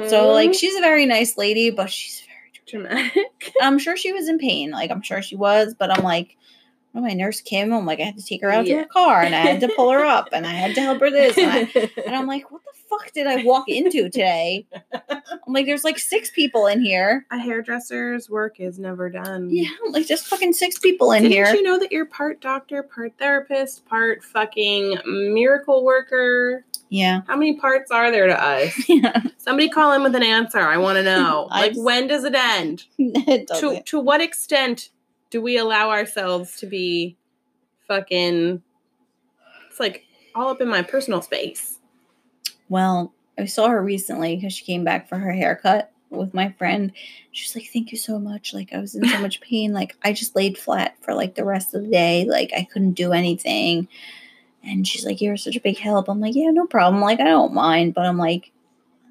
so 0.08 0.28
like 0.32 0.54
she's 0.54 0.76
a 0.76 0.80
very 0.80 1.06
nice 1.06 1.36
lady 1.36 1.70
but 1.70 1.90
she's 1.90 2.22
very 2.26 2.82
dramatic. 2.88 3.52
i'm 3.62 3.78
sure 3.78 3.96
she 3.96 4.12
was 4.12 4.28
in 4.28 4.38
pain 4.38 4.70
like 4.70 4.90
i'm 4.90 5.02
sure 5.02 5.22
she 5.22 5.36
was 5.36 5.74
but 5.78 5.96
i'm 5.96 6.04
like 6.04 6.36
my 6.94 7.12
nurse 7.12 7.42
Kim, 7.42 7.74
I'm 7.74 7.84
like, 7.84 8.00
I 8.00 8.04
had 8.04 8.16
to 8.16 8.24
take 8.24 8.40
her 8.40 8.50
out 8.50 8.64
to 8.64 8.70
Yeah. 8.70 8.78
her 8.78 8.84
car 8.86 9.20
and 9.20 9.34
I 9.34 9.40
had 9.40 9.60
to 9.60 9.68
pull 9.68 9.90
her 9.92 10.02
up 10.02 10.30
and 10.32 10.46
I 10.46 10.52
had 10.54 10.74
to 10.76 10.80
help 10.80 11.00
her 11.00 11.10
this. 11.10 11.36
And, 11.36 11.50
I, 11.50 11.90
and 12.06 12.16
I'm 12.16 12.26
like, 12.26 12.50
what 12.50 12.62
the 12.64 12.65
fuck 12.88 13.12
did 13.12 13.26
I 13.26 13.42
walk 13.44 13.68
into 13.68 14.02
today? 14.04 14.66
I'm 15.10 15.52
like, 15.52 15.66
there's 15.66 15.84
like 15.84 15.98
six 15.98 16.30
people 16.30 16.66
in 16.66 16.80
here. 16.80 17.26
a 17.30 17.38
hairdresser's 17.38 18.28
work 18.30 18.60
is 18.60 18.78
never 18.78 19.08
done. 19.10 19.48
Yeah, 19.50 19.68
I'm 19.84 19.92
like, 19.92 20.06
just 20.06 20.26
fucking 20.26 20.52
six 20.52 20.78
people 20.78 21.12
in 21.12 21.22
Didn't 21.22 21.32
here. 21.32 21.46
you 21.54 21.62
know 21.62 21.78
that 21.78 21.92
you're 21.92 22.06
part 22.06 22.40
doctor, 22.40 22.82
part 22.82 23.12
therapist, 23.18 23.84
part 23.86 24.22
fucking 24.24 24.98
miracle 25.06 25.84
worker? 25.84 26.64
yeah. 26.88 27.22
How 27.26 27.36
many 27.36 27.56
parts 27.56 27.90
are 27.90 28.10
there 28.10 28.26
to 28.28 28.40
us? 28.42 28.72
Yeah. 28.88 29.22
Somebody 29.38 29.68
call 29.68 29.92
in 29.92 30.02
with 30.02 30.14
an 30.14 30.22
answer. 30.22 30.58
I 30.60 30.76
want 30.78 30.96
to 30.96 31.02
know. 31.04 31.48
Like, 31.50 31.72
just- 31.72 31.82
when 31.84 32.06
does 32.06 32.24
it 32.24 32.34
end? 32.34 32.84
it 32.98 33.46
To 33.48 33.54
doesn't. 33.54 33.86
to 33.86 34.00
what 34.00 34.20
extent 34.20 34.90
do 35.30 35.40
we 35.42 35.58
allow 35.58 35.90
ourselves 35.90 36.56
to 36.58 36.66
be 36.66 37.16
fucking? 37.88 38.62
It's 39.70 39.80
like 39.80 40.04
all 40.34 40.48
up 40.50 40.60
in 40.60 40.68
my 40.68 40.82
personal 40.82 41.22
space. 41.22 41.75
Well, 42.68 43.12
I 43.38 43.46
saw 43.46 43.68
her 43.68 43.82
recently 43.82 44.36
because 44.36 44.52
she 44.52 44.64
came 44.64 44.84
back 44.84 45.08
for 45.08 45.18
her 45.18 45.32
haircut 45.32 45.92
with 46.10 46.34
my 46.34 46.52
friend. 46.52 46.92
She's 47.32 47.54
like, 47.54 47.68
Thank 47.72 47.92
you 47.92 47.98
so 47.98 48.18
much. 48.18 48.54
Like, 48.54 48.72
I 48.72 48.78
was 48.78 48.94
in 48.94 49.06
so 49.06 49.18
much 49.20 49.40
pain. 49.40 49.72
Like, 49.72 49.96
I 50.02 50.12
just 50.12 50.36
laid 50.36 50.58
flat 50.58 50.96
for 51.02 51.14
like 51.14 51.34
the 51.34 51.44
rest 51.44 51.74
of 51.74 51.82
the 51.82 51.90
day. 51.90 52.24
Like, 52.28 52.52
I 52.56 52.66
couldn't 52.70 52.92
do 52.92 53.12
anything. 53.12 53.88
And 54.62 54.86
she's 54.86 55.04
like, 55.04 55.20
You're 55.20 55.36
such 55.36 55.56
a 55.56 55.60
big 55.60 55.78
help. 55.78 56.08
I'm 56.08 56.20
like, 56.20 56.34
Yeah, 56.34 56.50
no 56.50 56.66
problem. 56.66 57.02
Like, 57.02 57.20
I 57.20 57.24
don't 57.24 57.54
mind. 57.54 57.94
But 57.94 58.06
I'm 58.06 58.18
like, 58.18 58.52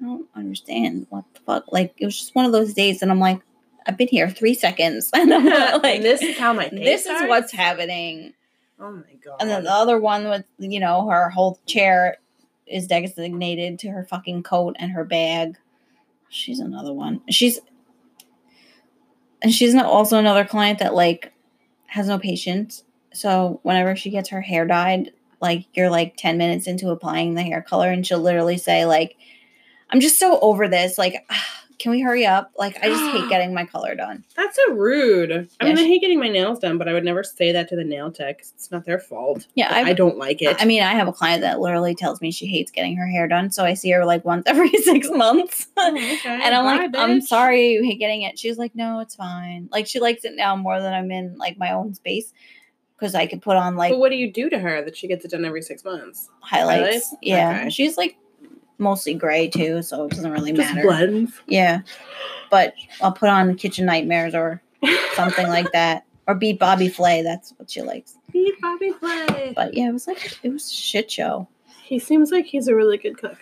I 0.00 0.04
don't 0.04 0.26
understand 0.34 1.06
what 1.10 1.24
the 1.34 1.40
fuck. 1.40 1.72
Like 1.72 1.94
it 1.98 2.04
was 2.04 2.18
just 2.18 2.34
one 2.34 2.44
of 2.44 2.52
those 2.52 2.74
days, 2.74 3.02
and 3.02 3.10
I'm 3.10 3.20
like, 3.20 3.40
I've 3.86 3.96
been 3.96 4.08
here 4.08 4.28
three 4.28 4.54
seconds, 4.54 5.10
and 5.14 5.32
I'm 5.32 5.46
like, 5.82 5.96
and 5.96 6.04
this 6.04 6.22
is 6.22 6.38
how 6.38 6.52
my 6.52 6.68
this 6.68 7.06
is 7.06 7.28
what's 7.28 7.52
happening. 7.52 8.34
Oh 8.78 8.92
my 8.92 9.14
god. 9.24 9.36
And 9.40 9.48
then 9.48 9.64
the 9.64 9.72
other 9.72 9.98
one 9.98 10.28
with, 10.28 10.44
you 10.58 10.80
know, 10.80 11.08
her 11.08 11.30
whole 11.30 11.58
chair 11.64 12.18
is 12.66 12.86
designated 12.86 13.78
to 13.80 13.90
her 13.90 14.04
fucking 14.04 14.42
coat 14.42 14.76
and 14.78 14.92
her 14.92 15.04
bag. 15.04 15.56
She's 16.28 16.60
another 16.60 16.92
one. 16.92 17.22
She's 17.28 17.60
and 19.42 19.52
she's 19.52 19.74
not 19.74 19.86
also 19.86 20.18
another 20.18 20.44
client 20.44 20.78
that 20.80 20.94
like 20.94 21.32
has 21.86 22.08
no 22.08 22.18
patience. 22.18 22.84
So 23.12 23.60
whenever 23.62 23.96
she 23.96 24.10
gets 24.10 24.28
her 24.30 24.40
hair 24.40 24.66
dyed, 24.66 25.12
like 25.40 25.66
you're 25.74 25.90
like 25.90 26.16
10 26.16 26.38
minutes 26.38 26.66
into 26.66 26.90
applying 26.90 27.34
the 27.34 27.42
hair 27.42 27.62
color 27.62 27.90
and 27.90 28.06
she'll 28.06 28.18
literally 28.18 28.58
say 28.58 28.86
like 28.86 29.16
I'm 29.90 30.00
just 30.00 30.18
so 30.18 30.40
over 30.40 30.68
this. 30.68 30.98
Like 30.98 31.28
can 31.78 31.90
we 31.92 32.00
hurry 32.00 32.24
up? 32.26 32.52
Like 32.58 32.76
I 32.82 32.88
just 32.88 33.04
hate 33.10 33.28
getting 33.28 33.52
my 33.54 33.64
color 33.64 33.94
done. 33.94 34.24
That's 34.36 34.56
so 34.56 34.72
rude. 34.74 35.30
I 35.60 35.66
Yeah, 35.66 35.74
mean, 35.74 35.78
I 35.84 35.86
hate 35.86 36.00
getting 36.00 36.18
my 36.18 36.28
nails 36.28 36.58
done, 36.58 36.78
but 36.78 36.88
I 36.88 36.92
would 36.92 37.04
never 37.04 37.22
say 37.22 37.52
that 37.52 37.68
to 37.68 37.76
the 37.76 37.84
nail 37.84 38.10
tech. 38.10 38.40
It's 38.40 38.70
not 38.70 38.84
their 38.84 38.98
fault. 38.98 39.46
Yeah, 39.54 39.68
I, 39.70 39.90
I 39.90 39.92
don't 39.92 40.16
like 40.18 40.42
it. 40.42 40.56
I 40.58 40.64
mean, 40.64 40.82
I 40.82 40.92
have 40.92 41.08
a 41.08 41.12
client 41.12 41.42
that 41.42 41.60
literally 41.60 41.94
tells 41.94 42.20
me 42.20 42.30
she 42.30 42.46
hates 42.46 42.70
getting 42.70 42.96
her 42.96 43.06
hair 43.06 43.28
done, 43.28 43.50
so 43.50 43.64
I 43.64 43.74
see 43.74 43.90
her 43.90 44.04
like 44.04 44.24
once 44.24 44.44
every 44.46 44.70
six 44.70 45.08
months. 45.10 45.66
Oh, 45.76 45.94
okay. 45.94 46.20
and 46.24 46.54
I'm 46.54 46.64
Bye, 46.64 46.86
like, 46.86 46.90
I'm 46.96 47.20
sorry 47.20 47.72
you 47.72 47.82
hate 47.82 47.98
getting 47.98 48.22
it. 48.22 48.38
She's 48.38 48.58
like, 48.58 48.74
no, 48.74 49.00
it's 49.00 49.14
fine. 49.14 49.68
Like 49.70 49.86
she 49.86 50.00
likes 50.00 50.24
it 50.24 50.34
now 50.36 50.56
more 50.56 50.80
than 50.80 50.92
I'm 50.94 51.10
in 51.10 51.36
like 51.38 51.58
my 51.58 51.72
own 51.72 51.94
space 51.94 52.32
because 52.98 53.14
I 53.14 53.26
could 53.26 53.42
put 53.42 53.56
on 53.56 53.76
like 53.76 53.92
But 53.92 53.98
what 53.98 54.10
do 54.10 54.16
you 54.16 54.32
do 54.32 54.48
to 54.48 54.58
her 54.58 54.82
that 54.82 54.96
she 54.96 55.06
gets 55.06 55.24
it 55.24 55.30
done 55.30 55.44
every 55.44 55.60
six 55.62 55.84
months? 55.84 56.30
highlights. 56.40 56.80
highlights? 56.86 57.14
Yeah, 57.22 57.50
Okay. 57.60 57.70
she's 57.70 57.96
like 57.98 58.16
mostly 58.78 59.14
gray 59.14 59.48
too, 59.48 59.82
so 59.82 60.04
it 60.04 60.10
doesn't 60.10 60.30
really 60.30 60.52
Just 60.52 60.74
matter. 60.74 60.86
blends. 60.86 61.32
Yeah, 61.46 61.80
but 62.50 62.74
I'll 63.02 63.12
put 63.12 63.28
on 63.28 63.56
Kitchen 63.56 63.86
Nightmares 63.86 64.34
or 64.34 64.62
something 65.14 65.48
like 65.48 65.70
that, 65.72 66.04
or 66.26 66.34
beat 66.34 66.58
Bobby 66.58 66.88
Flay. 66.88 67.22
That's 67.22 67.52
what 67.56 67.70
she 67.70 67.82
likes. 67.82 68.16
Beat 68.32 68.60
Bobby 68.60 68.92
Flay. 68.92 69.52
But 69.54 69.74
yeah, 69.74 69.88
it 69.88 69.92
was 69.92 70.06
like 70.06 70.38
it 70.42 70.52
was 70.52 70.66
a 70.70 70.74
shit 70.74 71.10
show. 71.10 71.48
He 71.84 71.98
seems 71.98 72.32
like 72.32 72.46
he's 72.46 72.68
a 72.68 72.74
really 72.74 72.98
good 72.98 73.16
cook. 73.16 73.38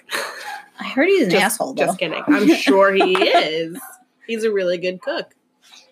I 0.79 0.85
heard 0.89 1.09
he's 1.09 1.25
an 1.25 1.31
just, 1.31 1.45
asshole 1.45 1.75
though. 1.75 1.87
Just 1.87 1.99
kidding. 1.99 2.23
I'm 2.27 2.55
sure 2.55 2.93
he 2.93 3.15
is. 3.17 3.79
He's 4.27 4.45
a 4.45 4.53
really 4.53 4.77
good 4.79 5.01
cook. 5.01 5.35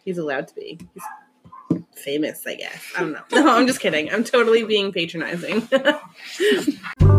He's 0.04 0.18
allowed 0.18 0.48
to 0.48 0.54
be. 0.54 0.78
He's 0.94 1.82
famous, 1.94 2.46
I 2.46 2.56
guess. 2.56 2.82
I 2.96 3.00
don't 3.00 3.12
know. 3.12 3.22
No, 3.32 3.56
I'm 3.56 3.66
just 3.66 3.80
kidding. 3.80 4.10
I'm 4.10 4.24
totally 4.24 4.64
being 4.64 4.92
patronizing. 4.92 5.68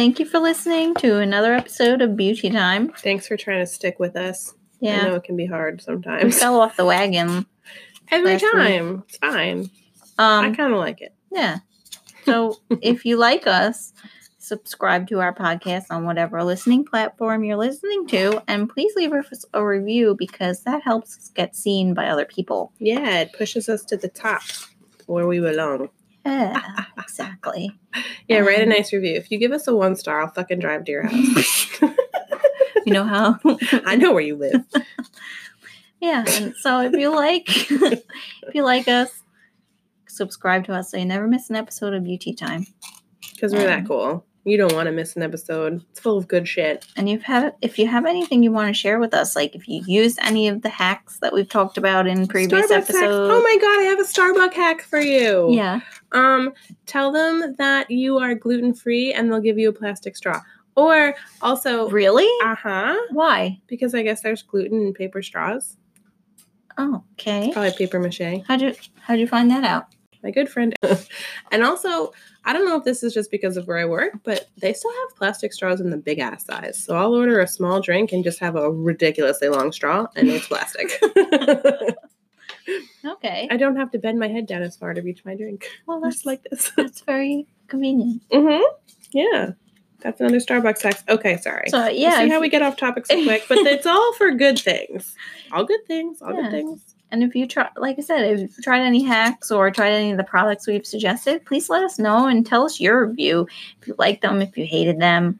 Thank 0.00 0.18
you 0.18 0.24
for 0.24 0.38
listening 0.38 0.94
to 0.94 1.18
another 1.18 1.52
episode 1.52 2.00
of 2.00 2.16
Beauty 2.16 2.48
Time. 2.48 2.88
Thanks 2.90 3.26
for 3.28 3.36
trying 3.36 3.60
to 3.60 3.66
stick 3.66 3.98
with 3.98 4.16
us. 4.16 4.54
Yeah. 4.80 5.00
I 5.02 5.08
know 5.08 5.16
it 5.16 5.24
can 5.24 5.36
be 5.36 5.44
hard 5.44 5.74
we 5.74 5.82
sometimes. 5.82 6.38
fell 6.38 6.58
off 6.58 6.78
the 6.78 6.86
wagon. 6.86 7.44
Every 8.10 8.30
last 8.32 8.42
week. 8.44 8.52
time. 8.52 9.04
It's 9.06 9.18
fine. 9.18 9.68
I 10.18 10.46
Um, 10.46 10.54
kind 10.54 10.72
of 10.72 10.78
like 10.78 11.02
it. 11.02 11.12
yeah. 11.30 11.58
So 12.24 12.56
if 12.80 13.04
you 13.04 13.18
like 13.18 13.46
us, 13.46 13.92
subscribe 14.38 15.06
to 15.08 15.20
our 15.20 15.34
podcast 15.34 15.84
on 15.90 16.06
whatever 16.06 16.42
listening 16.44 16.86
platform 16.86 17.44
you're 17.44 17.58
listening 17.58 18.06
to, 18.06 18.42
and 18.48 18.70
please 18.70 18.94
leave 18.96 19.12
us 19.12 19.44
a 19.52 19.62
review 19.62 20.16
because 20.18 20.62
that 20.62 20.82
helps 20.82 21.18
us 21.18 21.28
get 21.28 21.54
seen 21.54 21.92
by 21.92 22.06
other 22.08 22.24
people. 22.24 22.72
Yeah, 22.78 23.20
it 23.20 23.34
pushes 23.34 23.68
us 23.68 23.84
to 23.84 23.98
the 23.98 24.08
top 24.08 24.40
where 25.04 25.26
we 25.26 25.40
belong. 25.40 25.90
Yeah, 26.26 26.60
exactly. 26.98 27.70
Yeah, 28.28 28.40
write 28.40 28.58
a 28.60 28.62
Um, 28.64 28.68
nice 28.70 28.92
review. 28.92 29.14
If 29.16 29.30
you 29.30 29.38
give 29.38 29.52
us 29.52 29.66
a 29.66 29.74
one 29.74 29.96
star, 29.96 30.20
I'll 30.20 30.28
fucking 30.30 30.58
drive 30.58 30.84
to 30.84 30.92
your 30.92 31.06
house. 31.06 31.66
You 32.86 32.94
know 32.94 33.04
how? 33.04 33.38
I 33.84 33.94
know 33.96 34.12
where 34.12 34.22
you 34.22 34.36
live. 34.36 34.64
yeah. 36.00 36.24
And 36.28 36.54
so 36.56 36.80
if 36.80 36.92
you 36.94 37.14
like, 37.14 37.44
if 37.46 38.54
you 38.54 38.62
like 38.64 38.88
us, 38.88 39.10
subscribe 40.08 40.64
to 40.64 40.72
us 40.74 40.90
so 40.90 40.96
you 40.96 41.04
never 41.04 41.26
miss 41.28 41.50
an 41.50 41.56
episode 41.56 41.92
of 41.94 42.04
Beauty 42.04 42.32
Time. 42.32 42.66
Because 43.34 43.52
we're 43.52 43.66
that 43.66 43.80
Um, 43.80 43.86
cool. 43.86 44.26
You 44.44 44.56
don't 44.56 44.72
want 44.72 44.86
to 44.86 44.92
miss 44.92 45.14
an 45.14 45.22
episode. 45.22 45.84
It's 45.90 46.00
full 46.00 46.16
of 46.16 46.26
good 46.26 46.48
shit. 46.48 46.86
And 46.96 47.06
you've 47.08 47.22
had 47.22 47.54
if 47.60 47.78
you 47.78 47.86
have 47.86 48.06
anything 48.06 48.42
you 48.42 48.50
want 48.50 48.68
to 48.68 48.74
share 48.74 48.98
with 48.98 49.12
us, 49.12 49.36
like 49.36 49.54
if 49.54 49.68
you 49.68 49.82
use 49.86 50.16
any 50.22 50.48
of 50.48 50.62
the 50.62 50.70
hacks 50.70 51.18
that 51.20 51.34
we've 51.34 51.48
talked 51.48 51.76
about 51.76 52.06
in 52.06 52.26
previous 52.26 52.62
Starbucks 52.66 52.70
hacks. 52.74 52.90
episodes. 52.90 53.30
Oh 53.30 53.42
my 53.42 53.58
god, 53.60 53.80
I 53.80 53.82
have 53.90 54.00
a 54.00 54.04
Starbucks 54.04 54.54
hack 54.54 54.80
for 54.82 54.98
you. 54.98 55.52
Yeah. 55.52 55.80
Um, 56.12 56.52
tell 56.86 57.12
them 57.12 57.54
that 57.58 57.90
you 57.90 58.18
are 58.18 58.34
gluten 58.34 58.74
free 58.74 59.12
and 59.12 59.30
they'll 59.30 59.40
give 59.40 59.58
you 59.58 59.68
a 59.68 59.72
plastic 59.72 60.16
straw. 60.16 60.40
Or 60.76 61.14
also, 61.42 61.88
Really? 61.90 62.28
uh 62.44 62.54
huh, 62.54 62.96
Why? 63.10 63.60
because 63.66 63.94
I 63.94 64.02
guess 64.02 64.22
there's 64.22 64.42
gluten 64.42 64.80
in 64.86 64.94
paper 64.94 65.22
straws. 65.22 65.76
Oh, 66.78 67.02
okay. 67.14 67.50
Probably 67.52 67.72
paper 67.72 67.98
mache. 67.98 68.42
How'd 68.46 68.62
you 68.62 68.74
how'd 69.00 69.18
you 69.18 69.26
find 69.26 69.50
that 69.50 69.64
out? 69.64 69.86
My 70.22 70.30
good 70.30 70.48
friend. 70.48 70.74
and 71.52 71.64
also, 71.64 72.12
I 72.44 72.52
don't 72.52 72.64
know 72.66 72.76
if 72.76 72.84
this 72.84 73.02
is 73.02 73.12
just 73.14 73.30
because 73.30 73.56
of 73.56 73.66
where 73.66 73.78
I 73.78 73.84
work, 73.86 74.12
but 74.22 74.48
they 74.58 74.72
still 74.72 74.90
have 74.92 75.16
plastic 75.16 75.52
straws 75.52 75.80
in 75.80 75.90
the 75.90 75.96
big 75.96 76.18
ass 76.18 76.44
size. 76.44 76.78
So 76.82 76.94
I'll 76.96 77.14
order 77.14 77.40
a 77.40 77.46
small 77.48 77.80
drink 77.80 78.12
and 78.12 78.22
just 78.22 78.38
have 78.38 78.54
a 78.56 78.70
ridiculously 78.70 79.48
long 79.48 79.72
straw, 79.72 80.06
and 80.16 80.28
it's 80.28 80.46
plastic. 80.46 80.90
Okay. 83.04 83.48
I 83.50 83.56
don't 83.56 83.76
have 83.76 83.90
to 83.92 83.98
bend 83.98 84.18
my 84.18 84.28
head 84.28 84.46
down 84.46 84.62
as 84.62 84.76
far 84.76 84.94
to 84.94 85.00
reach 85.00 85.24
my 85.24 85.34
drink. 85.34 85.66
Well, 85.86 86.00
Just 86.04 86.18
that's 86.18 86.26
like 86.26 86.42
this. 86.50 86.72
that's 86.76 87.00
very 87.02 87.46
convenient. 87.68 88.22
mm-hmm. 88.30 88.62
Yeah. 89.12 89.50
That's 90.00 90.18
another 90.20 90.38
Starbucks 90.38 90.82
hack. 90.82 91.02
Okay, 91.10 91.36
sorry. 91.36 91.68
So 91.68 91.86
You 91.88 92.00
yeah, 92.02 92.20
See 92.22 92.28
how 92.30 92.40
we 92.40 92.48
get 92.48 92.62
off 92.62 92.76
topic 92.76 93.06
so 93.06 93.22
quick, 93.22 93.44
but 93.48 93.58
it's 93.58 93.84
all 93.94 94.14
for 94.14 94.30
good 94.32 94.58
things. 94.58 95.14
All 95.52 95.64
good 95.64 95.84
things. 95.86 96.22
All 96.22 96.32
Yeah. 96.32 96.42
good 96.42 96.50
things. 96.52 96.94
and 97.10 97.22
if 97.22 97.34
you 97.34 97.46
try, 97.46 97.68
like 97.76 97.98
I 97.98 98.02
said, 98.02 98.22
if 98.32 98.40
you've 98.40 98.56
tried 98.62 98.80
any 98.80 99.02
hacks 99.02 99.50
or 99.50 99.70
tried 99.70 99.92
any 99.92 100.10
of 100.12 100.16
the 100.16 100.24
products 100.24 100.66
we've 100.66 100.86
suggested, 100.86 101.44
please 101.44 101.68
let 101.68 101.82
us 101.84 101.98
know 101.98 102.28
and 102.28 102.46
tell 102.46 102.64
us 102.64 102.80
your 102.80 103.06
review. 103.06 103.46
If 103.82 103.88
you 103.88 103.94
liked 103.98 104.22
them, 104.22 104.40
if 104.40 104.56
you 104.56 104.64
hated 104.64 105.00
them, 105.00 105.38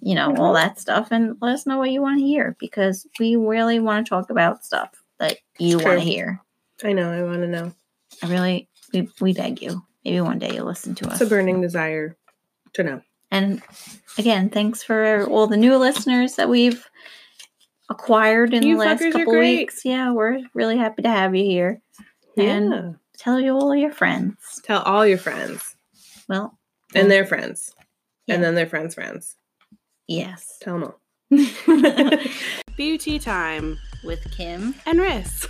you 0.00 0.14
know, 0.14 0.34
all 0.36 0.54
that 0.54 0.78
stuff, 0.80 1.08
and 1.10 1.36
let 1.42 1.52
us 1.54 1.66
know 1.66 1.76
what 1.76 1.90
you 1.90 2.00
want 2.00 2.18
to 2.20 2.24
hear 2.24 2.56
because 2.60 3.06
we 3.18 3.34
really 3.36 3.78
want 3.80 4.06
to 4.06 4.08
talk 4.08 4.30
about 4.30 4.64
stuff 4.64 4.90
that 5.18 5.36
you 5.58 5.78
want 5.80 5.98
to 5.98 6.04
hear. 6.04 6.40
I 6.84 6.92
know. 6.92 7.10
I 7.12 7.22
want 7.24 7.40
to 7.42 7.48
know. 7.48 7.72
I 8.22 8.30
really, 8.30 8.68
we, 8.92 9.08
we 9.20 9.32
beg 9.34 9.60
you. 9.62 9.82
Maybe 10.04 10.20
one 10.20 10.38
day 10.38 10.54
you'll 10.54 10.66
listen 10.66 10.94
to 10.96 11.06
us. 11.08 11.14
It's 11.20 11.22
a 11.22 11.26
burning 11.26 11.60
desire 11.60 12.16
to 12.74 12.82
know. 12.82 13.02
And 13.30 13.62
again, 14.16 14.48
thanks 14.48 14.82
for 14.82 15.26
all 15.26 15.46
the 15.46 15.56
new 15.56 15.76
listeners 15.76 16.36
that 16.36 16.48
we've 16.48 16.88
acquired 17.90 18.54
in 18.54 18.62
You 18.62 18.74
the 18.74 18.80
last 18.84 19.02
couple 19.12 19.38
weeks. 19.38 19.84
Yeah, 19.84 20.12
we're 20.12 20.40
really 20.54 20.76
happy 20.78 21.02
to 21.02 21.08
have 21.10 21.34
you 21.34 21.44
here. 21.44 21.82
And- 22.36 22.70
yeah. 22.72 22.90
Tell 23.18 23.40
you 23.40 23.50
all 23.54 23.74
your 23.74 23.90
friends. 23.90 24.36
Tell 24.62 24.80
all 24.82 25.04
your 25.04 25.18
friends 25.18 25.74
Well, 26.28 26.56
and 26.94 27.10
their 27.10 27.26
friends, 27.26 27.74
Yeah. 28.28 28.36
and 28.36 28.44
then 28.44 28.54
their 28.54 28.68
friends' 28.68 28.94
friends. 28.94 29.34
yes. 30.06 30.56
Tell 30.62 30.78
them 30.78 30.84
all. 30.84 31.00
Beauty 32.76 33.18
time 33.18 33.76
With 34.04 34.22
Kim. 34.30 34.76
and 34.86 35.00
Riss. 35.00 35.48